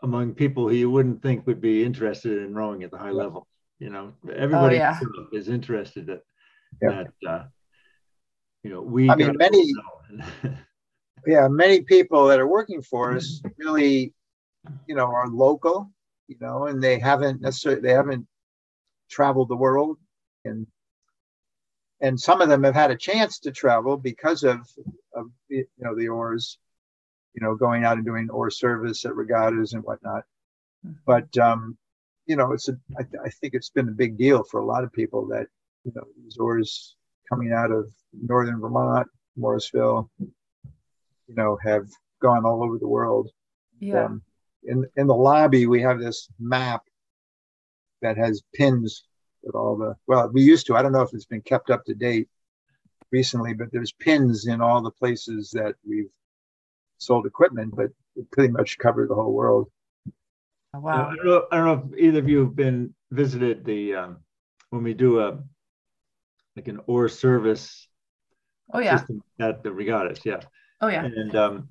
among 0.02 0.34
people 0.34 0.68
who 0.68 0.76
you 0.76 0.90
wouldn't 0.90 1.22
think 1.22 1.48
would 1.48 1.62
be 1.62 1.84
interested 1.84 2.42
in 2.44 2.54
rowing 2.54 2.84
at 2.84 2.92
the 2.92 2.98
high 2.98 3.12
level. 3.12 3.48
You 3.84 3.90
know, 3.90 4.14
everybody 4.34 4.78
yeah. 4.78 4.98
is 5.34 5.50
interested 5.50 6.06
that 6.06 6.22
Yeah. 6.82 7.04
that 7.04 7.30
uh, 7.30 7.44
you 8.64 8.70
know 8.70 8.82
we. 8.82 9.10
I 9.10 9.16
mean, 9.18 9.36
many- 9.36 9.74
yeah, 11.28 11.50
many 11.50 11.82
people 11.82 12.28
that 12.28 12.40
are 12.40 12.48
working 12.48 12.82
for 12.82 13.14
us 13.14 13.42
really, 13.58 14.14
you 14.88 14.96
know, 14.96 15.08
are 15.08 15.28
local, 15.28 15.92
you 16.30 16.38
know, 16.40 16.68
and 16.68 16.82
they 16.82 16.98
haven't 16.98 17.42
necessarily 17.42 17.82
they 17.82 17.92
haven't 17.92 18.26
traveled 19.10 19.50
the 19.50 19.58
world, 19.58 19.98
and 20.46 20.66
and 22.00 22.18
some 22.18 22.40
of 22.40 22.48
them 22.48 22.64
have 22.64 22.76
had 22.76 22.92
a 22.92 22.96
chance 23.10 23.38
to 23.40 23.52
travel 23.52 23.98
because 23.98 24.44
of 24.44 24.60
of 25.14 25.26
you 25.50 25.66
know 25.78 25.94
the 25.94 26.08
oars, 26.08 26.58
you 27.34 27.42
know, 27.44 27.54
going 27.54 27.84
out 27.84 27.98
and 27.98 28.06
doing 28.06 28.30
oar 28.30 28.50
service 28.50 29.04
at 29.04 29.14
regattas 29.14 29.74
and 29.74 29.84
whatnot. 29.84 30.24
But 31.06 31.38
um, 31.38 31.78
you 32.26 32.36
know, 32.36 32.54
it's 32.54 32.70
a 32.70 32.78
I, 32.98 33.04
th- 33.04 33.22
I 33.26 33.30
think 33.30 33.54
it's 33.54 33.70
been 33.70 33.90
a 33.90 33.94
big 33.94 34.18
deal 34.18 34.44
for 34.44 34.60
a 34.60 34.66
lot 34.66 34.84
of 34.84 34.94
people 34.94 35.28
that 35.28 35.48
you 35.84 35.92
know 35.96 36.04
these 36.24 36.38
oars 36.38 36.96
coming 37.30 37.52
out 37.52 37.72
of 37.72 37.88
northern 38.14 38.60
Vermont, 38.60 39.08
Morrisville, 39.36 40.10
you 40.20 41.36
know, 41.36 41.58
have 41.64 41.88
gone 42.22 42.46
all 42.46 42.64
over 42.64 42.78
the 42.78 42.88
world. 42.88 43.30
Yeah. 43.80 44.06
Um, 44.06 44.22
in 44.64 44.86
in 44.96 45.08
the 45.08 45.16
lobby, 45.16 45.68
we 45.68 45.82
have 45.82 46.00
this 46.00 46.30
map 46.40 46.84
that 48.02 48.18
has 48.18 48.42
pins 48.54 49.04
with 49.44 49.56
all 49.56 49.76
the. 49.76 49.96
Well, 50.08 50.30
we 50.32 50.42
used 50.42 50.68
to. 50.68 50.76
I 50.76 50.82
don't 50.82 50.94
know 50.94 51.02
if 51.02 51.14
it's 51.14 51.26
been 51.26 51.42
kept 51.42 51.70
up 51.70 51.84
to 51.86 51.94
date 51.94 52.30
recently, 53.12 53.54
but 53.54 53.72
there's 53.72 53.92
pins 53.92 54.48
in 54.48 54.62
all 54.62 54.82
the 54.82 54.92
places 54.92 55.52
that 55.52 55.76
we've 55.88 56.10
sold 56.98 57.26
equipment, 57.26 57.76
but 57.76 57.90
it 58.16 58.32
pretty 58.32 58.52
much 58.52 58.78
covered 58.78 59.10
the 59.10 59.16
whole 59.16 59.34
world. 59.34 59.70
Oh, 60.74 60.80
I 60.80 60.82
wow. 60.82 61.10
don't 61.10 61.26
know. 61.26 61.48
I 61.52 61.58
don't 61.58 61.66
know 61.66 61.90
if 61.94 62.00
either 62.00 62.20
of 62.20 62.30
you 62.30 62.40
have 62.40 62.56
been 62.56 62.94
visited 63.12 63.64
the 63.64 63.96
um, 63.96 64.18
when 64.70 64.84
we 64.84 64.94
do 64.94 65.20
a 65.20 65.40
like 66.56 66.68
an 66.68 66.80
oar 66.88 67.10
service 67.10 67.88
Oh 68.74 68.80
yeah. 68.80 68.98
system 68.98 69.24
at 69.40 69.64
the 69.64 69.72
regattas. 69.72 70.26
Yeah. 70.26 70.42
Oh 70.82 70.88
yeah. 70.88 71.06
And 71.06 71.36
um, 71.36 71.70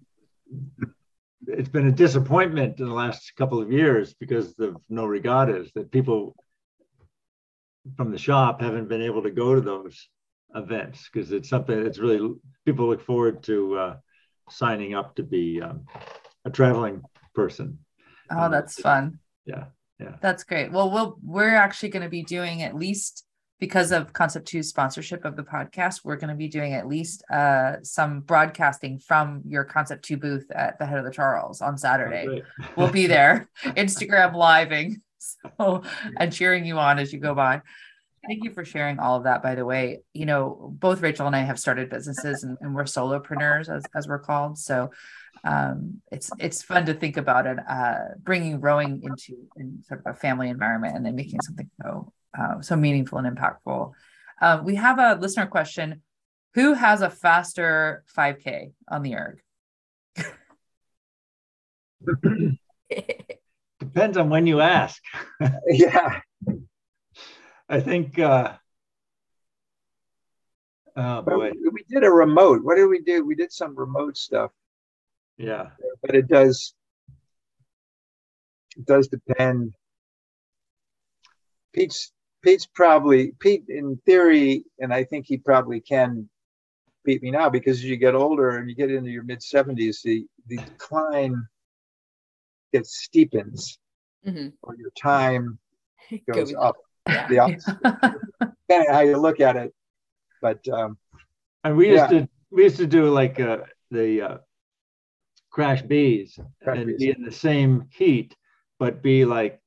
it's 1.47 1.69
been 1.69 1.89
a 1.89 1.93
disappointment 1.93 2.79
in 2.81 2.87
the 2.87 2.95
last 2.95 3.33
couple 3.37 3.61
of 3.61 3.73
years 3.73 4.15
because 4.15 4.59
of 4.59 4.77
no 4.89 5.05
regattas 5.07 5.73
that 5.75 5.91
people 5.91 6.37
from 7.97 8.13
the 8.13 8.19
shop 8.19 8.61
haven't 8.61 8.89
been 8.89 9.03
able 9.03 9.23
to 9.23 9.31
go 9.31 9.55
to 9.55 9.61
those 9.61 10.09
events 10.55 11.09
because 11.13 11.33
it's 11.33 11.49
something 11.49 11.83
that's 11.83 11.99
really 11.99 12.35
people 12.65 12.87
look 12.87 13.05
forward 13.05 13.43
to 13.43 13.77
uh, 13.77 13.97
signing 14.51 14.95
up 14.95 15.17
to 15.17 15.23
be 15.23 15.61
um, 15.61 15.85
a 16.45 16.51
traveling 16.51 17.03
person. 17.35 17.79
Oh, 18.33 18.51
that's 18.51 18.81
fun. 18.81 19.19
Yeah. 19.45 19.65
Yeah. 19.99 20.17
That's 20.21 20.45
great. 20.45 20.73
Well, 20.73 20.91
we'll 20.91 21.17
we're 21.23 21.55
actually 21.55 21.91
going 21.91 22.03
to 22.03 22.09
be 22.09 22.23
doing 22.23 22.63
at 22.63 22.75
least 22.75 23.25
because 23.63 23.93
of 23.93 24.13
Concept 24.13 24.49
2's 24.53 24.69
sponsorship 24.69 25.25
of 25.25 25.37
the 25.37 25.45
podcast, 25.45 26.01
we're 26.03 26.17
going 26.17 26.31
to 26.31 26.35
be 26.35 26.49
doing 26.49 26.75
at 26.75 26.89
least 26.89 27.23
uh, 27.31 27.77
some 27.85 28.19
broadcasting 28.19 28.99
from 28.99 29.41
your 29.47 29.63
Concept 29.63 30.05
2 30.05 30.17
booth 30.17 30.51
at 30.51 30.81
the 30.81 30.85
head 30.85 30.99
of 30.99 31.05
the 31.05 31.13
Charles 31.13 31.61
on 31.61 31.79
Saturday. 31.79 32.27
Great. 32.27 32.43
We'll 32.75 32.91
be 32.91 33.07
there, 33.17 33.49
Instagram 33.63 34.35
living, 34.35 35.01
so 35.19 35.85
and 36.19 36.33
cheering 36.33 36.65
you 36.65 36.77
on 36.77 36.99
as 36.99 37.13
you 37.13 37.21
go 37.21 37.37
by. 37.37 37.63
Thank 38.27 38.43
you 38.43 38.51
for 38.51 38.65
sharing 38.65 38.99
all 38.99 39.17
of 39.17 39.25
that. 39.25 39.45
By 39.45 39.55
the 39.55 39.65
way, 39.65 40.01
you 40.13 40.27
know 40.27 40.75
both 40.81 41.01
Rachel 41.01 41.29
and 41.29 41.37
I 41.37 41.43
have 41.43 41.61
started 41.61 41.89
businesses, 41.89 42.43
and, 42.43 42.59
and 42.61 42.75
we're 42.75 42.83
solopreneurs, 42.83 43.73
as 43.73 43.85
as 43.95 44.09
we're 44.09 44.19
called. 44.19 44.59
So 44.59 44.91
um, 45.45 46.01
it's 46.11 46.31
it's 46.39 46.63
fun 46.63 46.87
to 46.87 46.95
think 46.95 47.17
about 47.17 47.47
it, 47.47 47.59
uh, 47.69 48.15
bringing 48.23 48.61
rowing 48.61 49.03
into 49.03 49.37
in 49.57 49.83
sort 49.83 50.03
of 50.05 50.15
a 50.15 50.19
family 50.19 50.49
environment, 50.49 50.97
and 50.97 51.05
then 51.05 51.17
making 51.17 51.41
something 51.41 51.69
so 51.81 52.13
uh, 52.39 52.61
so 52.61 52.77
meaningful 52.77 53.19
and 53.19 53.37
impactful. 53.37 53.93
Uh, 54.41 54.61
we 54.65 54.77
have 54.77 54.99
a 54.99 55.19
listener 55.21 55.47
question: 55.47 56.03
Who 56.55 56.75
has 56.75 57.03
a 57.03 57.11
faster 57.11 58.05
5K 58.17 58.73
on 58.89 59.03
the 59.03 59.17
erg? 59.17 59.41
Depends 63.81 64.17
on 64.17 64.31
when 64.31 64.47
you 64.47 64.61
ask. 64.61 65.03
yeah. 65.67 66.21
I 67.69 67.81
think. 67.81 68.19
Uh, 68.19 68.55
oh 70.97 71.23
But 71.23 71.35
boy, 71.35 71.51
we 71.61 71.69
we 71.71 71.85
did 71.89 72.05
a 72.05 72.11
remote. 72.11 72.63
What 72.63 72.77
did 72.77 72.87
we 72.87 73.01
do? 73.01 73.25
We 73.25 73.35
did 73.35 73.53
some 73.53 73.75
remote 73.75 74.17
stuff, 74.17 74.53
yeah. 75.43 75.71
but 76.03 76.15
it 76.15 76.29
does 76.29 76.75
it 78.77 78.87
does 78.87 79.09
depend. 79.09 79.75
Pete's 81.75 82.13
Pete's 82.43 82.67
probably 82.67 83.33
Pete 83.39 83.65
in 83.69 83.97
theory, 84.07 84.65
and 84.79 84.93
I 84.93 85.05
think 85.05 85.27
he 85.27 85.37
probably 85.37 85.81
can 85.81 86.29
beat 87.05 87.23
me 87.23 87.31
now 87.31 87.49
because 87.51 87.79
as 87.79 87.85
you 87.85 87.97
get 87.97 88.15
older 88.15 88.57
and 88.57 88.69
you 88.69 88.75
get 88.77 88.91
into 88.91 89.11
your 89.11 89.25
mid 89.25 89.41
70s, 89.41 90.03
the, 90.03 90.25
the 90.49 90.57
decline 90.57 91.47
gets 92.73 93.07
steepens 93.09 93.79
Mhm. 94.27 94.53
or 94.63 94.77
your 94.77 94.91
time 95.01 95.59
goes 96.33 96.53
Goes 96.53 96.55
up. 96.55 96.77
Yeah. 97.09 97.27
The 97.29 97.39
opposite. 97.41 97.77
Depending 97.83 98.89
on 98.89 98.95
how 98.95 99.01
you 99.01 99.17
look 99.19 99.41
at 99.41 99.57
it. 99.57 99.75
But 100.41 100.67
um, 100.69 100.97
And 101.65 101.77
we 101.77 101.91
used 101.91 102.09
to 102.11 102.29
we 102.51 102.63
used 102.65 102.77
to 102.79 102.87
do 102.87 103.11
like 103.11 103.39
uh, 103.41 103.59
the 103.91 104.23
uh, 104.23 104.39
CRASH-B's 105.53 106.39
Crash 106.63 106.79
and 106.79 106.87
bees. 106.87 106.99
be 106.99 107.11
in 107.11 107.23
the 107.25 107.33
same 107.33 107.87
heat, 107.91 108.35
but 108.79 109.03
be 109.03 109.25
like 109.25 109.61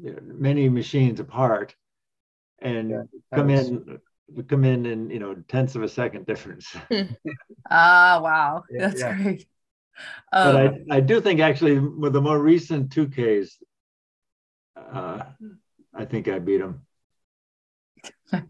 you 0.00 0.12
know, 0.12 0.20
many 0.22 0.68
machines 0.68 1.20
apart, 1.20 1.74
and 2.60 2.90
Yeah, 2.90 3.02
come 3.34 3.48
was- 3.48 3.68
in 3.68 4.00
come 4.48 4.64
in 4.64 4.86
in 4.86 5.10
you 5.10 5.18
know 5.18 5.34
tenths 5.48 5.74
of 5.76 5.82
a 5.82 5.88
second 5.88 6.26
difference. 6.26 6.74
Ah, 7.70 8.20
wow, 8.22 8.64
Yeah, 8.70 8.88
that's 8.88 9.00
yeah. 9.00 9.14
great. 9.22 9.46
but 10.32 10.56
Um, 10.56 10.84
I 10.90 10.96
I 10.96 11.00
do 11.00 11.20
think 11.20 11.40
actually 11.40 11.78
with 11.78 12.12
the 12.14 12.20
more 12.22 12.40
recent 12.40 12.90
two 12.90 13.06
Ks, 13.08 13.58
uh, 14.76 15.22
I 15.94 16.04
think 16.04 16.26
I 16.28 16.38
beat 16.38 16.58
them. 16.58 16.86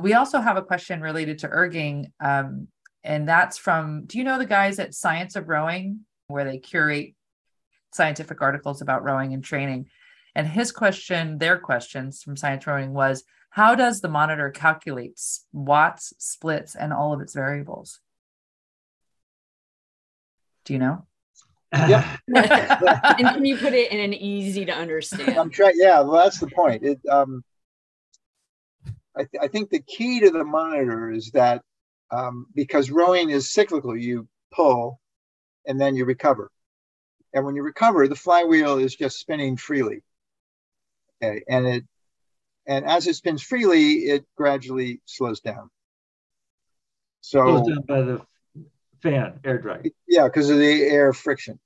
We 0.00 0.14
also 0.14 0.40
have 0.40 0.56
a 0.56 0.62
question 0.62 1.00
related 1.00 1.38
to 1.40 1.48
erging, 1.48 2.12
um, 2.20 2.68
and 3.04 3.28
that's 3.28 3.58
from. 3.58 4.04
Do 4.06 4.18
you 4.18 4.24
know 4.24 4.38
the 4.38 4.46
guys 4.46 4.78
at 4.78 4.94
Science 4.94 5.36
of 5.36 5.48
Rowing, 5.48 6.00
where 6.28 6.44
they 6.44 6.58
curate 6.58 7.14
scientific 7.92 8.40
articles 8.40 8.80
about 8.82 9.04
rowing 9.04 9.34
and 9.34 9.44
training? 9.44 9.88
And 10.34 10.46
his 10.46 10.72
question, 10.72 11.38
their 11.38 11.58
questions 11.58 12.22
from 12.22 12.36
Science 12.36 12.66
Rowing 12.66 12.94
was, 12.94 13.24
how 13.50 13.74
does 13.74 14.00
the 14.00 14.08
monitor 14.08 14.50
calculate 14.50 15.20
watts, 15.52 16.14
splits, 16.18 16.74
and 16.74 16.92
all 16.92 17.12
of 17.12 17.20
its 17.20 17.34
variables? 17.34 18.00
Do 20.64 20.72
you 20.72 20.78
know? 20.78 21.06
Yep. 21.72 22.04
and 22.34 23.28
can 23.28 23.44
you 23.44 23.56
put 23.56 23.72
it 23.72 23.92
in 23.92 24.00
an 24.00 24.14
easy 24.14 24.64
to 24.64 24.72
understand? 24.72 25.38
I'm 25.38 25.50
trying. 25.50 25.74
Yeah, 25.76 26.00
well, 26.00 26.22
that's 26.22 26.38
the 26.38 26.46
point. 26.46 26.82
It, 26.82 27.00
um, 27.10 27.44
I, 29.16 29.24
th- 29.24 29.42
I 29.42 29.48
think 29.48 29.70
the 29.70 29.80
key 29.80 30.20
to 30.20 30.30
the 30.30 30.44
monitor 30.44 31.10
is 31.10 31.30
that 31.32 31.62
um, 32.12 32.46
because 32.54 32.90
rowing 32.90 33.30
is 33.30 33.52
cyclical, 33.52 33.96
you 33.96 34.28
pull 34.52 35.00
and 35.66 35.80
then 35.80 35.96
you 35.96 36.04
recover, 36.04 36.50
and 37.34 37.44
when 37.44 37.56
you 37.56 37.62
recover, 37.62 38.06
the 38.06 38.14
flywheel 38.14 38.78
is 38.78 38.94
just 38.94 39.18
spinning 39.18 39.56
freely. 39.56 40.02
Okay, 41.22 41.42
and 41.48 41.66
it 41.66 41.84
and 42.66 42.84
as 42.84 43.06
it 43.06 43.14
spins 43.14 43.42
freely, 43.42 44.04
it 44.04 44.24
gradually 44.36 45.00
slows 45.06 45.40
down. 45.40 45.70
So 47.20 47.42
Closed 47.42 47.68
down 47.68 47.82
by 47.88 48.02
the 48.02 48.20
fan 49.02 49.40
air 49.44 49.58
drag. 49.58 49.92
yeah, 50.08 50.24
because 50.24 50.50
of 50.50 50.58
the 50.58 50.82
air 50.82 51.12
friction. 51.12 51.58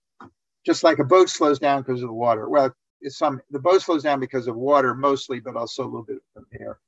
Just 0.65 0.83
like 0.83 0.99
a 0.99 1.05
boat 1.05 1.29
slows 1.29 1.59
down 1.59 1.83
because 1.83 2.03
of 2.03 2.09
the 2.09 2.15
water. 2.15 2.49
Well, 2.49 2.75
it's 3.01 3.19
some 3.19 3.41
the 3.51 3.59
boat 3.59 3.83
slows 3.83 4.03
down 4.03 4.21
because 4.21 4.47
of 4.49 4.57
water 4.57 4.95
mostly, 4.95 5.41
but 5.41 5.57
also 5.57 5.85
a 5.85 5.87
little 5.87 6.05
bit 6.05 6.19
of 6.37 6.45
air. 6.59 6.79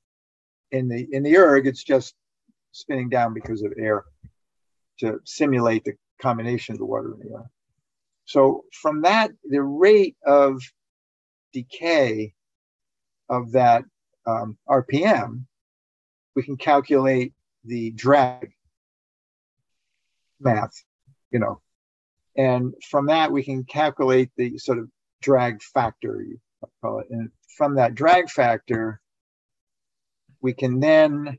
In 0.71 0.89
the 0.89 1.07
in 1.13 1.23
the 1.23 1.37
erg, 1.37 1.67
it's 1.67 1.85
just 1.85 2.15
spinning 2.73 3.09
down 3.09 3.35
because 3.35 3.63
of 3.63 3.73
air 3.79 4.05
to 5.01 5.21
simulate 5.25 5.85
the 5.85 5.95
combination 6.21 6.75
of 6.75 6.79
the 6.79 6.85
water 6.85 7.13
and 7.13 7.23
the 7.23 7.35
air. 7.35 7.51
So 8.25 8.65
from 8.73 9.03
that, 9.03 9.31
the 9.49 9.63
rate 9.63 10.17
of 10.27 10.61
decay 11.53 12.35
of 13.29 13.53
that 13.53 13.85
um, 14.27 14.59
RPM, 14.69 15.45
we 16.35 16.43
can 16.43 16.57
calculate 16.57 17.33
the 17.65 17.91
drag 17.93 18.53
math, 20.41 20.85
you 21.31 21.39
know. 21.39 21.61
And 22.37 22.75
from 22.89 23.07
that, 23.07 23.33
we 23.33 23.43
can 23.43 23.65
calculate 23.65 24.31
the 24.37 24.59
sort 24.59 24.79
of 24.79 24.89
drag 25.21 25.63
factor, 25.63 26.23
you 26.23 26.39
call 26.83 27.01
it. 27.01 27.07
And 27.11 27.31
from 27.57 27.75
that 27.77 27.95
drag 27.95 28.31
factor, 28.31 29.01
we 30.41 30.53
can 30.53 30.79
then 30.79 31.39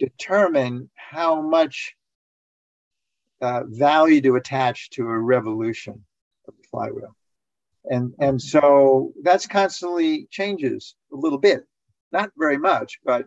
determine 0.00 0.90
how 0.96 1.40
much 1.40 1.94
uh, 3.40 3.62
value 3.66 4.20
to 4.22 4.34
attach 4.34 4.90
to 4.90 5.02
a 5.08 5.18
revolution 5.18 6.04
of 6.48 6.54
the 6.56 6.64
flywheel. 6.70 7.14
And, 7.84 8.14
and 8.18 8.42
so 8.42 9.12
that's 9.22 9.46
constantly 9.46 10.26
changes 10.30 10.96
a 11.12 11.16
little 11.16 11.38
bit, 11.38 11.64
not 12.12 12.32
very 12.36 12.58
much, 12.58 12.98
but 13.04 13.26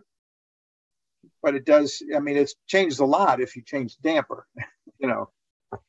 but 1.42 1.54
it 1.54 1.66
does. 1.66 2.02
I 2.14 2.20
mean, 2.20 2.36
it's 2.36 2.54
changed 2.66 3.00
a 3.00 3.04
lot 3.04 3.40
if 3.40 3.54
you 3.54 3.62
change 3.62 3.96
the 3.96 4.08
damper. 4.08 4.46
you 4.98 5.08
know, 5.08 5.28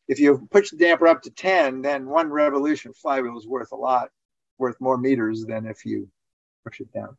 if 0.08 0.20
you 0.20 0.48
push 0.52 0.70
the 0.70 0.78
damper 0.78 1.08
up 1.08 1.22
to 1.24 1.32
10, 1.32 1.82
then 1.82 2.08
one 2.08 2.30
revolution 2.30 2.94
flywheel 2.94 3.38
is 3.38 3.48
worth 3.48 3.72
a 3.72 3.78
lot, 3.78 4.10
worth 4.58 4.76
more 4.82 4.98
meters 4.98 5.46
than 5.46 5.66
if 5.66 5.86
you 5.86 6.10
push 6.66 6.82
it 6.82 6.92
down. 6.94 7.16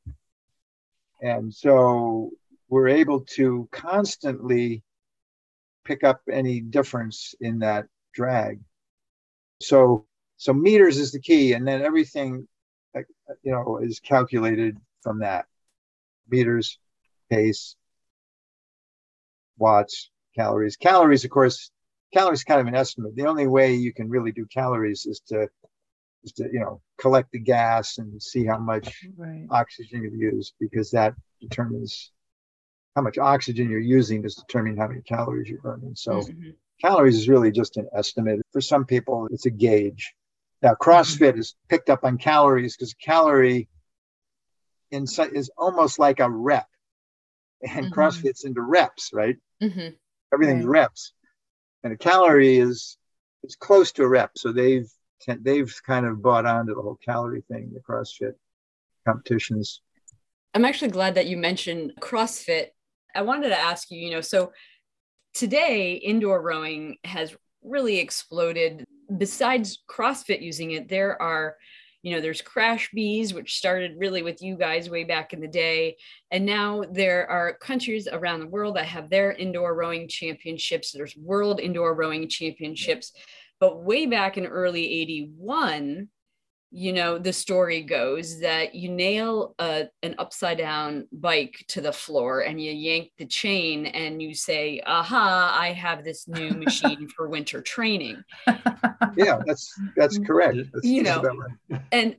And 1.22 1.52
so 1.54 2.30
we're 2.68 2.88
able 2.88 3.20
to 3.36 3.68
constantly 3.72 4.82
pick 5.84 6.02
up 6.04 6.20
any 6.30 6.60
difference 6.60 7.34
in 7.40 7.60
that 7.60 7.86
drag. 8.12 8.60
So 9.60 10.06
so 10.36 10.52
meters 10.52 10.98
is 10.98 11.12
the 11.12 11.20
key, 11.20 11.54
and 11.54 11.66
then 11.66 11.82
everything 11.82 12.46
you 12.94 13.52
know 13.52 13.78
is 13.78 14.00
calculated 14.00 14.76
from 15.02 15.20
that. 15.20 15.46
Meters, 16.28 16.78
pace, 17.30 17.76
watts, 19.58 20.10
calories. 20.34 20.76
Calories, 20.76 21.24
of 21.24 21.30
course, 21.30 21.70
calories 22.12 22.44
kind 22.44 22.60
of 22.60 22.66
an 22.66 22.74
estimate. 22.74 23.14
The 23.14 23.26
only 23.26 23.46
way 23.46 23.74
you 23.74 23.92
can 23.92 24.08
really 24.08 24.32
do 24.32 24.46
calories 24.46 25.06
is 25.06 25.20
to 25.28 25.48
is 26.24 26.32
to 26.32 26.44
you 26.52 26.60
know 26.60 26.80
collect 26.98 27.30
the 27.32 27.38
gas 27.38 27.98
and 27.98 28.20
see 28.20 28.44
how 28.44 28.58
much 28.58 29.06
right. 29.16 29.46
oxygen 29.50 30.02
you've 30.02 30.14
used 30.14 30.54
because 30.60 30.90
that 30.90 31.14
determines 31.40 32.10
how 32.96 33.02
much 33.02 33.18
oxygen 33.18 33.70
you're 33.70 33.78
using 33.78 34.24
is 34.24 34.34
determining 34.34 34.78
how 34.78 34.88
many 34.88 35.02
calories 35.02 35.50
you're 35.50 35.60
burning. 35.60 35.94
So 35.94 36.12
mm-hmm. 36.12 36.50
calories 36.80 37.16
is 37.16 37.28
really 37.28 37.52
just 37.52 37.76
an 37.76 37.86
estimate. 37.94 38.40
For 38.52 38.62
some 38.62 38.86
people, 38.86 39.28
it's 39.30 39.44
a 39.44 39.50
gauge. 39.50 40.14
Now 40.62 40.74
CrossFit 40.74 41.32
mm-hmm. 41.32 41.40
is 41.40 41.54
picked 41.68 41.90
up 41.90 42.04
on 42.04 42.16
calories 42.16 42.74
because 42.74 42.94
calorie 42.94 43.68
inside 44.90 45.34
is 45.34 45.50
almost 45.58 45.98
like 45.98 46.20
a 46.20 46.30
rep, 46.30 46.66
and 47.62 47.86
mm-hmm. 47.86 48.00
CrossFit's 48.00 48.44
into 48.44 48.62
reps, 48.62 49.10
right? 49.12 49.36
Mm-hmm. 49.62 49.94
Everything's 50.32 50.64
right. 50.64 50.80
reps, 50.80 51.12
and 51.84 51.92
a 51.92 51.96
calorie 51.98 52.56
is 52.56 52.96
it's 53.42 53.56
close 53.56 53.92
to 53.92 54.04
a 54.04 54.08
rep. 54.08 54.30
So 54.38 54.52
they've 54.52 54.90
they've 55.42 55.72
kind 55.86 56.06
of 56.06 56.22
bought 56.22 56.46
onto 56.46 56.74
the 56.74 56.80
whole 56.80 56.98
calorie 57.04 57.44
thing. 57.50 57.72
The 57.74 57.80
CrossFit 57.80 58.32
competitions. 59.06 59.82
I'm 60.54 60.64
actually 60.64 60.92
glad 60.92 61.16
that 61.16 61.26
you 61.26 61.36
mentioned 61.36 61.92
CrossFit. 62.00 62.68
I 63.16 63.22
wanted 63.22 63.48
to 63.48 63.58
ask 63.58 63.90
you, 63.90 63.98
you 63.98 64.10
know, 64.10 64.20
so 64.20 64.52
today 65.34 65.94
indoor 65.94 66.40
rowing 66.42 66.96
has 67.04 67.34
really 67.62 67.98
exploded. 67.98 68.84
Besides 69.18 69.82
CrossFit 69.88 70.42
using 70.42 70.72
it, 70.72 70.88
there 70.88 71.20
are 71.20 71.56
you 72.02 72.14
know 72.14 72.20
there's 72.20 72.42
CRASH-B's 72.42 73.34
which 73.34 73.56
started 73.56 73.96
really 73.98 74.22
with 74.22 74.40
you 74.40 74.56
guys 74.56 74.88
way 74.88 75.02
back 75.02 75.32
in 75.32 75.40
the 75.40 75.48
day. 75.48 75.96
And 76.30 76.46
now 76.46 76.84
there 76.90 77.28
are 77.28 77.58
countries 77.58 78.06
around 78.10 78.40
the 78.40 78.46
world 78.46 78.76
that 78.76 78.86
have 78.86 79.10
their 79.10 79.32
indoor 79.32 79.74
rowing 79.74 80.08
championships. 80.08 80.92
There's 80.92 81.16
world 81.16 81.58
indoor 81.58 81.94
rowing 81.94 82.28
championships. 82.28 83.12
But 83.58 83.82
way 83.82 84.06
back 84.06 84.36
in 84.36 84.46
early 84.46 85.00
81 85.00 86.08
you 86.70 86.92
know 86.92 87.18
the 87.18 87.32
story 87.32 87.82
goes 87.82 88.40
that 88.40 88.74
you 88.74 88.90
nail 88.90 89.54
a, 89.58 89.86
an 90.02 90.14
upside 90.18 90.58
down 90.58 91.06
bike 91.12 91.64
to 91.68 91.80
the 91.80 91.92
floor 91.92 92.40
and 92.40 92.60
you 92.60 92.72
yank 92.72 93.10
the 93.18 93.26
chain 93.26 93.86
and 93.86 94.20
you 94.20 94.34
say 94.34 94.80
aha 94.86 95.56
i 95.58 95.72
have 95.72 96.04
this 96.04 96.26
new 96.26 96.50
machine 96.50 97.08
for 97.16 97.28
winter 97.28 97.62
training. 97.62 98.22
Yeah 99.16 99.40
that's 99.46 99.72
that's 99.96 100.16
mm-hmm. 100.18 100.26
correct. 100.26 100.58
That's, 100.72 100.86
you 100.86 101.02
know 101.02 101.22
right. 101.22 101.80
and 101.92 102.16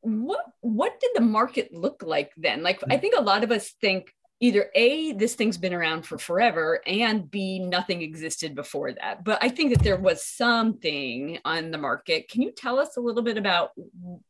what 0.00 0.44
what 0.60 0.98
did 1.00 1.10
the 1.14 1.20
market 1.20 1.72
look 1.72 2.02
like 2.04 2.32
then? 2.36 2.62
Like 2.62 2.82
i 2.90 2.96
mm. 2.96 3.00
think 3.00 3.14
a 3.16 3.22
lot 3.22 3.44
of 3.44 3.50
us 3.50 3.74
think 3.80 4.12
either 4.44 4.70
a 4.74 5.12
this 5.12 5.34
thing's 5.34 5.56
been 5.56 5.72
around 5.72 6.02
for 6.04 6.18
forever 6.18 6.82
and 6.86 7.30
b 7.30 7.58
nothing 7.58 8.02
existed 8.02 8.54
before 8.54 8.92
that. 8.92 9.24
But 9.24 9.38
i 9.42 9.48
think 9.48 9.74
that 9.74 9.82
there 9.82 9.96
was 9.96 10.22
something 10.22 11.38
on 11.46 11.70
the 11.70 11.78
market. 11.78 12.28
Can 12.28 12.42
you 12.42 12.52
tell 12.52 12.78
us 12.78 12.98
a 12.98 13.00
little 13.00 13.22
bit 13.22 13.38
about 13.38 13.70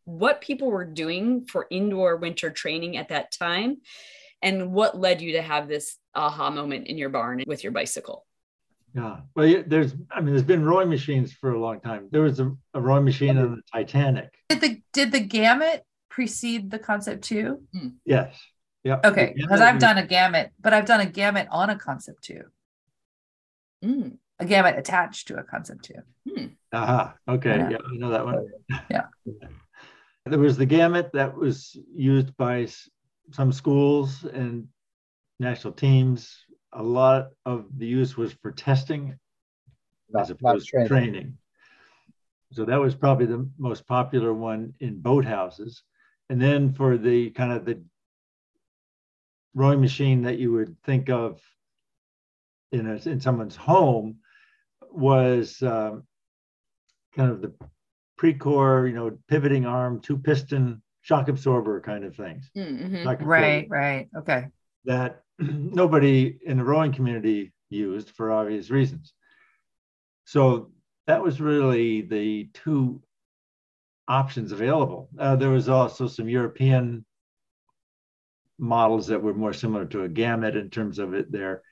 what 0.04 0.40
people 0.40 0.70
were 0.70 0.84
doing 0.84 1.46
for 1.46 1.66
indoor 1.68 2.16
winter 2.16 2.50
training 2.50 2.96
at 2.96 3.08
that 3.08 3.32
time? 3.32 3.78
And 4.40 4.72
what 4.72 4.96
led 4.96 5.20
you 5.20 5.32
to 5.32 5.42
have 5.42 5.66
this 5.66 5.96
aha 6.14 6.50
moment 6.50 6.86
in 6.86 6.96
your 6.96 7.08
barn 7.08 7.42
with 7.46 7.64
your 7.64 7.72
bicycle? 7.72 8.24
Yeah 8.94 9.16
well 9.34 9.64
there's 9.66 9.94
i 10.12 10.20
mean 10.20 10.32
there's 10.32 10.44
been 10.44 10.64
rowing 10.64 10.90
machines 10.90 11.32
for 11.32 11.50
a 11.50 11.60
long 11.60 11.80
time. 11.80 12.08
There 12.12 12.22
was 12.22 12.38
a, 12.38 12.54
a 12.72 12.80
rowing 12.80 13.04
machine 13.04 13.36
on 13.36 13.56
the 13.56 13.62
titanic. 13.72 14.30
Did 14.48 14.60
the 14.60 14.82
did 14.92 15.10
the 15.10 15.20
gamut 15.20 15.82
precede 16.08 16.70
the 16.70 16.78
concept 16.78 17.24
two 17.24 17.60
hmm. 17.72 17.88
yes 18.04 18.38
yeah. 18.84 19.00
Okay. 19.04 19.32
Because 19.34 19.60
I've 19.60 19.78
done 19.78 19.98
a 19.98 20.06
gamut, 20.06 20.52
but 20.60 20.72
I've 20.72 20.86
done 20.86 21.00
a 21.00 21.06
gamut 21.06 21.48
on 21.50 21.70
a 21.70 21.76
concept 21.76 22.22
two. 22.22 22.42
Mm. 23.84 24.18
A 24.38 24.44
gamut 24.44 24.78
attached 24.78 25.28
to 25.28 25.36
a 25.36 25.42
concept 25.42 25.84
two. 25.84 25.94
Hmm. 26.28 26.46
Aha. 26.72 27.14
Okay. 27.28 27.56
Yeah. 27.56 27.70
yeah, 27.70 27.76
I 27.78 27.96
know 27.96 28.10
that 28.10 28.24
one. 28.24 28.46
Yeah. 28.90 29.06
There 30.26 30.38
was 30.38 30.56
the 30.56 30.64
gamut 30.64 31.10
that 31.12 31.36
was 31.36 31.76
used 31.94 32.34
by 32.38 32.66
some 33.32 33.52
schools 33.52 34.24
and 34.24 34.66
national 35.38 35.74
teams. 35.74 36.34
A 36.72 36.82
lot 36.82 37.28
of 37.44 37.66
the 37.76 37.86
use 37.86 38.16
was 38.16 38.32
for 38.32 38.50
testing 38.50 39.18
not, 40.08 40.22
as 40.22 40.30
opposed 40.30 40.70
to 40.70 40.88
training. 40.88 41.36
So 42.52 42.64
that 42.64 42.80
was 42.80 42.94
probably 42.94 43.26
the 43.26 43.46
most 43.58 43.86
popular 43.86 44.32
one 44.32 44.72
in 44.80 45.02
boathouses. 45.02 45.82
And 46.30 46.40
then 46.40 46.72
for 46.72 46.96
the 46.96 47.28
kind 47.30 47.52
of 47.52 47.66
the 47.66 47.82
rowing 49.54 49.80
machine 49.80 50.22
that 50.22 50.38
you 50.38 50.52
would 50.52 50.76
think 50.84 51.08
of 51.08 51.40
in 52.72 52.88
a, 52.88 53.08
in 53.08 53.20
someone's 53.20 53.56
home 53.56 54.16
was 54.90 55.62
um, 55.62 56.04
kind 57.16 57.30
of 57.30 57.40
the 57.40 57.52
Precor, 58.20 58.88
you 58.88 58.94
know, 58.94 59.18
pivoting 59.28 59.66
arm, 59.66 60.00
two 60.00 60.16
piston 60.16 60.82
shock 61.02 61.28
absorber 61.28 61.80
kind 61.80 62.04
of 62.04 62.16
things. 62.16 62.50
Mm-hmm. 62.56 63.26
Right, 63.26 63.66
right. 63.68 64.08
Okay. 64.16 64.46
That 64.84 65.22
nobody 65.38 66.38
in 66.44 66.58
the 66.58 66.64
rowing 66.64 66.92
community 66.92 67.52
used 67.70 68.10
for 68.10 68.32
obvious 68.32 68.70
reasons. 68.70 69.12
So 70.24 70.70
that 71.06 71.22
was 71.22 71.40
really 71.40 72.02
the 72.02 72.48
two 72.54 73.02
options 74.08 74.52
available. 74.52 75.08
Uh, 75.18 75.36
there 75.36 75.50
was 75.50 75.68
also 75.68 76.06
some 76.06 76.28
European 76.28 77.04
models 78.58 79.08
that 79.08 79.22
were 79.22 79.34
more 79.34 79.52
similar 79.52 79.84
to 79.86 80.04
a 80.04 80.08
gamut 80.08 80.56
in 80.56 80.70
terms 80.70 80.98
of 80.98 81.14
it, 81.14 81.30
their 81.30 81.62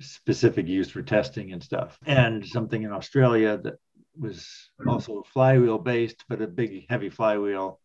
specific 0.00 0.66
use 0.66 0.90
for 0.90 1.02
testing 1.02 1.52
and 1.52 1.62
stuff. 1.62 1.98
And 2.06 2.46
something 2.46 2.82
in 2.82 2.92
Australia 2.92 3.58
that 3.58 3.74
was 4.18 4.70
also 4.86 5.22
flywheel 5.32 5.78
based, 5.78 6.24
but 6.28 6.42
a 6.42 6.46
big, 6.46 6.86
heavy 6.88 7.10
flywheel. 7.10 7.80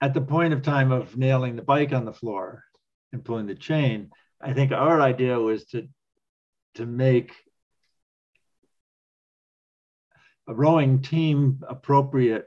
At 0.00 0.14
the 0.14 0.20
point 0.20 0.54
of 0.54 0.62
time 0.62 0.92
of 0.92 1.16
nailing 1.16 1.56
the 1.56 1.62
bike 1.62 1.92
on 1.92 2.04
the 2.04 2.12
floor 2.12 2.64
and 3.12 3.24
pulling 3.24 3.46
the 3.46 3.54
chain, 3.54 4.10
I 4.40 4.52
think 4.52 4.72
our 4.72 5.00
idea 5.00 5.38
was 5.38 5.64
to 5.66 5.88
to 6.74 6.86
make 6.86 7.34
a 10.46 10.54
rowing 10.54 11.02
team 11.02 11.62
appropriate 11.68 12.46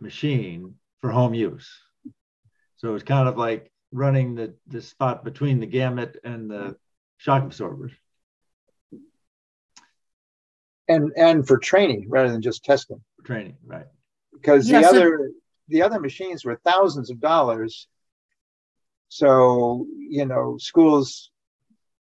machine 0.00 0.74
for 1.00 1.10
home 1.10 1.34
use. 1.34 1.68
So 2.76 2.94
it's 2.94 3.04
kind 3.04 3.28
of 3.28 3.36
like 3.36 3.72
running 3.94 4.34
the, 4.34 4.52
the 4.66 4.82
spot 4.82 5.24
between 5.24 5.60
the 5.60 5.66
gamut 5.66 6.20
and 6.24 6.50
the 6.50 6.76
shock 7.16 7.44
absorbers. 7.44 7.92
And 10.86 11.12
and 11.16 11.46
for 11.46 11.56
training 11.56 12.06
rather 12.10 12.30
than 12.30 12.42
just 12.42 12.64
testing. 12.64 13.00
For 13.16 13.26
training, 13.26 13.56
right. 13.64 13.86
Because 14.32 14.68
yeah, 14.68 14.80
the 14.80 14.88
so- 14.88 14.96
other 14.96 15.30
the 15.68 15.82
other 15.82 16.00
machines 16.00 16.44
were 16.44 16.60
thousands 16.64 17.08
of 17.08 17.20
dollars. 17.20 17.88
So, 19.08 19.86
you 19.96 20.26
know, 20.26 20.56
schools 20.58 21.30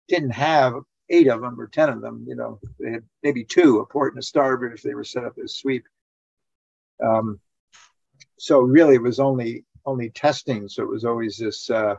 didn't 0.07 0.31
have 0.31 0.73
eight 1.09 1.27
of 1.27 1.41
them 1.41 1.59
or 1.59 1.67
10 1.67 1.89
of 1.89 2.01
them, 2.01 2.25
you 2.27 2.35
know, 2.35 2.59
they 2.79 2.91
had 2.91 3.03
maybe 3.21 3.43
two, 3.43 3.79
a 3.79 3.85
port 3.85 4.13
and 4.13 4.19
a 4.19 4.25
starboard 4.25 4.73
if 4.73 4.81
they 4.81 4.95
were 4.95 5.03
set 5.03 5.25
up 5.25 5.33
as 5.43 5.55
sweep. 5.55 5.85
Um, 7.03 7.39
so 8.39 8.61
really 8.61 8.95
it 8.95 9.01
was 9.01 9.19
only 9.19 9.65
only 9.85 10.09
testing, 10.09 10.67
so 10.67 10.83
it 10.83 10.89
was 10.89 11.05
always 11.05 11.37
this 11.37 11.69
uh, 11.69 11.95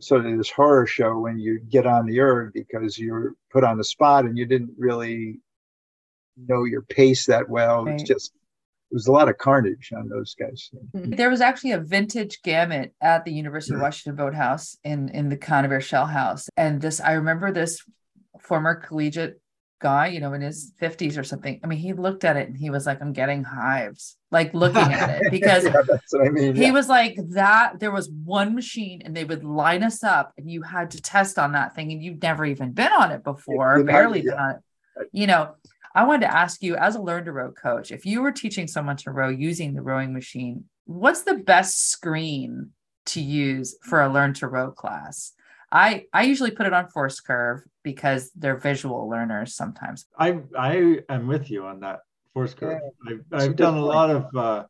sort 0.00 0.26
of 0.26 0.36
this 0.36 0.50
horror 0.50 0.86
show 0.86 1.18
when 1.18 1.38
you 1.38 1.58
get 1.58 1.86
on 1.86 2.06
the 2.06 2.20
erg 2.20 2.52
because 2.52 2.98
you're 2.98 3.34
put 3.50 3.64
on 3.64 3.78
the 3.78 3.84
spot 3.84 4.24
and 4.24 4.36
you 4.36 4.46
didn't 4.46 4.74
really 4.76 5.40
know 6.36 6.64
your 6.64 6.82
pace 6.82 7.26
that 7.26 7.48
well. 7.48 7.84
Right. 7.84 7.94
It's 7.94 8.02
just 8.02 8.32
it 8.90 8.94
was 8.94 9.06
a 9.06 9.12
lot 9.12 9.28
of 9.28 9.38
carnage 9.38 9.92
on 9.96 10.08
those 10.08 10.34
guys. 10.34 10.70
Mm-hmm. 10.94 11.12
There 11.12 11.30
was 11.30 11.40
actually 11.40 11.72
a 11.72 11.80
vintage 11.80 12.40
gamut 12.42 12.92
at 13.00 13.24
the 13.24 13.32
University 13.32 13.74
of 13.74 13.80
Washington 13.80 14.16
Boathouse 14.16 14.76
in 14.84 15.08
in 15.08 15.28
the 15.28 15.36
Conibear 15.36 15.80
Shell 15.82 16.06
House, 16.06 16.48
and 16.56 16.80
this 16.80 17.00
I 17.00 17.12
remember 17.12 17.52
this 17.52 17.82
former 18.40 18.74
collegiate 18.74 19.40
guy, 19.86 20.08
you 20.08 20.18
know, 20.18 20.32
in 20.32 20.40
his 20.40 20.72
50s 20.82 21.16
or 21.16 21.22
something. 21.22 21.60
I 21.62 21.68
mean, 21.68 21.78
he 21.78 21.92
looked 21.92 22.24
at 22.24 22.36
it 22.36 22.48
and 22.48 22.56
he 22.56 22.70
was 22.70 22.86
like, 22.86 23.00
I'm 23.00 23.12
getting 23.12 23.44
hives, 23.44 24.16
like 24.32 24.52
looking 24.52 24.82
at 24.82 25.22
it 25.22 25.30
because 25.30 25.62
yeah, 25.62 26.20
I 26.20 26.28
mean, 26.30 26.56
he 26.56 26.62
yeah. 26.62 26.72
was 26.72 26.88
like, 26.88 27.16
that 27.34 27.78
there 27.78 27.92
was 27.92 28.10
one 28.10 28.56
machine 28.56 29.02
and 29.04 29.16
they 29.16 29.22
would 29.22 29.44
line 29.44 29.84
us 29.84 30.02
up 30.02 30.32
and 30.36 30.50
you 30.50 30.62
had 30.62 30.90
to 30.90 31.00
test 31.00 31.38
on 31.38 31.52
that 31.52 31.76
thing 31.76 31.92
and 31.92 32.02
you'd 32.02 32.20
never 32.20 32.44
even 32.44 32.72
been 32.72 32.90
on 32.90 33.12
it 33.12 33.22
before, 33.22 33.84
barely 33.84 34.22
yeah. 34.22 34.30
been 34.32 34.40
on 34.40 34.50
it. 34.56 35.08
You 35.12 35.28
know, 35.28 35.54
I 35.94 36.02
wanted 36.02 36.22
to 36.22 36.36
ask 36.36 36.64
you 36.64 36.74
as 36.74 36.96
a 36.96 37.00
learn 37.00 37.24
to 37.26 37.32
row 37.32 37.52
coach, 37.52 37.92
if 37.92 38.04
you 38.04 38.22
were 38.22 38.32
teaching 38.32 38.66
someone 38.66 38.96
to 38.98 39.12
row 39.12 39.28
using 39.28 39.74
the 39.74 39.82
rowing 39.82 40.12
machine, 40.12 40.64
what's 40.86 41.22
the 41.22 41.36
best 41.36 41.90
screen 41.90 42.70
to 43.06 43.20
use 43.20 43.76
for 43.82 44.02
a 44.02 44.12
learn 44.12 44.34
to 44.34 44.48
row 44.48 44.72
class? 44.72 45.32
I 45.70 46.06
I 46.12 46.22
usually 46.24 46.50
put 46.50 46.66
it 46.66 46.72
on 46.72 46.88
force 46.88 47.20
curve 47.20 47.62
because 47.86 48.32
they're 48.34 48.56
visual 48.56 49.08
learners 49.08 49.54
sometimes. 49.54 50.06
I 50.18 50.40
I 50.58 50.98
am 51.08 51.28
with 51.28 51.48
you 51.52 51.66
on 51.66 51.78
that 51.86 52.00
force 52.34 52.52
curve. 52.52 52.80
Yeah. 52.82 53.14
I've, 53.32 53.40
I've 53.40 53.56
done 53.56 53.76
a 53.76 53.84
lot 53.96 54.10
of 54.10 54.36
uh, 54.36 54.64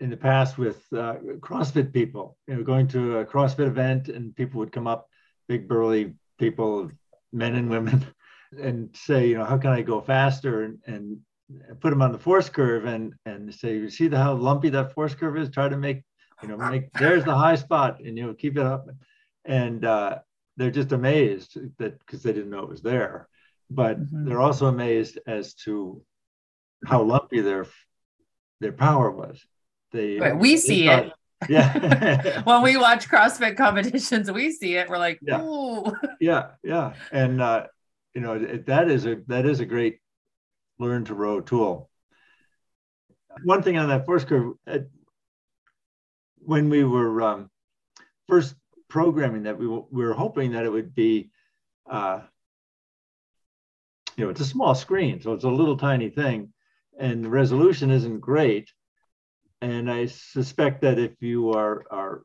in 0.00 0.10
the 0.10 0.18
past 0.18 0.58
with 0.58 0.80
uh, 0.92 1.14
CrossFit 1.48 1.94
people. 1.94 2.36
You 2.46 2.56
know, 2.56 2.62
going 2.62 2.88
to 2.88 3.20
a 3.20 3.24
CrossFit 3.24 3.68
event 3.68 4.10
and 4.10 4.36
people 4.36 4.58
would 4.58 4.70
come 4.70 4.86
up, 4.86 5.08
big 5.48 5.66
burly 5.66 6.12
people, 6.38 6.90
men 7.32 7.54
and 7.54 7.70
women, 7.70 8.06
and 8.62 8.94
say, 8.94 9.28
you 9.28 9.38
know, 9.38 9.46
how 9.46 9.56
can 9.56 9.70
I 9.70 9.80
go 9.80 10.02
faster? 10.02 10.64
And, 10.64 10.78
and 10.84 11.20
put 11.80 11.88
them 11.88 12.02
on 12.02 12.12
the 12.12 12.18
force 12.18 12.50
curve 12.50 12.84
and 12.84 13.14
and 13.24 13.54
say, 13.54 13.78
you 13.78 13.88
see 13.88 14.08
the, 14.08 14.18
how 14.18 14.34
lumpy 14.34 14.68
that 14.68 14.92
force 14.92 15.14
curve 15.14 15.38
is. 15.38 15.48
Try 15.48 15.70
to 15.70 15.78
make, 15.78 16.02
you 16.42 16.48
know, 16.48 16.58
make 16.58 16.92
there's 16.92 17.24
the 17.24 17.34
high 17.34 17.56
spot, 17.56 18.00
and 18.04 18.18
you 18.18 18.26
know, 18.26 18.34
keep 18.34 18.58
it 18.58 18.66
up 18.66 18.84
and 19.44 19.84
uh, 19.84 20.18
they're 20.60 20.70
just 20.70 20.92
amazed 20.92 21.56
that 21.78 21.98
because 22.00 22.22
they 22.22 22.34
didn't 22.34 22.50
know 22.50 22.60
it 22.60 22.68
was 22.68 22.82
there. 22.82 23.28
But 23.70 23.98
mm-hmm. 23.98 24.26
they're 24.26 24.42
also 24.42 24.66
amazed 24.66 25.18
as 25.26 25.54
to 25.64 26.02
how 26.84 27.02
lumpy 27.02 27.40
their 27.40 27.66
their 28.60 28.72
power 28.72 29.10
was. 29.10 29.42
They 29.92 30.18
right, 30.18 30.38
we 30.38 30.50
they 30.50 30.56
see 30.60 30.86
thought, 30.86 31.06
it. 31.06 31.12
Yeah. 31.48 32.42
When 32.44 32.60
we 32.60 32.76
watch 32.76 33.08
crossfit 33.08 33.56
competitions 33.56 34.30
we 34.30 34.52
see 34.52 34.76
it. 34.76 34.90
We're 34.90 34.98
like 34.98 35.18
yeah. 35.22 35.40
Ooh. 35.40 35.96
yeah 36.20 36.48
yeah. 36.62 36.92
And 37.10 37.40
uh, 37.40 37.68
you 38.14 38.20
know 38.20 38.34
it, 38.34 38.66
that 38.66 38.90
is 38.90 39.06
a 39.06 39.16
that 39.28 39.46
is 39.46 39.60
a 39.60 39.66
great 39.66 40.00
learn 40.78 41.06
to 41.06 41.14
row 41.14 41.40
tool. 41.40 41.88
One 43.44 43.62
thing 43.62 43.78
on 43.78 43.88
that 43.88 44.04
force 44.04 44.24
curve 44.24 44.52
uh, 44.66 44.80
when 46.36 46.68
we 46.68 46.84
were 46.84 47.22
um, 47.22 47.50
first 48.28 48.54
programming 48.90 49.44
that 49.44 49.58
we, 49.58 49.66
we 49.66 50.04
were 50.04 50.12
hoping 50.12 50.52
that 50.52 50.66
it 50.66 50.72
would 50.72 50.94
be, 50.94 51.30
uh, 51.90 52.20
you 54.16 54.24
know, 54.24 54.30
it's 54.30 54.40
a 54.40 54.44
small 54.44 54.74
screen, 54.74 55.22
so 55.22 55.32
it's 55.32 55.44
a 55.44 55.48
little 55.48 55.78
tiny 55.78 56.10
thing, 56.10 56.52
and 56.98 57.24
the 57.24 57.30
resolution 57.30 57.90
isn't 57.90 58.20
great. 58.20 58.70
And 59.62 59.90
I 59.90 60.06
suspect 60.06 60.82
that 60.82 60.98
if 60.98 61.12
you 61.20 61.52
are 61.52 61.84
are 61.90 62.22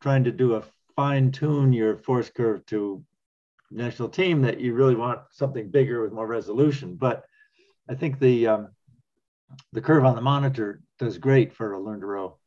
trying 0.00 0.24
to 0.24 0.32
do 0.32 0.54
a 0.54 0.64
fine 0.96 1.30
tune 1.30 1.72
your 1.72 1.96
force 1.96 2.30
curve 2.30 2.66
to 2.66 3.02
national 3.70 4.08
team, 4.10 4.42
that 4.42 4.60
you 4.60 4.74
really 4.74 4.94
want 4.94 5.20
something 5.30 5.70
bigger 5.70 6.02
with 6.02 6.12
more 6.12 6.26
resolution. 6.26 6.96
But 6.96 7.24
I 7.88 7.94
think 7.94 8.18
the 8.18 8.46
um, 8.48 8.68
the 9.72 9.80
curve 9.80 10.04
on 10.04 10.14
the 10.14 10.20
monitor 10.22 10.82
does 10.98 11.18
great 11.18 11.54
for 11.54 11.72
a 11.72 11.80
learn 11.80 12.00
to 12.00 12.06
row. 12.06 12.38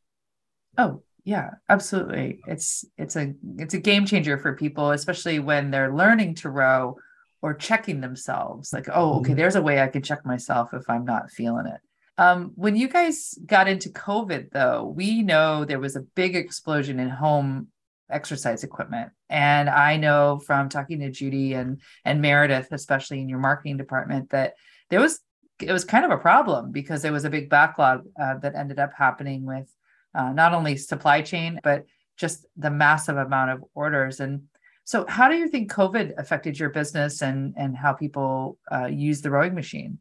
Oh, 0.78 1.02
yeah 1.26 1.50
absolutely. 1.68 2.40
It's 2.46 2.84
it's 2.96 3.16
a 3.16 3.34
it's 3.58 3.74
a 3.74 3.80
game 3.80 4.06
changer 4.06 4.38
for 4.38 4.54
people 4.54 4.92
especially 4.92 5.40
when 5.40 5.70
they're 5.70 5.94
learning 5.94 6.36
to 6.36 6.48
row 6.48 6.96
or 7.42 7.52
checking 7.52 8.00
themselves 8.00 8.72
like 8.72 8.86
oh 8.92 9.18
okay 9.18 9.30
mm-hmm. 9.30 9.36
there's 9.36 9.56
a 9.56 9.62
way 9.62 9.80
i 9.80 9.88
can 9.88 10.02
check 10.02 10.24
myself 10.24 10.72
if 10.72 10.88
i'm 10.88 11.04
not 11.04 11.30
feeling 11.30 11.66
it. 11.66 11.80
Um, 12.18 12.52
when 12.54 12.76
you 12.76 12.88
guys 12.88 13.36
got 13.44 13.68
into 13.68 13.90
covid 13.90 14.52
though 14.52 14.84
we 14.96 15.22
know 15.22 15.64
there 15.64 15.80
was 15.80 15.96
a 15.96 16.00
big 16.00 16.34
explosion 16.34 16.98
in 16.98 17.10
home 17.10 17.68
exercise 18.08 18.62
equipment. 18.62 19.10
And 19.28 19.68
i 19.68 19.96
know 19.96 20.40
from 20.46 20.68
talking 20.68 21.00
to 21.00 21.10
judy 21.10 21.54
and 21.54 21.80
and 22.04 22.22
meredith 22.22 22.68
especially 22.70 23.20
in 23.20 23.28
your 23.28 23.40
marketing 23.40 23.78
department 23.78 24.30
that 24.30 24.54
there 24.90 25.00
was 25.00 25.18
it 25.60 25.72
was 25.72 25.84
kind 25.84 26.04
of 26.04 26.12
a 26.12 26.18
problem 26.18 26.70
because 26.70 27.02
there 27.02 27.12
was 27.12 27.24
a 27.24 27.30
big 27.30 27.48
backlog 27.48 28.04
uh, 28.20 28.38
that 28.38 28.54
ended 28.54 28.78
up 28.78 28.92
happening 28.96 29.44
with 29.44 29.68
uh, 30.16 30.32
not 30.32 30.54
only 30.54 30.76
supply 30.76 31.20
chain, 31.22 31.60
but 31.62 31.84
just 32.16 32.46
the 32.56 32.70
massive 32.70 33.16
amount 33.16 33.50
of 33.50 33.64
orders. 33.74 34.20
And 34.20 34.44
so, 34.84 35.04
how 35.08 35.28
do 35.28 35.36
you 35.36 35.48
think 35.48 35.72
COVID 35.72 36.14
affected 36.16 36.58
your 36.58 36.70
business 36.70 37.22
and 37.22 37.54
and 37.56 37.76
how 37.76 37.92
people 37.92 38.58
uh, 38.72 38.86
use 38.86 39.20
the 39.20 39.30
rowing 39.30 39.54
machine? 39.54 39.98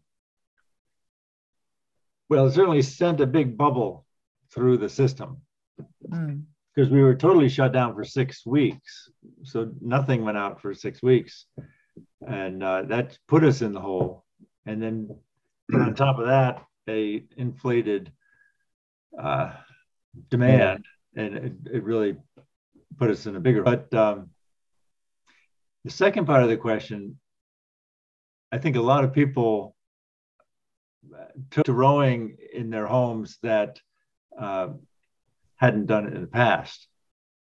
Well, 2.29 2.47
it 2.47 2.53
certainly 2.53 2.81
sent 2.81 3.21
a 3.21 3.27
big 3.27 3.57
bubble 3.57 4.05
through 4.51 4.77
the 4.77 4.89
system 4.89 5.41
mm. 6.09 6.43
because 6.73 6.89
we 6.89 7.03
were 7.03 7.15
totally 7.15 7.49
shut 7.49 7.71
down 7.71 7.93
for 7.93 8.03
six 8.03 8.45
weeks. 8.45 9.09
So 9.43 9.71
nothing 9.81 10.23
went 10.23 10.37
out 10.37 10.61
for 10.61 10.73
six 10.73 11.03
weeks, 11.03 11.45
and 12.25 12.63
uh, 12.63 12.83
that 12.83 13.17
put 13.27 13.43
us 13.43 13.61
in 13.61 13.73
the 13.73 13.81
hole. 13.81 14.23
And 14.65 14.81
then 14.81 15.15
on 15.73 15.93
top 15.93 16.19
of 16.19 16.27
that, 16.27 16.63
a 16.87 17.23
inflated 17.37 18.11
uh, 19.19 19.53
demand, 20.29 20.85
and 21.15 21.35
it, 21.35 21.53
it 21.73 21.83
really 21.83 22.15
put 22.97 23.09
us 23.09 23.25
in 23.25 23.35
a 23.35 23.39
bigger. 23.39 23.63
But 23.63 23.93
um, 23.93 24.29
the 25.83 25.91
second 25.91 26.25
part 26.25 26.43
of 26.43 26.49
the 26.49 26.57
question, 26.57 27.19
I 28.51 28.57
think 28.57 28.75
a 28.75 28.81
lot 28.81 29.03
of 29.03 29.13
people 29.13 29.75
took 31.51 31.65
to 31.65 31.73
rowing 31.73 32.37
in 32.53 32.69
their 32.69 32.87
homes 32.87 33.37
that 33.43 33.79
uh, 34.39 34.69
hadn't 35.55 35.85
done 35.85 36.07
it 36.07 36.13
in 36.13 36.21
the 36.21 36.27
past. 36.27 36.87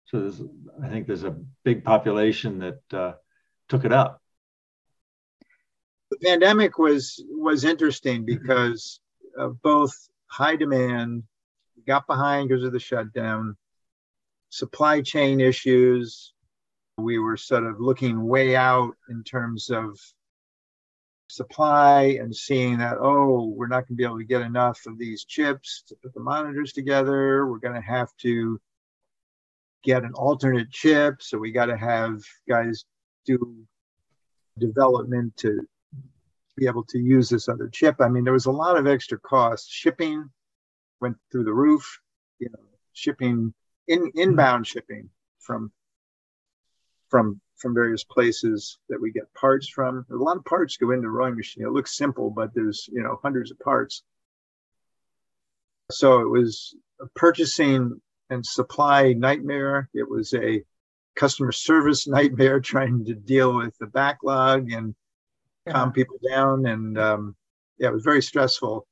So 0.06 0.20
there's, 0.20 0.42
I 0.84 0.90
think 0.90 1.08
there's 1.08 1.24
a 1.24 1.38
big 1.64 1.84
population 1.84 2.60
that 2.60 2.98
uh, 2.98 3.14
took 3.70 3.86
it 3.86 3.94
up. 3.94 4.22
The 6.12 6.18
pandemic 6.24 6.78
was 6.78 7.24
was 7.30 7.64
interesting 7.64 8.24
because 8.24 9.00
of 9.36 9.60
both 9.64 9.96
high 10.28 10.56
demand 10.56 11.24
got 11.86 12.08
behind 12.08 12.50
because 12.50 12.64
of 12.64 12.72
the 12.72 12.80
shutdown, 12.80 13.58
supply 14.50 15.02
chain 15.02 15.42
issues. 15.42 16.34
We 16.98 17.18
were 17.20 17.38
sort 17.38 17.66
of 17.66 17.80
looking 17.80 18.28
way 18.28 18.56
out 18.56 18.94
in 19.10 19.24
terms 19.24 19.70
of 19.70 20.00
supply 21.28 22.18
and 22.22 22.36
seeing 22.36 22.78
that, 22.78 22.98
oh, 23.00 23.54
we're 23.56 23.68
not 23.68 23.88
going 23.88 23.96
to 23.96 23.96
be 23.96 24.04
able 24.04 24.20
to 24.20 24.24
get 24.24 24.42
enough 24.42 24.86
of 24.86 24.98
these 24.98 25.26
chips 25.26 25.84
to 25.88 25.96
put 25.96 26.14
the 26.14 26.20
monitors 26.20 26.74
together. 26.74 27.48
We're 27.48 27.58
going 27.58 27.74
to 27.74 27.88
have 27.88 28.10
to 28.20 28.60
get 29.84 30.04
an 30.04 30.14
alternate 30.14 30.70
chip. 30.70 31.22
So 31.22 31.38
we 31.38 31.52
got 31.52 31.66
to 31.66 31.78
have 31.78 32.22
guys 32.48 32.86
do 33.26 33.66
development 34.60 35.36
to 35.38 35.68
be 36.56 36.68
able 36.68 36.84
to 36.84 37.00
use 37.00 37.30
this 37.30 37.50
other 37.50 37.68
chip. 37.68 37.96
I 38.00 38.10
mean, 38.10 38.24
there 38.24 38.34
was 38.34 38.46
a 38.46 38.52
lot 38.52 38.78
of 38.78 38.86
extra 38.86 39.20
costs. 39.20 39.68
Shipping 39.70 40.30
went 41.04 41.18
through 41.32 41.44
the 41.44 41.54
roof. 41.54 42.00
You 42.40 42.50
know, 42.50 42.64
shipping 42.94 43.54
in 43.88 44.12
inbound 44.16 44.66
shipping 44.66 45.10
from 45.40 45.72
from 47.10 47.40
from 47.58 47.76
various 47.76 48.04
places 48.04 48.78
that 48.90 49.00
we 49.00 49.12
get 49.12 49.34
parts 49.34 49.70
from. 49.70 50.06
A 50.12 50.16
lot 50.16 50.38
of 50.38 50.46
parts 50.46 50.78
go 50.78 50.92
into 50.92 51.08
a 51.08 51.12
rowing 51.12 51.36
machine. 51.36 51.64
It 51.64 51.72
looks 51.72 51.98
simple, 51.98 52.30
but 52.32 52.54
there's 52.56 52.90
you 52.92 53.04
know 53.04 53.20
hundreds 53.22 53.52
of 53.52 53.60
parts. 53.60 54.04
So 55.92 56.22
it 56.22 56.30
was 56.30 56.76
a 57.00 57.06
purchasing 57.16 58.02
and 58.30 58.46
supply 58.46 59.14
nightmare. 59.14 59.90
It 59.94 60.10
was 60.10 60.34
a 60.34 60.64
customer 61.16 61.52
service 61.52 62.08
nightmare 62.18 62.60
trying 62.60 63.06
to 63.06 63.14
deal 63.14 63.56
with 63.56 63.78
the 63.78 63.88
backlog 63.88 64.72
and 64.72 64.96
yeah. 65.68 65.74
calm 65.74 65.92
people 65.92 66.18
down. 66.28 66.66
And 66.66 66.98
um, 66.98 67.36
yeah, 67.78 67.90
it 67.90 67.94
was 67.94 68.04
very 68.04 68.22
stressful 68.22 68.88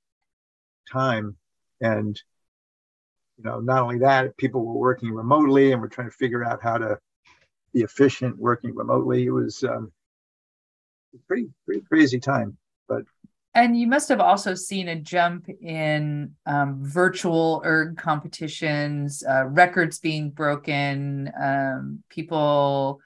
time. 0.91 1.38
And 1.82 2.22
you 3.38 3.44
know, 3.44 3.60
not 3.60 3.82
only 3.82 3.98
that, 4.00 4.38
people 4.38 4.64
were 4.64 4.78
working 4.78 5.12
remotely, 5.12 5.72
and 5.72 5.82
we're 5.82 5.88
trying 5.88 6.10
to 6.10 6.16
figure 6.16 6.46
out 6.46 6.62
how 6.62 6.78
to 6.78 7.00
be 7.74 7.82
efficient 7.82 8.38
working 8.38 8.76
remotely. 8.76 9.26
It 9.26 9.32
was 9.32 9.64
um, 9.64 9.92
pretty 11.28 11.50
pretty 11.66 11.82
crazy 11.82 12.20
time, 12.20 12.58
but 12.88 13.04
And 13.56 13.78
you 13.78 13.88
must 13.88 14.10
have 14.10 14.20
also 14.20 14.54
seen 14.54 14.90
a 14.90 14.96
jump 14.96 15.50
in 15.50 16.36
um, 16.46 16.80
virtual 16.82 17.62
erg 17.66 17.98
competitions, 17.98 19.24
uh, 19.28 19.46
records 19.48 20.00
being 20.00 20.30
broken, 20.30 21.32
um, 21.42 22.04
people 22.10 23.00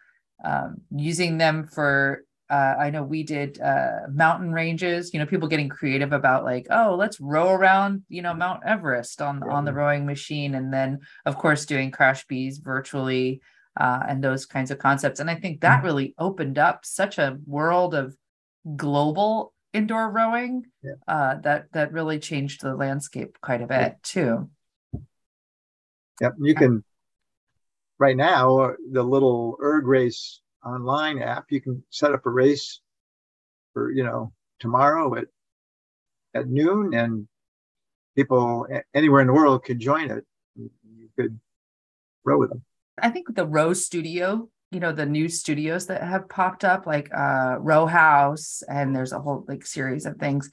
um, 0.43 0.81
using 0.91 1.37
them 1.37 1.65
for. 1.65 2.23
Uh, 2.49 2.75
I 2.79 2.89
know 2.91 3.03
we 3.03 3.23
did 3.23 3.59
uh, 3.59 4.01
mountain 4.11 4.51
ranges. 4.51 5.13
You 5.13 5.19
know, 5.19 5.25
people 5.25 5.47
getting 5.47 5.69
creative 5.69 6.13
about 6.13 6.43
like, 6.43 6.67
oh, 6.69 6.95
let's 6.97 7.19
row 7.19 7.49
around, 7.49 8.03
you 8.07 8.21
know, 8.21 8.33
Mount 8.33 8.61
Everest 8.65 9.21
on 9.21 9.41
on 9.43 9.65
the 9.65 9.73
rowing 9.73 10.05
machine, 10.05 10.55
and 10.55 10.71
then 10.71 10.99
of 11.25 11.37
course 11.37 11.65
doing 11.65 11.91
CRASH-B's 11.91 12.59
virtually 12.59 13.41
uh, 13.79 14.03
and 14.07 14.23
those 14.23 14.45
kinds 14.45 14.71
of 14.71 14.77
concepts. 14.77 15.19
And 15.19 15.29
I 15.29 15.35
think 15.35 15.61
that 15.61 15.77
mm-hmm. 15.77 15.85
really 15.85 16.15
opened 16.17 16.57
up 16.57 16.85
such 16.85 17.17
a 17.17 17.37
world 17.45 17.93
of 17.93 18.15
global 18.75 19.53
indoor 19.73 20.09
rowing 20.09 20.63
yeah. 20.81 20.93
uh, 21.07 21.35
that 21.41 21.71
that 21.73 21.91
really 21.91 22.17
changed 22.19 22.61
the 22.61 22.73
landscape 22.75 23.37
quite 23.41 23.61
a 23.61 23.67
bit 23.67 23.97
too. 24.03 24.49
Yep, 26.21 26.35
you 26.39 26.55
can. 26.55 26.83
Right 27.97 28.17
now, 28.17 28.57
uh, 28.57 28.73
the 28.91 29.03
little 29.03 29.57
erg 29.61 29.87
race 29.87 30.41
online 30.65 31.21
app, 31.21 31.45
you 31.49 31.61
can 31.61 31.83
set 31.89 32.13
up 32.13 32.25
a 32.25 32.29
race 32.29 32.81
for 33.73 33.91
you 33.91 34.03
know 34.03 34.33
tomorrow 34.59 35.15
at 35.15 35.25
at 36.33 36.47
noon, 36.47 36.93
and 36.93 37.27
people 38.15 38.67
anywhere 38.93 39.21
in 39.21 39.27
the 39.27 39.33
world 39.33 39.63
could 39.63 39.79
join 39.79 40.11
it. 40.11 40.25
You 40.55 41.09
could 41.17 41.39
row 42.23 42.39
with 42.39 42.49
them. 42.49 42.63
I 42.97 43.09
think 43.09 43.35
the 43.35 43.45
Row 43.45 43.73
Studio 43.73 44.49
you 44.71 44.79
know 44.79 44.91
the 44.91 45.05
new 45.05 45.29
studios 45.29 45.87
that 45.87 46.03
have 46.03 46.27
popped 46.27 46.65
up 46.65 46.85
like 46.85 47.09
uh 47.15 47.55
row 47.59 47.85
house 47.85 48.63
and 48.67 48.95
there's 48.95 49.13
a 49.13 49.19
whole 49.19 49.45
like 49.47 49.65
series 49.65 50.05
of 50.05 50.17
things 50.17 50.49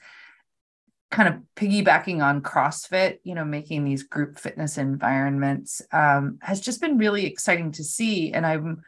kind 1.11 1.27
of 1.27 1.41
piggybacking 1.55 2.23
on 2.23 2.41
crossfit 2.41 3.17
you 3.23 3.35
know 3.35 3.45
making 3.45 3.83
these 3.83 4.03
group 4.03 4.39
fitness 4.39 4.77
environments 4.77 5.81
um, 5.91 6.39
has 6.41 6.59
just 6.59 6.81
been 6.81 6.97
really 6.97 7.25
exciting 7.25 7.71
to 7.71 7.83
see 7.83 8.31
and 8.31 8.45
i'm 8.45 8.81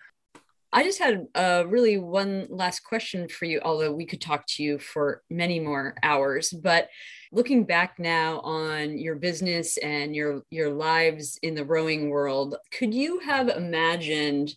I 0.75 0.83
just 0.83 0.99
had 0.99 1.27
uh, 1.33 1.63
really 1.67 1.97
one 1.97 2.47
last 2.49 2.81
question 2.81 3.29
for 3.29 3.45
you, 3.45 3.61
although 3.63 3.93
we 3.93 4.05
could 4.05 4.19
talk 4.19 4.45
to 4.47 4.63
you 4.63 4.77
for 4.77 5.23
many 5.29 5.57
more 5.57 5.95
hours. 6.03 6.49
But 6.49 6.89
looking 7.31 7.63
back 7.63 7.97
now 7.97 8.41
on 8.41 8.97
your 8.97 9.15
business 9.15 9.77
and 9.77 10.13
your 10.13 10.41
your 10.49 10.69
lives 10.69 11.39
in 11.41 11.55
the 11.55 11.63
rowing 11.63 12.09
world, 12.09 12.57
could 12.71 12.93
you 12.93 13.19
have 13.19 13.47
imagined 13.47 14.53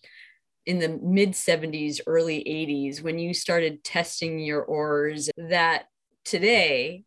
in 0.67 0.81
the 0.81 0.89
mid 1.01 1.35
70s, 1.35 2.01
early 2.05 2.41
80s, 2.41 3.01
when 3.01 3.21
you 3.21 3.33
started 3.33 3.85
testing 3.85 4.41
your 4.41 4.65
oars, 4.65 5.31
that 5.37 5.85
today 6.25 7.05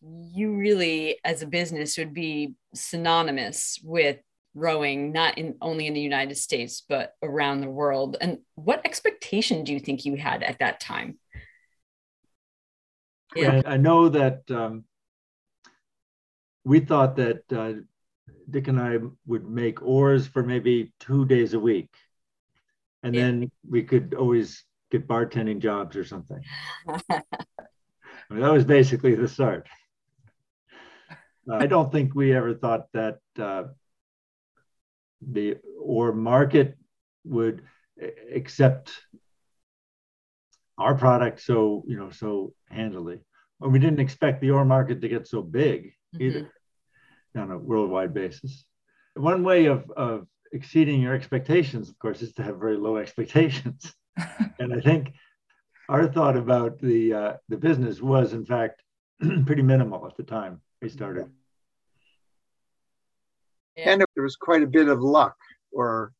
you 0.00 0.56
really, 0.56 1.18
as 1.26 1.42
a 1.42 1.46
business, 1.46 1.98
would 1.98 2.14
be 2.14 2.54
synonymous 2.74 3.78
with 3.84 4.16
rowing, 4.54 5.12
not 5.12 5.38
in 5.38 5.56
only 5.60 5.86
in 5.86 5.94
the 5.94 6.00
United 6.00 6.36
States, 6.36 6.82
but 6.88 7.14
around 7.22 7.60
the 7.60 7.70
world. 7.70 8.16
And 8.20 8.38
what 8.54 8.84
expectation 8.84 9.64
do 9.64 9.72
you 9.72 9.80
think 9.80 10.04
you 10.04 10.16
had 10.16 10.42
at 10.42 10.58
that 10.58 10.80
time? 10.80 11.18
Yeah. 13.34 13.62
I 13.64 13.76
know 13.76 14.08
that 14.08 14.42
um, 14.50 14.84
we 16.64 16.80
thought 16.80 17.16
that 17.16 17.42
uh, 17.52 17.80
Dick 18.48 18.66
and 18.68 18.80
I 18.80 18.98
would 19.26 19.48
make 19.48 19.82
oars 19.82 20.26
for 20.26 20.42
maybe 20.42 20.92
two 20.98 21.24
days 21.26 21.54
a 21.54 21.60
week 21.60 21.90
and 23.02 23.14
yeah. 23.14 23.22
then 23.22 23.50
we 23.68 23.82
could 23.82 24.14
always 24.14 24.64
get 24.90 25.08
bartending 25.08 25.60
jobs 25.60 25.96
or 25.96 26.04
something. 26.04 26.42
I 26.88 27.22
mean, 28.30 28.40
that 28.40 28.52
was 28.52 28.64
basically 28.64 29.14
the 29.14 29.28
start. 29.28 29.68
I 31.50 31.66
don't 31.66 31.90
think 31.90 32.14
we 32.14 32.34
ever 32.34 32.54
thought 32.54 32.86
that 32.92 33.18
uh, 33.38 33.64
the 35.20 35.56
oar 35.80 36.12
market 36.12 36.76
would 37.24 37.62
accept 38.32 38.92
our 40.78 40.94
product 40.94 41.40
so 41.40 41.84
you 41.86 41.96
know 41.96 42.10
so 42.10 42.54
handily, 42.70 43.20
or 43.60 43.68
we 43.68 43.78
didn't 43.78 44.00
expect 44.00 44.40
the 44.40 44.50
oar 44.50 44.64
market 44.64 45.00
to 45.00 45.08
get 45.08 45.26
so 45.26 45.42
big 45.42 45.92
mm-hmm. 46.14 46.22
either 46.22 46.52
on 47.36 47.50
a 47.50 47.58
worldwide 47.58 48.14
basis. 48.14 48.64
One 49.14 49.42
way 49.44 49.66
of 49.66 49.90
of 49.90 50.26
exceeding 50.52 51.00
your 51.00 51.14
expectations, 51.14 51.88
of 51.88 51.98
course, 51.98 52.22
is 52.22 52.32
to 52.34 52.42
have 52.42 52.58
very 52.58 52.76
low 52.76 52.96
expectations. 52.96 53.94
and 54.58 54.74
I 54.74 54.80
think 54.80 55.12
our 55.88 56.06
thought 56.06 56.36
about 56.36 56.78
the 56.80 57.12
uh, 57.12 57.32
the 57.48 57.56
business 57.56 58.00
was, 58.00 58.32
in 58.32 58.44
fact, 58.44 58.82
pretty 59.46 59.62
minimal 59.62 60.06
at 60.06 60.16
the 60.16 60.22
time 60.22 60.60
we 60.80 60.88
started. 60.88 61.30
And 63.86 64.04
there 64.14 64.24
was 64.24 64.36
quite 64.36 64.62
a 64.62 64.66
bit 64.66 64.88
of 64.88 65.00
luck, 65.00 65.36
or 65.72 66.12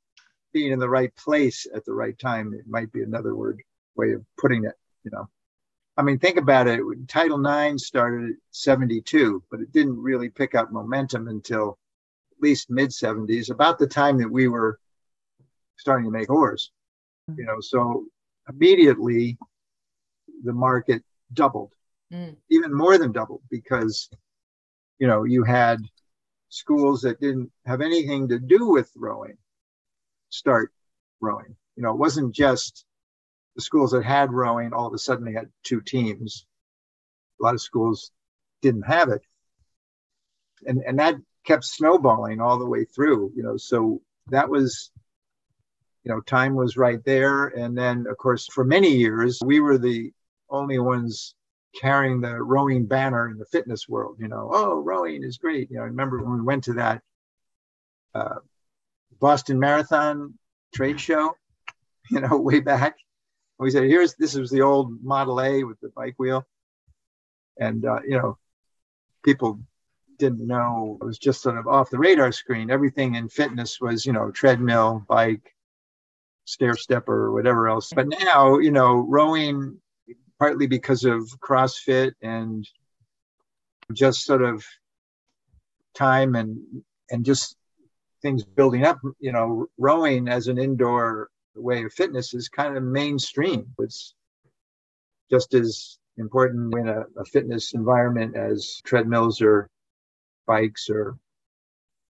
being 0.52 0.72
in 0.72 0.78
the 0.78 0.88
right 0.88 1.14
place 1.16 1.66
at 1.74 1.84
the 1.84 1.92
right 1.92 2.18
time. 2.18 2.52
It 2.54 2.66
might 2.68 2.92
be 2.92 3.02
another 3.02 3.34
word 3.34 3.61
way 3.96 4.12
of 4.12 4.24
putting 4.38 4.64
it. 4.64 4.74
You 5.04 5.11
know, 5.12 5.28
I 5.96 6.02
mean, 6.02 6.18
think 6.18 6.36
about 6.36 6.66
it. 6.66 6.80
Title 7.08 7.44
IX 7.44 7.82
started 7.82 8.30
at 8.30 8.36
72, 8.52 9.42
but 9.50 9.61
it 9.61 9.72
didn't 9.72 10.00
really 10.00 10.28
pick 10.28 10.54
up 10.54 10.72
momentum 10.72 11.28
until 11.28 11.78
at 12.36 12.42
least 12.42 12.70
mid 12.70 12.90
70s, 12.90 13.50
about 13.50 13.78
the 13.78 13.86
time 13.86 14.18
that 14.18 14.30
we 14.30 14.48
were 14.48 14.78
starting 15.76 16.06
to 16.06 16.11
make 16.11 16.30
oars. 16.30 16.70
You 17.36 17.44
know, 17.44 17.61
so 17.61 18.06
immediately 18.48 19.38
the 20.42 20.52
market 20.52 21.02
doubled, 21.32 21.72
mm. 22.12 22.34
even 22.50 22.74
more 22.74 22.98
than 22.98 23.12
doubled, 23.12 23.42
because 23.50 24.08
you 24.98 25.06
know 25.06 25.24
you 25.24 25.44
had 25.44 25.78
schools 26.51 27.03
that 27.03 27.20
didn't 27.20 27.51
have 27.64 27.80
anything 27.80 28.28
to 28.28 28.38
do 28.38 28.68
with 28.68 28.90
rowing 28.96 29.38
start 30.30 30.72
rowing. 31.20 31.57
You 31.76 31.82
know, 31.82 31.90
it 31.90 31.98
wasn't 31.98 32.34
just 32.34 32.84
the 33.57 33.62
schools 33.62 33.90
that 33.90 34.05
had 34.05 34.32
rowing 34.32 34.72
all 34.72 34.86
of 34.86 34.94
a 34.94 34.98
sudden 34.98 35.24
they 35.24 35.32
had 35.32 35.51
two 35.62 35.80
teams. 35.80 36.46
A 37.40 37.44
lot 37.44 37.55
of 37.55 37.61
schools 37.61 38.11
didn't 38.62 38.82
have 38.82 39.09
it. 39.11 39.22
And 40.66 40.82
and 40.86 40.98
that 40.98 41.16
kept 41.44 41.64
snowballing 41.64 42.40
all 42.40 42.59
the 42.59 42.66
way 42.66 42.84
through, 42.84 43.32
you 43.34 43.42
know, 43.42 43.57
so 43.57 44.03
that 44.28 44.48
was, 44.48 44.90
you 46.05 46.12
know, 46.12 46.20
time 46.20 46.55
was 46.55 46.76
right 46.76 47.03
there. 47.05 47.46
And 47.46 47.76
then, 47.76 48.07
of 48.09 48.16
course, 48.18 48.46
for 48.53 48.64
many 48.64 48.90
years, 48.90 49.40
we 49.44 49.61
were 49.61 49.78
the 49.78 50.12
only 50.51 50.78
ones 50.78 51.34
carrying 51.79 52.21
the 52.21 52.43
rowing 52.43 52.87
banner 52.87 53.29
in 53.29 53.39
the 53.39 53.45
fitness 53.47 53.89
world, 53.89 54.16
you 54.18 54.29
know, 54.29 54.51
oh, 54.53 54.81
rowing 54.81 55.23
is 55.23 55.39
great. 55.39 55.71
You 55.71 55.77
know, 55.77 55.83
I 55.83 55.87
remember 55.87 56.23
when 56.23 56.39
we 56.39 56.43
went 56.43 56.64
to 56.64 56.75
that 56.75 57.03
uh, 58.14 58.37
Boston 59.21 59.59
Marathon 59.59 60.35
trade 60.75 61.01
show, 61.01 61.37
you 62.11 62.21
know, 62.21 62.37
way 62.39 62.61
back. 62.61 62.97
We 63.59 63.71
said, 63.71 63.85
here's 63.85 64.14
this 64.14 64.35
was 64.35 64.51
the 64.51 64.62
old 64.62 65.03
Model 65.03 65.41
A 65.41 65.64
with 65.64 65.79
the 65.81 65.91
bike 65.91 66.14
wheel. 66.18 66.47
And, 67.59 67.85
uh, 67.85 68.01
you 68.07 68.16
know, 68.16 68.39
people 69.23 69.61
didn't 70.18 70.47
know 70.47 70.99
it 71.01 71.05
was 71.05 71.18
just 71.18 71.43
sort 71.43 71.59
of 71.59 71.68
off 71.68 71.91
the 71.91 71.99
radar 71.99 72.33
screen. 72.33 72.71
Everything 72.71 73.16
in 73.16 73.29
fitness 73.29 73.81
was, 73.81 74.07
you 74.07 74.12
know, 74.12 74.31
treadmill, 74.31 75.05
bike, 75.09 75.55
stair 76.45 76.75
stepper, 76.75 77.33
whatever 77.33 77.68
else. 77.68 77.91
But 77.95 78.09
now, 78.09 78.59
you 78.59 78.71
know, 78.71 78.95
rowing, 79.09 79.79
partly 80.41 80.66
because 80.66 81.05
of 81.05 81.22
CrossFit 81.41 82.12
and 82.22 82.66
just 83.93 84.24
sort 84.24 84.43
of 84.43 84.64
time 85.95 86.34
and 86.34 86.59
and 87.11 87.24
just 87.24 87.57
things 88.22 88.45
building 88.45 88.84
up, 88.84 88.99
you 89.18 89.32
know, 89.32 89.66
rowing 89.78 90.28
as 90.28 90.49
an 90.49 90.59
indoor 90.59 91.28
way 91.55 91.84
of 91.84 91.93
fitness 91.93 92.32
is 92.34 92.49
kind 92.49 92.76
of 92.76 92.82
mainstream. 92.82 93.66
It's 93.78 94.14
just 95.30 95.55
as 95.55 95.99
important 96.16 96.74
in 96.74 96.88
a, 96.88 97.05
a 97.18 97.24
fitness 97.24 97.74
environment 97.74 98.36
as 98.36 98.80
treadmills 98.84 99.43
or 99.43 99.68
bikes 100.47 100.88
or 100.91 101.16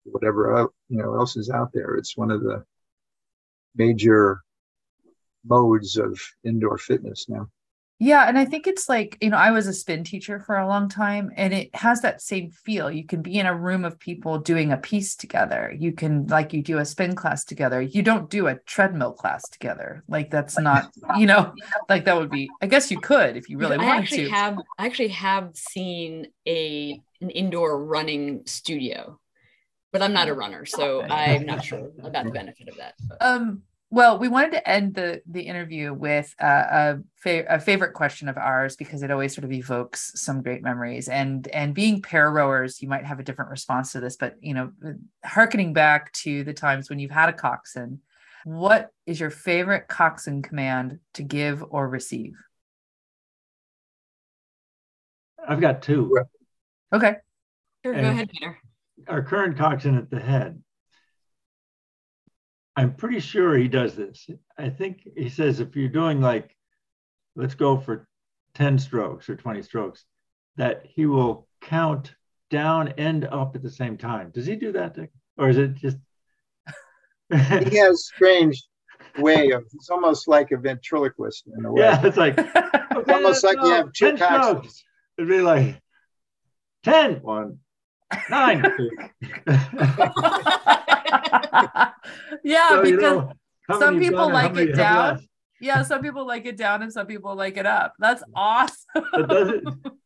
whatever 0.04 0.56
uh, 0.56 0.68
you 0.88 0.98
know 0.98 1.16
else 1.16 1.36
is 1.36 1.50
out 1.50 1.72
there. 1.74 1.96
It's 1.96 2.16
one 2.16 2.32
of 2.32 2.42
the 2.42 2.64
major 3.76 4.42
modes 5.46 5.98
of 5.98 6.20
indoor 6.44 6.78
fitness 6.78 7.28
now. 7.28 7.50
Yeah, 8.02 8.30
and 8.30 8.38
I 8.38 8.46
think 8.46 8.66
it's 8.66 8.88
like, 8.88 9.18
you 9.20 9.30
know, 9.30 9.36
I 9.38 9.52
was 9.52 9.68
a 9.68 9.74
spin 9.74 10.06
teacher 10.06 10.40
for 10.40 10.58
a 10.58 10.66
long 10.66 10.88
time 10.88 11.32
and 11.36 11.54
it 11.54 11.76
has 11.76 12.02
that 12.02 12.22
same 12.22 12.50
feel. 12.50 12.90
You 12.90 13.06
can 13.06 13.22
be 13.22 13.38
in 13.38 13.46
a 13.46 13.54
room 13.54 13.84
of 13.84 14.00
people 14.00 14.40
doing 14.40 14.72
a 14.72 14.78
piece 14.78 15.18
together. 15.18 15.76
You 15.78 15.92
can 15.92 16.26
like 16.28 16.54
you 16.54 16.64
do 16.64 16.78
a 16.78 16.86
spin 16.86 17.14
class 17.14 17.44
together. 17.44 17.82
You 17.82 18.02
don't 18.02 18.30
do 18.30 18.48
a 18.48 18.56
treadmill 18.60 19.12
class 19.12 19.50
together. 19.50 20.06
Like 20.08 20.32
that's 20.32 20.58
not, 20.58 20.90
you 21.18 21.26
know, 21.26 21.54
like 21.90 22.06
that 22.06 22.16
would 22.16 22.32
be 22.32 22.50
I 22.62 22.68
guess 22.68 22.90
you 22.90 23.02
could 23.02 23.36
if 23.36 23.50
you 23.50 23.58
really 23.58 23.76
I 23.76 23.80
wanted 23.80 24.02
actually 24.04 24.24
to. 24.26 24.30
Have, 24.30 24.58
I 24.78 24.86
actually 24.86 25.10
have 25.10 25.52
seen 25.56 26.28
a 26.48 27.02
an 27.20 27.32
indoor 27.32 27.84
running 27.84 28.44
studio, 28.46 29.20
but 29.92 30.02
I'm 30.02 30.14
not 30.14 30.30
a 30.30 30.34
runner, 30.34 30.66
so 30.66 31.02
I'm 31.02 31.46
not 31.46 31.66
sure 31.66 31.92
about 32.02 32.24
the 32.24 32.32
benefit 32.32 32.70
of 32.70 32.78
that. 32.78 32.94
But. 33.10 33.18
Um 33.22 33.64
Well, 33.92 34.20
we 34.20 34.28
wanted 34.28 34.52
to 34.52 34.70
end 34.70 34.94
the 34.94 35.22
the 35.26 35.42
interview 35.42 35.94
with 35.94 36.36
uh, 36.40 36.46
a, 36.46 36.98
fa- 37.16 37.46
a 37.50 37.60
favorite 37.60 37.94
question 37.94 38.30
of 38.30 38.38
ours 38.38 38.76
because 38.76 39.02
it 39.02 39.10
always 39.10 39.34
sort 39.34 39.46
of 39.46 39.52
evokes 39.52 40.12
some 40.16 40.44
great 40.44 40.62
memories. 40.62 41.08
And 41.08 41.48
and 41.48 41.74
being 41.74 42.02
pair 42.02 42.32
rowers, 42.32 42.84
you 42.84 42.88
might 42.88 43.06
have 43.06 43.20
a 43.20 43.24
different 43.24 43.50
response 43.50 43.92
to 43.94 44.00
this, 44.00 44.16
but 44.16 44.36
you 44.42 44.54
know, 44.54 44.72
harkening 45.26 45.74
back 45.74 46.12
to 46.14 46.44
the 46.44 46.54
times 46.54 46.90
when 46.90 47.00
you've 47.00 47.10
had 47.10 47.30
a 47.30 47.34
coxswain, 47.34 48.00
what 48.44 48.90
is 49.08 49.20
your 49.20 49.32
favorite 49.32 49.88
coxswain 49.88 50.44
command 50.44 51.00
to 51.16 51.24
give 51.24 51.64
or 51.68 51.90
receive? 51.90 52.36
I've 55.48 55.62
got 55.62 55.82
two. 55.82 56.16
Okay. 56.94 57.16
Sure, 57.84 57.94
go 57.94 58.02
ahead, 58.02 58.30
Peter. 58.30 58.60
Our 59.08 59.24
current 59.24 59.58
coxswain 59.58 59.98
at 59.98 60.12
the 60.12 60.20
head. 60.20 60.62
I'm 62.80 62.94
pretty 62.94 63.20
sure 63.20 63.58
he 63.58 63.68
does 63.68 63.94
this. 63.94 64.30
I 64.58 64.70
think 64.70 65.06
he 65.18 65.28
says 65.28 65.60
if 65.60 65.76
you're 65.76 65.90
doing 65.90 66.22
like, 66.22 66.56
let's 67.36 67.54
go 67.54 67.78
for 67.78 68.08
10 68.54 68.80
strokes 68.80 69.30
or 69.30 69.36
20 69.36 69.64
strokes, 69.64 70.06
that 70.56 70.86
he 70.86 71.06
will 71.06 71.46
count 71.60 72.16
down 72.50 72.94
and 72.98 73.26
up 73.26 73.54
at 73.58 73.64
the 73.64 73.70
same 73.70 73.98
time. 73.98 74.32
Does 74.34 74.46
he 74.46 74.56
do 74.56 74.72
that, 74.72 74.94
Dick? 74.94 75.12
Or 75.38 75.50
is 75.50 75.58
it 75.58 75.76
just? 75.76 75.98
He 77.70 77.78
has 77.78 78.08
strange 78.08 78.64
way 79.18 79.52
of, 79.52 79.66
it's 79.74 79.90
almost 79.90 80.30
like 80.30 80.52
a 80.52 80.58
ventriloquist 80.58 81.50
in 81.58 81.66
a 81.66 81.74
way. 81.74 81.82
yeah, 81.82 82.06
it's 82.06 82.16
like, 82.16 82.36
It's 82.38 83.10
almost 83.10 83.44
like 83.44 83.58
you 83.58 83.72
have 83.74 83.92
two 83.92 84.16
10 84.16 84.18
strokes. 84.18 84.86
It'd 85.18 85.30
be 85.30 85.42
like 85.42 85.82
10, 86.86 87.22
one, 87.24 87.60
nine. 88.30 88.64
two. 88.78 88.90
yeah, 92.44 92.70
So, 92.70 92.84
you 92.84 92.96
because 92.96 93.02
know, 93.02 93.34
some 93.80 94.00
people 94.00 94.26
done 94.30 94.34
like 94.34 94.56
it 94.58 94.76
down. 94.76 95.16
left. 95.16 95.28
yeah, 95.60 95.84
some 95.84 96.02
people 96.02 96.26
like 96.26 96.46
it 96.46 96.58
down 96.58 96.82
and 96.82 96.92
some 96.92 97.08
people 97.08 97.36
like 97.36 97.58
it 97.58 97.66
up. 97.66 97.94
That's 98.00 98.24
awesome. 98.36 98.78
But 98.94 99.30
does 99.30 99.50
it, 99.50 99.64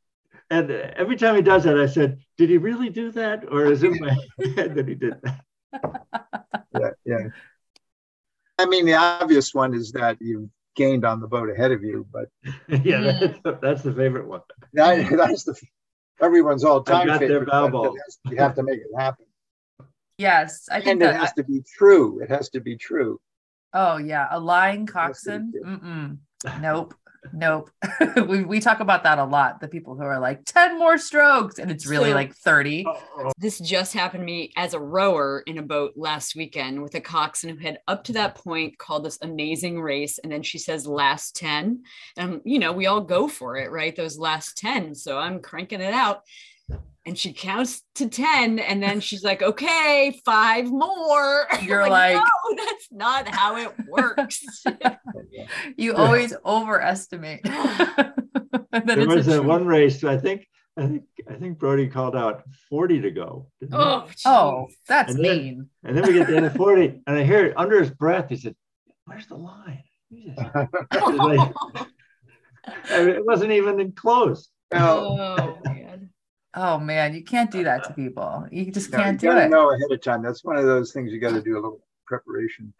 and 0.49 0.71
every 0.71 1.15
time 1.15 1.35
he 1.35 1.41
does 1.41 1.63
that, 1.63 1.79
I 1.79 1.85
said, 1.85 2.19
"Did 2.37 2.49
he 2.49 2.57
really 2.57 2.89
do 2.89 3.11
that, 3.11 3.45
or 3.51 3.65
is 3.65 3.83
it 3.83 3.91
my 3.99 4.15
head 4.55 4.75
that 4.75 4.87
he 4.87 4.95
did 4.95 5.15
that?" 5.23 5.41
Yeah, 6.73 6.89
yeah. 7.05 7.27
I 8.59 8.65
mean, 8.65 8.85
the 8.85 8.95
obvious 8.95 9.53
one 9.53 9.73
is 9.73 9.91
that 9.93 10.17
you've 10.21 10.49
gained 10.75 11.05
on 11.05 11.19
the 11.19 11.27
boat 11.27 11.49
ahead 11.49 11.71
of 11.71 11.83
you, 11.83 12.05
but 12.11 12.29
yeah, 12.67 12.99
hmm. 12.99 13.19
that's 13.19 13.39
the, 13.43 13.59
that's 13.61 13.81
the 13.81 13.93
favorite 13.93 14.27
one. 14.27 14.41
that, 14.73 15.09
that's 15.17 15.43
the 15.43 15.55
everyone's 16.21 16.63
all 16.63 16.81
time 16.83 17.07
got 17.07 17.19
their 17.19 17.29
favorite. 17.29 17.47
bow 17.49 17.63
but 17.67 17.71
ball. 17.71 17.97
You 18.29 18.37
have 18.37 18.55
to 18.55 18.63
make 18.63 18.79
it 18.79 18.87
happen, 18.97 19.25
yes, 20.17 20.67
I 20.71 20.75
think 20.79 20.87
and 20.93 21.01
it 21.01 21.05
that. 21.05 21.15
has 21.19 21.33
to 21.33 21.43
be 21.43 21.61
true. 21.77 22.21
It 22.21 22.29
has 22.29 22.49
to 22.49 22.59
be 22.61 22.77
true. 22.77 23.19
oh 23.73 23.97
yeah, 23.97 24.27
a 24.31 24.39
lying 24.39 24.81
Yes, 24.81 24.91
coxswain. 24.93 25.53
Mm-mm. 25.65 26.17
Nope. 26.61 26.93
Nope. 27.31 27.69
we 28.27 28.43
we 28.43 28.59
talk 28.59 28.79
about 28.79 29.03
that 29.03 29.17
a 29.17 29.23
lot. 29.23 29.61
The 29.61 29.67
people 29.67 29.95
who 29.95 30.03
are 30.03 30.19
like 30.19 30.43
10 30.45 30.77
more 30.77 30.97
strokes 30.97 31.57
and 31.57 31.71
it's 31.71 31.85
really 31.85 32.09
So- 32.09 32.15
like 32.15 32.35
30. 32.35 32.85
This 33.37 33.59
just 33.59 33.93
happened 33.93 34.21
to 34.21 34.25
me 34.25 34.51
as 34.57 34.73
a 34.73 34.79
rower 34.79 35.43
in 35.47 35.57
a 35.57 35.61
boat 35.61 35.93
last 35.95 36.35
weekend 36.35 36.81
with 36.81 36.95
a 36.95 37.01
coxswain 37.01 37.55
who 37.57 37.63
had 37.65 37.79
up 37.87 38.03
to 38.05 38.13
that 38.13 38.35
point 38.35 38.77
called 38.77 39.05
this 39.05 39.19
amazing 39.21 39.79
race. 39.81 40.19
And 40.19 40.31
then 40.31 40.43
she 40.43 40.57
says 40.59 40.85
last 40.85 41.35
10. 41.37 41.83
And, 42.17 42.41
you 42.43 42.59
know, 42.59 42.73
we 42.73 42.87
all 42.87 43.01
go 43.01 43.27
for 43.27 43.57
it, 43.57 43.71
right? 43.71 43.95
Those 43.95 44.17
last 44.17 44.57
10. 44.57 44.95
So 44.95 45.17
I'm 45.17 45.41
cranking 45.41 45.81
it 45.81 45.93
out. 45.93 46.21
And 47.05 47.17
she 47.17 47.33
counts 47.33 47.81
to 47.95 48.07
10. 48.07 48.59
And 48.59 48.81
then 48.81 49.01
she's 49.01 49.23
like, 49.25 49.41
okay, 49.41 50.19
five 50.25 50.71
more. 50.71 51.47
You're 51.61 51.89
like- 51.89 52.15
no, 52.15 52.55
that's 52.55 52.87
not 52.91 53.27
how 53.27 53.57
it 53.57 53.71
works. 53.87 54.43
You 55.77 55.95
always 55.95 56.33
overestimate. 56.45 57.41
There 58.85 58.99
it's 59.01 59.15
was 59.15 59.27
a 59.27 59.31
that 59.31 59.43
one 59.45 59.65
race. 59.65 60.03
I 60.03 60.17
think 60.17 60.47
I 60.77 60.87
think 60.87 61.03
I 61.29 61.33
think 61.35 61.59
Brody 61.59 61.87
called 61.87 62.15
out 62.15 62.41
forty 62.69 62.99
to 63.01 63.11
go. 63.11 63.47
oh, 63.71 64.07
Oh, 64.25 64.67
that's 64.87 65.13
And 65.13 65.23
then- 65.23 65.37
mean. 65.37 65.69
And 65.83 65.95
then 65.97 66.07
we 66.07 66.13
get 66.13 66.25
to 66.25 66.31
the 66.31 66.37
end 66.37 66.45
of 66.47 66.55
forty, 66.55 67.01
and 67.05 67.17
I 67.17 67.23
hear 67.23 67.45
it 67.45 67.53
under 67.55 67.79
his 67.79 67.91
breath. 67.91 68.29
He 68.29 68.37
said, 68.37 68.55
"Where's 69.05 69.27
the 69.27 69.35
line?" 69.35 69.83
Jesus. 70.11 70.35
geez. 70.91 71.03
like- 71.17 71.53
And 72.89 73.09
it 73.09 73.23
wasn't 73.25 73.51
even 73.51 73.79
enclosed. 73.79 74.49
Oh, 74.73 75.17
oh 75.19 75.57
man. 75.65 75.92
Oh 76.55 76.77
man, 76.77 77.15
you 77.15 77.23
can't 77.23 77.49
do 77.49 77.63
that 77.63 77.83
to 77.83 77.89
uh-huh. 77.89 77.95
people. 77.95 78.47
You 78.51 78.71
just 78.71 78.91
you 78.91 78.97
know, 78.97 79.03
can't 79.03 79.21
you 79.21 79.29
do 79.29 79.33
gotta 79.33 79.45
it. 79.45 79.49
know 79.49 79.71
ahead 79.71 79.91
of 79.91 80.01
time. 80.01 80.21
That's 80.21 80.43
one 80.43 80.57
of 80.57 80.65
those 80.65 80.91
things 80.91 81.11
you 81.11 81.19
got 81.19 81.33
to 81.33 81.41
do 81.41 81.53
a 81.53 81.61
little 81.61 81.79
preparation. 82.05 82.73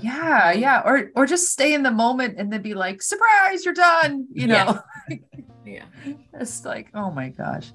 Yeah, 0.00 0.52
yeah. 0.52 0.82
Or 0.84 1.10
or 1.14 1.26
just 1.26 1.50
stay 1.52 1.72
in 1.74 1.82
the 1.82 1.90
moment 1.90 2.34
and 2.38 2.52
then 2.52 2.62
be 2.62 2.74
like, 2.74 3.02
surprise, 3.02 3.64
you're 3.64 3.74
done. 3.74 4.26
You 4.32 4.48
know, 4.48 4.80
Yeah. 5.66 5.84
it's 6.34 6.64
like, 6.64 6.88
oh 6.94 7.10
my 7.10 7.28
gosh. 7.28 7.72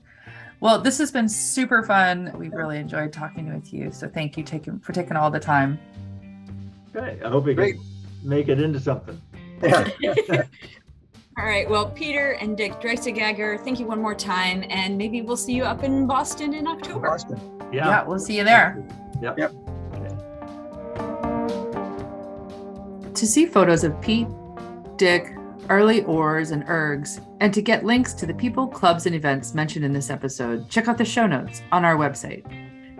Well, 0.61 0.79
this 0.79 0.97
has 0.99 1.11
been 1.11 1.27
super 1.27 1.83
fun. 1.83 2.31
We've 2.37 2.53
really 2.53 2.77
enjoyed 2.77 3.11
talking 3.11 3.53
with 3.53 3.73
you. 3.73 3.91
So 3.91 4.07
thank 4.07 4.37
you 4.37 4.43
taking 4.43 4.79
for 4.79 4.93
taking 4.93 5.17
all 5.17 5.31
the 5.31 5.39
time. 5.39 5.79
Great. 6.93 7.23
I 7.23 7.29
hope 7.29 7.45
we 7.45 7.53
Great. 7.53 7.75
can 7.75 7.83
make 8.23 8.47
it 8.47 8.59
into 8.59 8.79
something. 8.79 9.19
Yeah. 11.37 11.43
All 11.43 11.49
right. 11.49 11.69
Well, 11.69 11.89
Peter 11.89 12.31
and 12.33 12.57
Dick 12.57 12.73
Dreisigacker, 12.81 13.63
thank 13.63 13.79
you 13.79 13.85
one 13.85 14.01
more 14.01 14.15
time. 14.15 14.63
And 14.69 14.97
maybe 14.97 15.21
we'll 15.21 15.37
see 15.37 15.53
you 15.53 15.63
up 15.63 15.83
in 15.83 16.07
Boston 16.07 16.53
in 16.53 16.67
October. 16.67 17.07
Boston. 17.07 17.39
Yeah, 17.71 18.03
we'll 18.03 18.19
see 18.19 18.37
you 18.37 18.43
there. 18.43 18.83
Yep. 19.21 19.37
Yep. 19.37 19.53
To 23.13 23.27
see 23.27 23.45
photos 23.45 23.83
of 23.83 23.99
Pete, 24.01 24.27
Dick, 24.97 25.35
early 25.69 26.03
oars, 26.03 26.51
and 26.51 26.65
ergs, 26.65 27.23
and 27.39 27.53
to 27.53 27.61
get 27.61 27.85
links 27.85 28.13
to 28.13 28.25
the 28.25 28.33
people, 28.33 28.67
clubs, 28.67 29.05
and 29.05 29.15
events 29.15 29.53
mentioned 29.53 29.85
in 29.85 29.93
this 29.93 30.09
episode, 30.09 30.67
check 30.69 30.87
out 30.87 30.97
the 30.97 31.05
show 31.05 31.27
notes 31.27 31.61
on 31.71 31.85
our 31.85 31.95
website. 31.95 32.43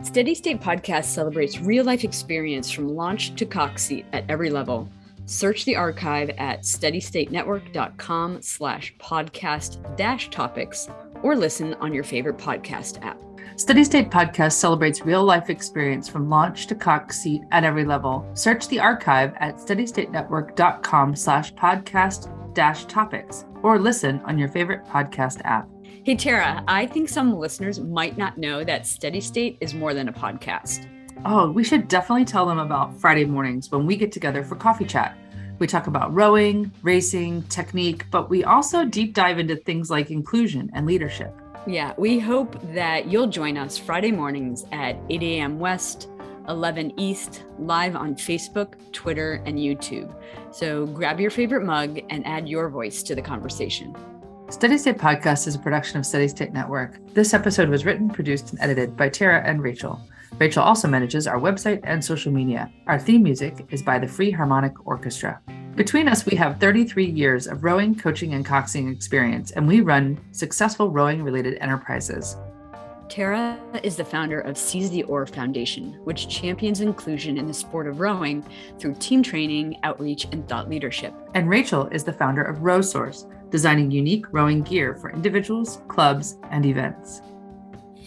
Steady 0.05 0.35
State 0.35 0.61
Podcast 0.61 1.05
celebrates 1.05 1.59
real 1.59 1.83
life 1.85 2.03
experience 2.03 2.69
from 2.71 2.87
launch 2.87 3.35
to 3.35 3.45
cox 3.45 3.83
seat 3.83 4.05
at 4.13 4.23
every 4.29 4.49
level. 4.49 4.89
Search 5.25 5.65
the 5.65 5.75
archive 5.75 6.29
at 6.37 6.61
steadystatenetwork.com 6.63 8.41
slash 8.41 8.95
podcast 8.97 9.97
dash 9.97 10.29
topics 10.29 10.89
or 11.23 11.35
listen 11.35 11.73
on 11.75 11.93
your 11.93 12.03
favorite 12.03 12.37
podcast 12.37 13.03
app. 13.03 13.19
Steady 13.57 13.83
State 13.83 14.09
Podcast 14.09 14.53
celebrates 14.53 15.05
real 15.05 15.23
life 15.23 15.49
experience 15.49 16.09
from 16.09 16.29
launch 16.29 16.67
to 16.67 16.75
cox 16.75 17.19
seat 17.19 17.41
at 17.51 17.63
every 17.63 17.85
level. 17.85 18.27
Search 18.33 18.67
the 18.67 18.79
archive 18.79 19.33
at 19.39 19.57
steadystatenetwork.com 19.57 21.15
slash 21.15 21.53
podcast 21.53 22.53
dash 22.53 22.85
topics 22.85 23.45
or 23.61 23.77
listen 23.77 24.19
on 24.25 24.37
your 24.37 24.49
favorite 24.49 24.85
podcast 24.85 25.41
app. 25.43 25.69
Hey, 26.03 26.15
Tara, 26.15 26.63
I 26.67 26.87
think 26.87 27.09
some 27.09 27.37
listeners 27.37 27.79
might 27.79 28.17
not 28.17 28.37
know 28.37 28.63
that 28.63 28.87
Steady 28.87 29.21
State 29.21 29.57
is 29.61 29.75
more 29.75 29.93
than 29.93 30.09
a 30.09 30.13
podcast. 30.13 30.87
Oh, 31.23 31.51
we 31.51 31.63
should 31.63 31.87
definitely 31.87 32.25
tell 32.25 32.47
them 32.47 32.57
about 32.57 32.97
Friday 32.97 33.25
mornings 33.25 33.69
when 33.69 33.85
we 33.85 33.95
get 33.95 34.11
together 34.11 34.43
for 34.43 34.55
coffee 34.55 34.85
chat. 34.85 35.15
We 35.59 35.67
talk 35.67 35.85
about 35.85 36.11
rowing, 36.11 36.71
racing, 36.81 37.43
technique, 37.43 38.09
but 38.09 38.27
we 38.27 38.43
also 38.43 38.85
deep 38.85 39.13
dive 39.13 39.37
into 39.37 39.55
things 39.55 39.91
like 39.91 40.09
inclusion 40.09 40.71
and 40.73 40.87
leadership. 40.87 41.31
Yeah, 41.67 41.93
we 41.95 42.17
hope 42.17 42.59
that 42.73 43.05
you'll 43.05 43.27
join 43.27 43.55
us 43.55 43.77
Friday 43.77 44.11
mornings 44.11 44.65
at 44.71 44.97
8 45.11 45.21
a.m. 45.21 45.59
West, 45.59 46.09
11 46.49 46.99
East, 46.99 47.43
live 47.59 47.95
on 47.95 48.15
Facebook, 48.15 48.73
Twitter, 48.91 49.43
and 49.45 49.59
YouTube. 49.59 50.11
So 50.51 50.87
grab 50.87 51.19
your 51.19 51.29
favorite 51.29 51.63
mug 51.63 51.99
and 52.09 52.25
add 52.25 52.49
your 52.49 52.67
voice 52.67 53.03
to 53.03 53.13
the 53.13 53.21
conversation. 53.21 53.95
Steady 54.49 54.79
State 54.79 54.97
Podcast 54.97 55.45
is 55.47 55.53
a 55.53 55.59
production 55.59 55.99
of 55.99 56.05
Steady 56.07 56.27
State 56.27 56.51
Network. 56.51 56.97
This 57.13 57.35
episode 57.35 57.69
was 57.69 57.85
written, 57.85 58.09
produced, 58.09 58.49
and 58.49 58.59
edited 58.59 58.97
by 58.97 59.09
Tara 59.09 59.43
and 59.45 59.61
Rachel. 59.61 60.01
Rachel 60.37 60.63
also 60.63 60.87
manages 60.87 61.27
our 61.27 61.39
website 61.39 61.81
and 61.83 62.03
social 62.03 62.31
media. 62.31 62.71
Our 62.87 62.99
theme 62.99 63.23
music 63.23 63.65
is 63.69 63.83
by 63.83 63.99
the 63.99 64.07
Free 64.07 64.31
Harmonic 64.31 64.87
Orchestra. 64.87 65.39
Between 65.75 66.07
us, 66.07 66.25
we 66.25 66.35
have 66.35 66.59
33 66.59 67.05
years 67.05 67.47
of 67.47 67.63
rowing, 67.63 67.95
coaching, 67.95 68.33
and 68.33 68.45
coxing 68.45 68.91
experience, 68.91 69.51
and 69.51 69.67
we 69.67 69.81
run 69.81 70.19
successful 70.31 70.89
rowing 70.89 71.23
related 71.23 71.57
enterprises. 71.61 72.35
Tara 73.07 73.59
is 73.83 73.97
the 73.97 74.05
founder 74.05 74.39
of 74.39 74.57
Seize 74.57 74.89
the 74.89 75.03
Oar 75.03 75.25
Foundation, 75.25 75.99
which 76.05 76.29
champions 76.29 76.79
inclusion 76.79 77.37
in 77.37 77.45
the 77.45 77.53
sport 77.53 77.87
of 77.87 77.99
rowing 77.99 78.43
through 78.79 78.95
team 78.95 79.21
training, 79.21 79.77
outreach, 79.83 80.25
and 80.31 80.47
thought 80.47 80.69
leadership. 80.69 81.13
And 81.33 81.49
Rachel 81.49 81.87
is 81.87 82.05
the 82.05 82.13
founder 82.13 82.41
of 82.41 82.61
Row 82.61 82.81
Source, 82.81 83.27
designing 83.49 83.91
unique 83.91 84.25
rowing 84.31 84.61
gear 84.61 84.95
for 84.95 85.11
individuals, 85.11 85.81
clubs, 85.89 86.37
and 86.51 86.65
events. 86.65 87.21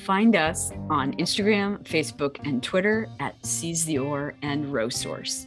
Find 0.04 0.36
us 0.36 0.70
on 0.90 1.14
Instagram, 1.14 1.82
Facebook, 1.82 2.38
and 2.46 2.62
Twitter 2.62 3.08
at 3.20 3.34
Seize 3.44 3.86
the 3.86 3.96
Oar 3.96 4.34
and 4.42 4.70
Row 4.70 4.90
Source. 4.90 5.46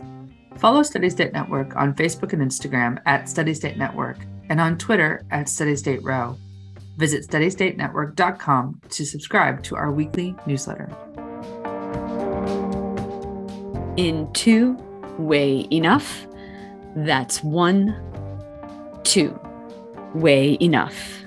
Follow 0.57 0.81
Steady 0.81 1.11
State 1.11 1.31
Network 1.31 1.75
on 1.75 1.93
Facebook 1.93 2.33
and 2.33 2.41
Instagram 2.41 2.99
at 3.05 3.29
Steady 3.29 3.53
State 3.53 3.77
Network 3.77 4.17
and 4.49 4.59
on 4.59 4.75
Twitter 4.79 5.23
at 5.29 5.47
Steady 5.47 5.75
State 5.75 6.01
Row. 6.03 6.35
Visit 6.97 7.27
steadystatenetwork.com 7.29 8.81
to 8.89 9.05
subscribe 9.05 9.61
to 9.61 9.75
our 9.75 9.91
weekly 9.91 10.35
newsletter. 10.47 10.89
In 13.97 14.27
two, 14.33 14.73
way 15.19 15.67
enough. 15.71 16.25
That's 16.95 17.43
one, 17.43 17.95
two, 19.03 19.39
way 20.15 20.57
enough. 20.59 21.26